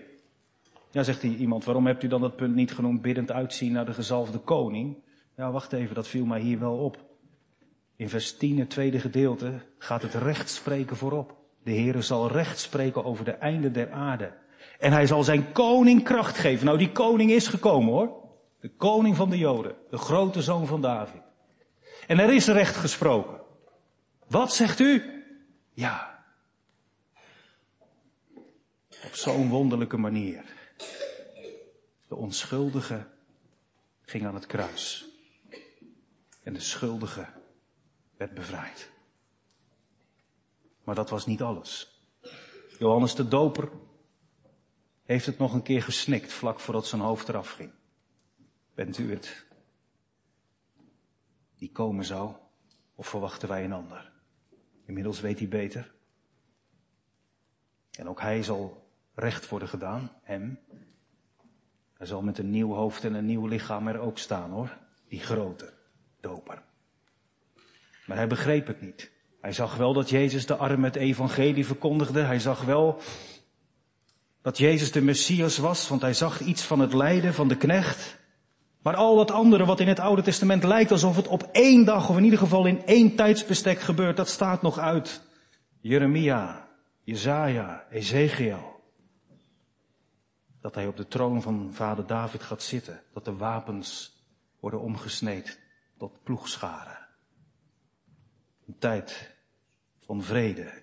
Ja, 0.91 1.03
zegt 1.03 1.23
iemand, 1.23 1.65
waarom 1.65 1.87
hebt 1.87 2.03
u 2.03 2.09
dan 2.09 2.21
dat 2.21 2.37
punt 2.37 2.55
niet 2.55 2.75
genoemd, 2.75 3.03
biddend 3.03 3.31
uitzien 3.31 3.73
naar 3.73 3.87
de 3.87 3.95
gezalfde 3.95 4.39
koning? 4.39 4.97
Ja, 5.37 5.51
wacht 5.51 5.73
even, 5.73 5.95
dat 5.95 6.09
viel 6.09 6.25
mij 6.25 6.41
hier 6.41 6.59
wel 6.59 6.77
op. 6.77 7.08
In 7.99 8.09
vers 8.09 8.37
10, 8.37 8.59
het 8.59 8.71
tweede 8.71 9.01
gedeelte, 9.01 9.63
gaat 9.79 10.03
het 10.03 10.15
recht 10.15 10.51
spreken 10.51 10.97
voorop. 10.97 11.37
De 11.63 11.71
Heere 11.71 12.03
zal 12.03 12.31
recht 12.31 12.59
spreken 12.59 13.05
over 13.05 13.25
de 13.25 13.31
einde 13.31 13.71
der 13.71 13.91
aarde. 13.91 14.33
En 14.79 14.93
hij 14.93 15.07
zal 15.07 15.25
zijn 15.25 15.53
koning 15.53 16.05
kracht 16.05 16.39
geven. 16.39 16.67
Nou, 16.67 16.79
die 16.79 16.93
koning 16.93 17.31
is 17.31 17.47
gekomen 17.47 17.93
hoor. 17.93 18.29
De 18.61 18.69
koning 18.69 19.17
van 19.17 19.31
de 19.31 19.39
Joden. 19.39 19.77
De 19.91 19.97
grote 19.97 20.43
zoon 20.43 20.67
van 20.67 20.81
David. 20.81 21.23
En 22.07 22.19
er 22.19 22.35
is 22.35 22.47
recht 22.47 22.77
gesproken. 22.77 23.41
Wat 24.27 24.55
zegt 24.55 24.81
u? 24.81 25.23
Ja. 25.75 26.25
Op 29.05 29.15
zo'n 29.15 29.49
wonderlijke 29.49 29.97
manier. 29.97 30.45
De 32.09 32.17
onschuldige 32.17 33.07
ging 34.03 34.27
aan 34.27 34.35
het 34.35 34.47
kruis. 34.47 35.09
En 36.43 36.53
de 36.53 36.61
schuldige 36.61 37.27
werd 38.19 38.35
bevrijd. 38.35 38.91
Maar 40.85 40.95
dat 40.95 41.11
was 41.11 41.27
niet 41.27 41.43
alles. 41.43 42.03
Johannes 42.79 43.15
de 43.15 43.29
Doper 43.29 43.71
heeft 45.03 45.27
het 45.27 45.39
nog 45.39 45.53
een 45.53 45.63
keer 45.63 45.83
gesnikt 45.83 46.33
vlak 46.33 46.61
voordat 46.61 46.87
zijn 46.87 47.01
hoofd 47.01 47.29
eraf 47.29 47.51
ging. 47.51 47.73
Bent 48.75 48.99
u 48.99 49.11
het? 49.11 49.47
Die 51.57 51.73
komen 51.73 52.05
zou? 52.05 52.35
Of 52.95 53.09
verwachten 53.09 53.49
wij 53.49 53.65
een 53.65 53.73
ander? 53.73 54.13
Inmiddels 54.85 55.21
weet 55.21 55.39
hij 55.39 55.49
beter. 55.49 55.95
En 57.91 58.09
ook 58.09 58.21
hij 58.21 58.43
zal 58.43 58.91
recht 59.15 59.49
worden 59.49 59.69
gedaan, 59.69 60.13
hem. 60.23 60.59
Hij 61.93 62.07
zal 62.07 62.23
met 62.23 62.39
een 62.39 62.51
nieuw 62.51 62.73
hoofd 62.73 63.05
en 63.05 63.15
een 63.15 63.27
nieuw 63.27 63.47
lichaam 63.47 63.89
er 63.89 63.99
ook 63.99 64.19
staan 64.19 64.51
hoor. 64.51 64.79
Die 65.09 65.21
grote 65.21 65.73
doper. 66.21 66.68
Maar 68.09 68.17
hij 68.17 68.27
begreep 68.27 68.67
het 68.67 68.81
niet. 68.81 69.11
Hij 69.41 69.53
zag 69.53 69.77
wel 69.77 69.93
dat 69.93 70.11
Jezus 70.11 70.47
de 70.47 70.57
arm 70.57 70.85
het 70.85 70.97
evangelie 70.97 71.67
verkondigde. 71.67 72.21
Hij 72.21 72.39
zag 72.39 72.65
wel 72.65 73.01
dat 74.43 74.59
Jezus 74.59 74.93
de 74.93 75.03
Messias 75.03 75.59
was, 75.59 75.89
want 75.89 76.01
hij 76.01 76.15
zag 76.15 76.41
iets 76.41 76.63
van 76.63 76.79
het 76.81 76.93
lijden 76.93 77.35
van 77.35 77.49
de 77.49 77.57
knecht. 77.57 78.19
Maar 78.83 78.95
al 78.97 79.17
dat 79.17 79.31
andere 79.31 79.65
wat 79.65 79.81
in 79.81 79.89
het 79.89 79.99
Oude 79.99 80.23
Testament 80.23 80.63
lijkt 80.63 80.91
alsof 80.91 81.17
het 81.17 81.29
op 81.29 81.49
één 81.53 81.85
dag, 81.85 82.09
of 82.09 82.17
in 82.17 82.25
ieder 82.25 82.39
geval 82.39 82.67
in 82.67 82.87
één 82.87 83.17
tijdsbestek 83.17 83.81
gebeurt, 83.81 84.17
dat 84.17 84.29
staat 84.29 84.63
nog 84.63 84.79
uit. 84.79 85.23
Jeremia, 85.81 86.69
Jezaja, 87.03 87.85
Ezekiel. 87.91 88.81
Dat 90.61 90.75
hij 90.75 90.87
op 90.87 90.97
de 90.97 91.09
troon 91.09 91.43
van 91.43 91.71
vader 91.73 92.07
David 92.07 92.43
gaat 92.43 92.63
zitten. 92.63 93.01
Dat 93.13 93.25
de 93.25 93.37
wapens 93.37 94.17
worden 94.61 94.81
omgesneed 94.81 95.61
tot 95.99 96.23
ploegscharen. 96.23 96.98
Een 98.69 98.79
tijd 98.79 99.35
van 99.99 100.23
vrede. 100.23 100.83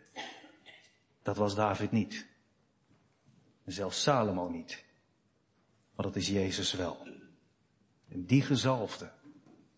Dat 1.21 1.37
was 1.37 1.55
David 1.55 1.91
niet. 1.91 2.27
En 3.63 3.71
zelfs 3.71 4.01
Salomo 4.01 4.49
niet. 4.49 4.85
Maar 5.95 6.05
dat 6.05 6.15
is 6.15 6.27
Jezus 6.27 6.73
wel. 6.73 7.07
En 8.07 8.25
die 8.25 8.41
gezalfde 8.41 9.11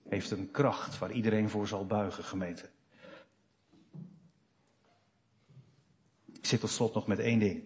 heeft 0.10 0.32
een 0.32 0.51
kracht 0.51 0.97
waar 0.97 1.12
iedereen 1.12 1.49
voor 1.49 1.68
zal 1.68 1.86
buigen, 1.86 2.24
gemeente. 2.24 2.70
Ik 6.34 6.45
zit 6.45 6.60
tot 6.60 6.70
slot 6.70 6.93
nog 6.93 7.08
met 7.08 7.20
één 7.20 7.39
ding. 7.39 7.64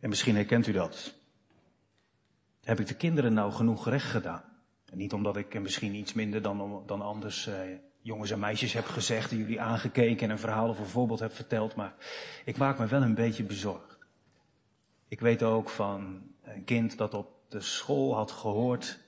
En 0.00 0.08
misschien 0.08 0.34
herkent 0.34 0.66
u 0.66 0.72
dat. 0.72 1.14
Heb 2.60 2.80
ik 2.80 2.86
de 2.86 2.96
kinderen 2.96 3.32
nou 3.32 3.52
genoeg 3.52 3.88
recht 3.88 4.10
gedaan? 4.10 4.53
Niet 4.94 5.12
omdat 5.12 5.36
ik 5.36 5.60
misschien 5.60 5.94
iets 5.94 6.12
minder 6.12 6.42
dan, 6.42 6.82
dan 6.86 7.02
anders 7.02 7.46
eh, 7.46 7.54
jongens 8.00 8.30
en 8.30 8.38
meisjes 8.38 8.72
heb 8.72 8.84
gezegd 8.84 9.30
en 9.30 9.36
jullie 9.36 9.60
aangekeken 9.60 10.26
en 10.26 10.30
een 10.30 10.38
verhaal 10.38 10.68
of 10.68 10.78
een 10.78 10.86
voorbeeld 10.86 11.20
heb 11.20 11.32
verteld, 11.32 11.74
maar 11.74 11.94
ik 12.44 12.56
maak 12.56 12.78
me 12.78 12.86
wel 12.86 13.02
een 13.02 13.14
beetje 13.14 13.44
bezorgd. 13.44 13.98
Ik 15.08 15.20
weet 15.20 15.42
ook 15.42 15.68
van 15.68 16.22
een 16.42 16.64
kind 16.64 16.98
dat 16.98 17.14
op 17.14 17.28
de 17.48 17.60
school 17.60 18.14
had 18.14 18.30
gehoord 18.30 18.98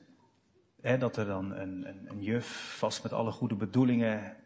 hè, 0.80 0.98
dat 0.98 1.16
er 1.16 1.26
dan 1.26 1.52
een, 1.52 1.88
een, 1.88 2.06
een 2.08 2.22
juf 2.22 2.74
vast 2.78 3.02
met 3.02 3.12
alle 3.12 3.30
goede 3.30 3.54
bedoelingen 3.54 4.36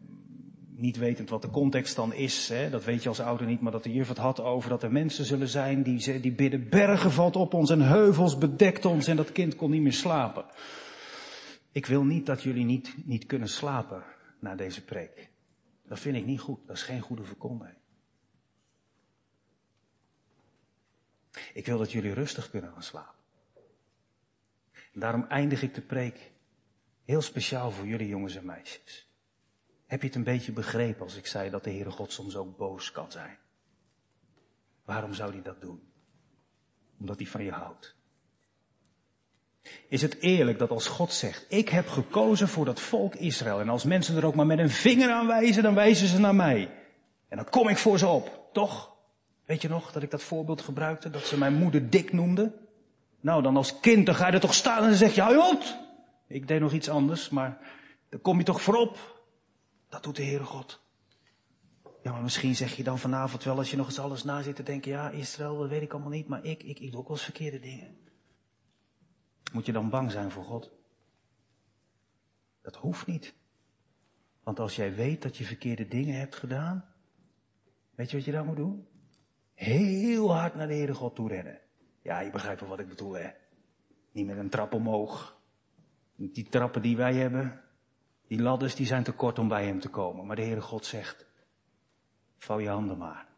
niet 0.77 0.97
wetend 0.97 1.31
wat 1.31 1.43
de 1.43 1.51
context 1.51 1.97
dan 1.97 2.13
is, 2.13 2.49
hè, 2.49 2.71
dat 2.71 2.85
weet 2.85 3.03
je 3.03 3.09
als 3.09 3.21
ouder 3.21 3.47
niet, 3.47 3.61
maar 3.61 3.73
dat 3.73 3.83
de 3.83 3.93
juf 3.93 4.09
het 4.09 4.19
had 4.19 4.41
over 4.41 4.71
dat 4.71 4.83
er 4.83 4.93
mensen 4.93 5.25
zullen 5.25 5.49
zijn 5.49 5.83
die, 5.83 6.21
die 6.21 6.33
bidden, 6.33 6.69
bergen 6.69 7.13
valt 7.13 7.37
op 7.37 7.55
ons 7.55 7.71
en 7.71 7.81
heuvels 7.81 8.39
bedekt 8.39 8.85
ons 8.85 9.07
en 9.07 9.17
dat 9.17 9.33
kind 9.33 9.57
kon 9.57 9.71
niet 9.71 9.83
meer 9.83 9.93
slapen. 9.93 10.45
Ik 11.73 11.87
wil 11.87 12.05
niet 12.05 12.27
dat 12.27 12.43
jullie 12.43 12.65
niet, 12.65 13.07
niet 13.07 13.27
kunnen 13.27 13.49
slapen 13.49 14.05
na 14.39 14.55
deze 14.55 14.85
preek. 14.85 15.31
Dat 15.83 16.01
vind 16.01 16.17
ik 16.17 16.27
niet 16.27 16.41
goed, 16.41 16.67
dat 16.67 16.77
is 16.77 16.83
geen 16.83 17.01
goede 17.01 17.25
verkondiging. 17.25 17.79
Ik 21.53 21.67
wil 21.67 21.79
dat 21.79 21.93
jullie 21.93 22.13
rustig 22.13 22.51
kunnen 22.51 22.73
gaan 22.73 22.83
slapen. 22.83 23.19
En 24.93 25.01
daarom 25.01 25.25
eindig 25.25 25.63
ik 25.63 25.75
de 25.75 25.81
preek 25.81 26.33
heel 27.05 27.23
speciaal 27.23 27.71
voor 27.71 27.87
jullie 27.87 28.09
jongens 28.09 28.37
en 28.37 28.45
meisjes. 28.45 29.09
Heb 29.87 30.01
je 30.01 30.07
het 30.07 30.17
een 30.17 30.25
beetje 30.25 30.53
begrepen 30.53 31.03
als 31.03 31.17
ik 31.17 31.27
zei 31.27 31.51
dat 31.51 31.65
de 31.65 31.71
Heere 31.71 31.91
God 31.91 32.13
soms 32.13 32.37
ook 32.37 32.57
boos 32.57 32.93
kan 32.93 33.11
zijn? 33.13 33.39
Waarom 34.85 35.15
zou 35.15 35.33
hij 35.33 35.43
dat 35.43 35.61
doen? 35.61 35.93
Omdat 36.99 37.19
hij 37.19 37.27
van 37.27 37.45
je 37.45 37.51
houdt. 37.51 37.97
Is 39.89 40.03
het 40.03 40.21
eerlijk 40.21 40.59
dat 40.59 40.71
als 40.71 40.87
God 40.87 41.13
zegt, 41.13 41.47
ik 41.49 41.69
heb 41.69 41.89
gekozen 41.89 42.49
voor 42.49 42.65
dat 42.65 42.81
volk 42.81 43.15
Israël 43.15 43.61
en 43.61 43.69
als 43.69 43.85
mensen 43.85 44.17
er 44.17 44.27
ook 44.27 44.35
maar 44.35 44.47
met 44.47 44.59
een 44.59 44.71
vinger 44.71 45.11
aan 45.11 45.27
wijzen, 45.27 45.63
dan 45.63 45.75
wijzen 45.75 46.09
ze 46.09 46.21
naar 46.21 46.35
mij. 46.35 46.71
En 47.29 47.37
dan 47.37 47.49
kom 47.51 47.69
ik 47.69 47.79
voor 47.79 47.99
ze 47.99 48.07
op, 48.07 48.49
toch? 48.53 48.97
Weet 49.45 49.63
je 49.63 49.69
nog 49.69 49.93
dat 49.93 50.03
ik 50.03 50.11
dat 50.11 50.23
voorbeeld 50.23 50.61
gebruikte, 50.61 51.11
dat 51.11 51.27
ze 51.27 51.39
mijn 51.39 51.55
moeder 51.55 51.91
dik 51.91 52.13
noemde? 52.13 52.53
Nou, 53.21 53.43
dan 53.43 53.57
als 53.57 53.81
kind, 53.81 54.07
dan 54.07 54.15
ga 54.15 54.27
je 54.27 54.33
er 54.33 54.41
toch 54.41 54.55
staan 54.55 54.83
en 54.83 54.89
dan 54.89 54.99
zeg 54.99 55.15
je, 55.15 55.21
hou! 55.21 55.57
Ik 56.27 56.49
deed 56.49 56.61
nog 56.61 56.73
iets 56.73 56.89
anders, 56.89 57.29
maar 57.29 57.59
dan 58.09 58.21
kom 58.21 58.39
je 58.39 58.45
toch 58.45 58.63
voorop. 58.63 59.23
Dat 59.89 60.03
doet 60.03 60.17
de 60.17 60.25
Heere 60.25 60.45
God. 60.45 60.81
Ja, 62.03 62.13
maar 62.13 62.23
misschien 62.23 62.57
zeg 62.57 62.77
je 62.77 62.83
dan 62.83 62.99
vanavond 62.99 63.45
wel, 63.45 63.57
als 63.57 63.71
je 63.71 63.77
nog 63.77 63.87
eens 63.87 63.99
alles 63.99 64.25
na 64.25 64.43
zit 64.43 64.57
te 64.57 64.63
denken, 64.63 64.91
ja, 64.91 65.11
Israël, 65.11 65.59
dat 65.59 65.69
weet 65.69 65.83
ik 65.83 65.93
allemaal 65.93 66.11
niet, 66.11 66.29
maar 66.29 66.45
ik, 66.45 66.63
ik, 66.63 66.79
ik 66.79 66.91
doe 66.91 67.01
ook 67.01 67.09
wel 67.09 67.17
eens 67.17 67.25
verkeerde 67.25 67.61
dingen. 67.61 67.97
Moet 69.53 69.67
je 69.67 69.73
dan 69.73 69.91
bang 69.91 70.11
zijn 70.11 70.31
voor 70.31 70.45
God? 70.45 70.71
Dat 72.63 72.77
hoeft 72.77 73.07
niet. 73.07 73.35
Want 74.43 74.61
als 74.61 74.77
jij 74.77 74.95
weet 74.95 75.23
dat 75.23 75.37
je 75.37 75.45
verkeerde 75.45 75.89
dingen 75.89 76.19
hebt 76.19 76.37
gedaan, 76.37 76.85
weet 77.95 78.11
je 78.11 78.17
wat 78.17 78.27
je 78.27 78.33
dan 78.33 78.47
moet 78.47 78.57
doen? 78.57 78.87
Heel 79.55 80.35
hard 80.35 80.55
naar 80.55 80.69
de 80.69 80.75
Heere 80.75 80.95
God 80.95 81.15
toe 81.15 81.29
rennen. 81.29 81.61
Ja, 82.03 82.21
je 82.21 82.31
begrijpt 82.31 82.61
wel 82.61 82.69
wat 82.69 82.81
ik 82.81 82.89
bedoel, 82.89 83.13
hè? 83.13 83.31
Niet 84.13 84.27
met 84.27 84.37
een 84.37 84.51
trap 84.51 84.75
omhoog. 84.75 85.41
Die 86.17 86.49
trappen 86.49 86.83
die 86.83 86.97
wij 86.97 87.15
hebben, 87.15 87.61
die 88.27 88.43
ladders 88.43 88.75
die 88.75 88.87
zijn 88.87 89.03
te 89.03 89.13
kort 89.13 89.39
om 89.39 89.49
bij 89.49 89.67
hem 89.67 89.81
te 89.81 89.89
komen. 89.89 90.27
Maar 90.27 90.37
de 90.37 90.43
Heere 90.43 90.61
God 90.61 90.85
zegt, 90.85 91.27
vouw 92.39 92.59
je 92.59 92.69
handen 92.69 92.99
maar. 92.99 93.29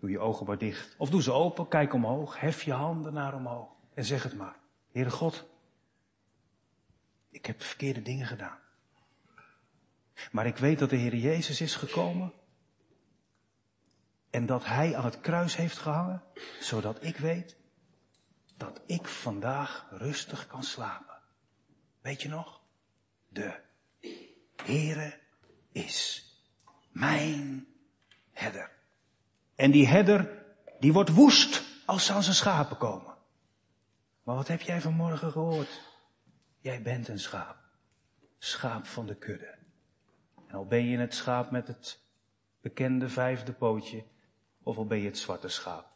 Doe 0.00 0.10
je 0.10 0.18
ogen 0.18 0.46
maar 0.46 0.58
dicht. 0.58 0.94
Of 0.98 1.10
doe 1.10 1.22
ze 1.22 1.32
open, 1.32 1.68
kijk 1.68 1.92
omhoog, 1.92 2.40
hef 2.40 2.62
je 2.62 2.72
handen 2.72 3.12
naar 3.12 3.34
omhoog. 3.34 3.68
En 3.94 4.04
zeg 4.04 4.22
het 4.22 4.34
maar. 4.34 4.56
Heere 4.92 5.10
God, 5.10 5.46
ik 7.34 7.46
heb 7.46 7.62
verkeerde 7.62 8.02
dingen 8.02 8.26
gedaan. 8.26 8.58
Maar 10.30 10.46
ik 10.46 10.56
weet 10.56 10.78
dat 10.78 10.90
de 10.90 10.96
Heer 10.96 11.14
Jezus 11.14 11.60
is 11.60 11.74
gekomen. 11.74 12.32
En 14.30 14.46
dat 14.46 14.64
Hij 14.64 14.96
aan 14.96 15.04
het 15.04 15.20
kruis 15.20 15.56
heeft 15.56 15.78
gehangen, 15.78 16.22
zodat 16.60 17.04
ik 17.04 17.16
weet 17.16 17.56
dat 18.56 18.80
ik 18.86 19.06
vandaag 19.06 19.86
rustig 19.90 20.46
kan 20.46 20.62
slapen. 20.62 21.18
Weet 22.00 22.22
je 22.22 22.28
nog? 22.28 22.60
De 23.28 23.60
Heere 24.56 25.20
is 25.72 26.28
mijn 26.90 27.66
herder. 28.32 28.70
En 29.54 29.70
die 29.70 29.86
herder, 29.86 30.44
die 30.80 30.92
wordt 30.92 31.14
woest 31.14 31.64
als 31.86 32.06
ze 32.06 32.12
aan 32.12 32.22
zijn 32.22 32.34
schapen 32.34 32.76
komen. 32.76 33.14
Maar 34.22 34.34
wat 34.34 34.48
heb 34.48 34.60
jij 34.60 34.80
vanmorgen 34.80 35.32
gehoord? 35.32 35.93
Jij 36.64 36.82
bent 36.82 37.08
een 37.08 37.18
schaap. 37.18 37.56
Schaap 38.38 38.86
van 38.86 39.06
de 39.06 39.14
kudde. 39.14 39.54
En 40.48 40.54
al 40.54 40.66
ben 40.66 40.84
je 40.84 40.98
het 40.98 41.14
schaap 41.14 41.50
met 41.50 41.66
het 41.66 42.00
bekende 42.60 43.08
vijfde 43.08 43.52
pootje, 43.52 44.04
of 44.62 44.76
al 44.76 44.86
ben 44.86 44.98
je 44.98 45.06
het 45.06 45.18
zwarte 45.18 45.48
schaap. 45.48 45.86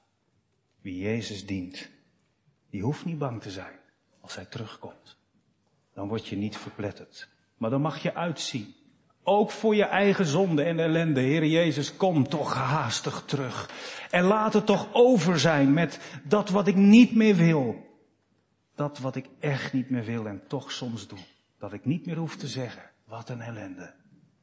Wie 0.80 0.98
Jezus 0.98 1.46
dient, 1.46 1.88
die 2.70 2.82
hoeft 2.82 3.04
niet 3.04 3.18
bang 3.18 3.42
te 3.42 3.50
zijn 3.50 3.78
als 4.20 4.34
hij 4.34 4.44
terugkomt. 4.44 5.16
Dan 5.94 6.08
word 6.08 6.26
je 6.26 6.36
niet 6.36 6.56
verpletterd. 6.56 7.28
Maar 7.56 7.70
dan 7.70 7.80
mag 7.80 8.02
je 8.02 8.14
uitzien. 8.14 8.74
Ook 9.22 9.50
voor 9.50 9.74
je 9.74 9.84
eigen 9.84 10.26
zonde 10.26 10.62
en 10.62 10.78
ellende. 10.78 11.20
Heer 11.20 11.46
Jezus, 11.46 11.96
kom 11.96 12.28
toch 12.28 12.54
haastig 12.54 13.22
terug. 13.26 13.70
En 14.10 14.24
laat 14.24 14.52
het 14.52 14.66
toch 14.66 14.88
over 14.92 15.40
zijn 15.40 15.72
met 15.72 16.20
dat 16.24 16.50
wat 16.50 16.66
ik 16.66 16.76
niet 16.76 17.14
meer 17.14 17.36
wil. 17.36 17.87
Dat 18.78 18.98
wat 18.98 19.16
ik 19.16 19.28
echt 19.38 19.72
niet 19.72 19.90
meer 19.90 20.04
wil 20.04 20.26
en 20.26 20.46
toch 20.46 20.72
soms 20.72 21.08
doe. 21.08 21.18
Dat 21.58 21.72
ik 21.72 21.84
niet 21.84 22.06
meer 22.06 22.16
hoef 22.16 22.36
te 22.36 22.48
zeggen, 22.48 22.90
wat 23.04 23.28
een 23.28 23.40
ellende. 23.40 23.94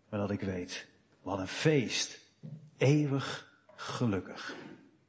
Maar 0.10 0.20
dat 0.20 0.32
ik 0.32 0.42
weet, 0.42 0.88
wat 1.22 1.40
een 1.40 1.48
feest. 1.48 2.20
Eeuwig 2.78 3.52
gelukkig. 3.76 4.56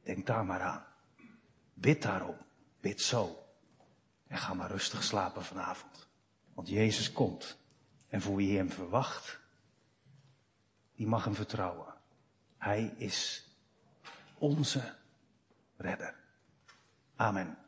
Denk 0.03 0.25
daar 0.25 0.45
maar 0.45 0.61
aan. 0.61 0.85
Bid 1.73 2.01
daarom. 2.01 2.35
Bid 2.79 3.01
zo. 3.01 3.45
En 4.27 4.37
ga 4.37 4.53
maar 4.53 4.71
rustig 4.71 5.03
slapen 5.03 5.43
vanavond. 5.43 6.07
Want 6.53 6.69
Jezus 6.69 7.11
komt. 7.11 7.57
En 8.09 8.21
voor 8.21 8.35
wie 8.35 8.57
hem 8.57 8.71
verwacht, 8.71 9.39
die 10.95 11.07
mag 11.07 11.23
hem 11.23 11.35
vertrouwen. 11.35 11.93
Hij 12.57 12.93
is 12.97 13.49
onze 14.37 14.93
redder. 15.77 16.15
Amen. 17.15 17.66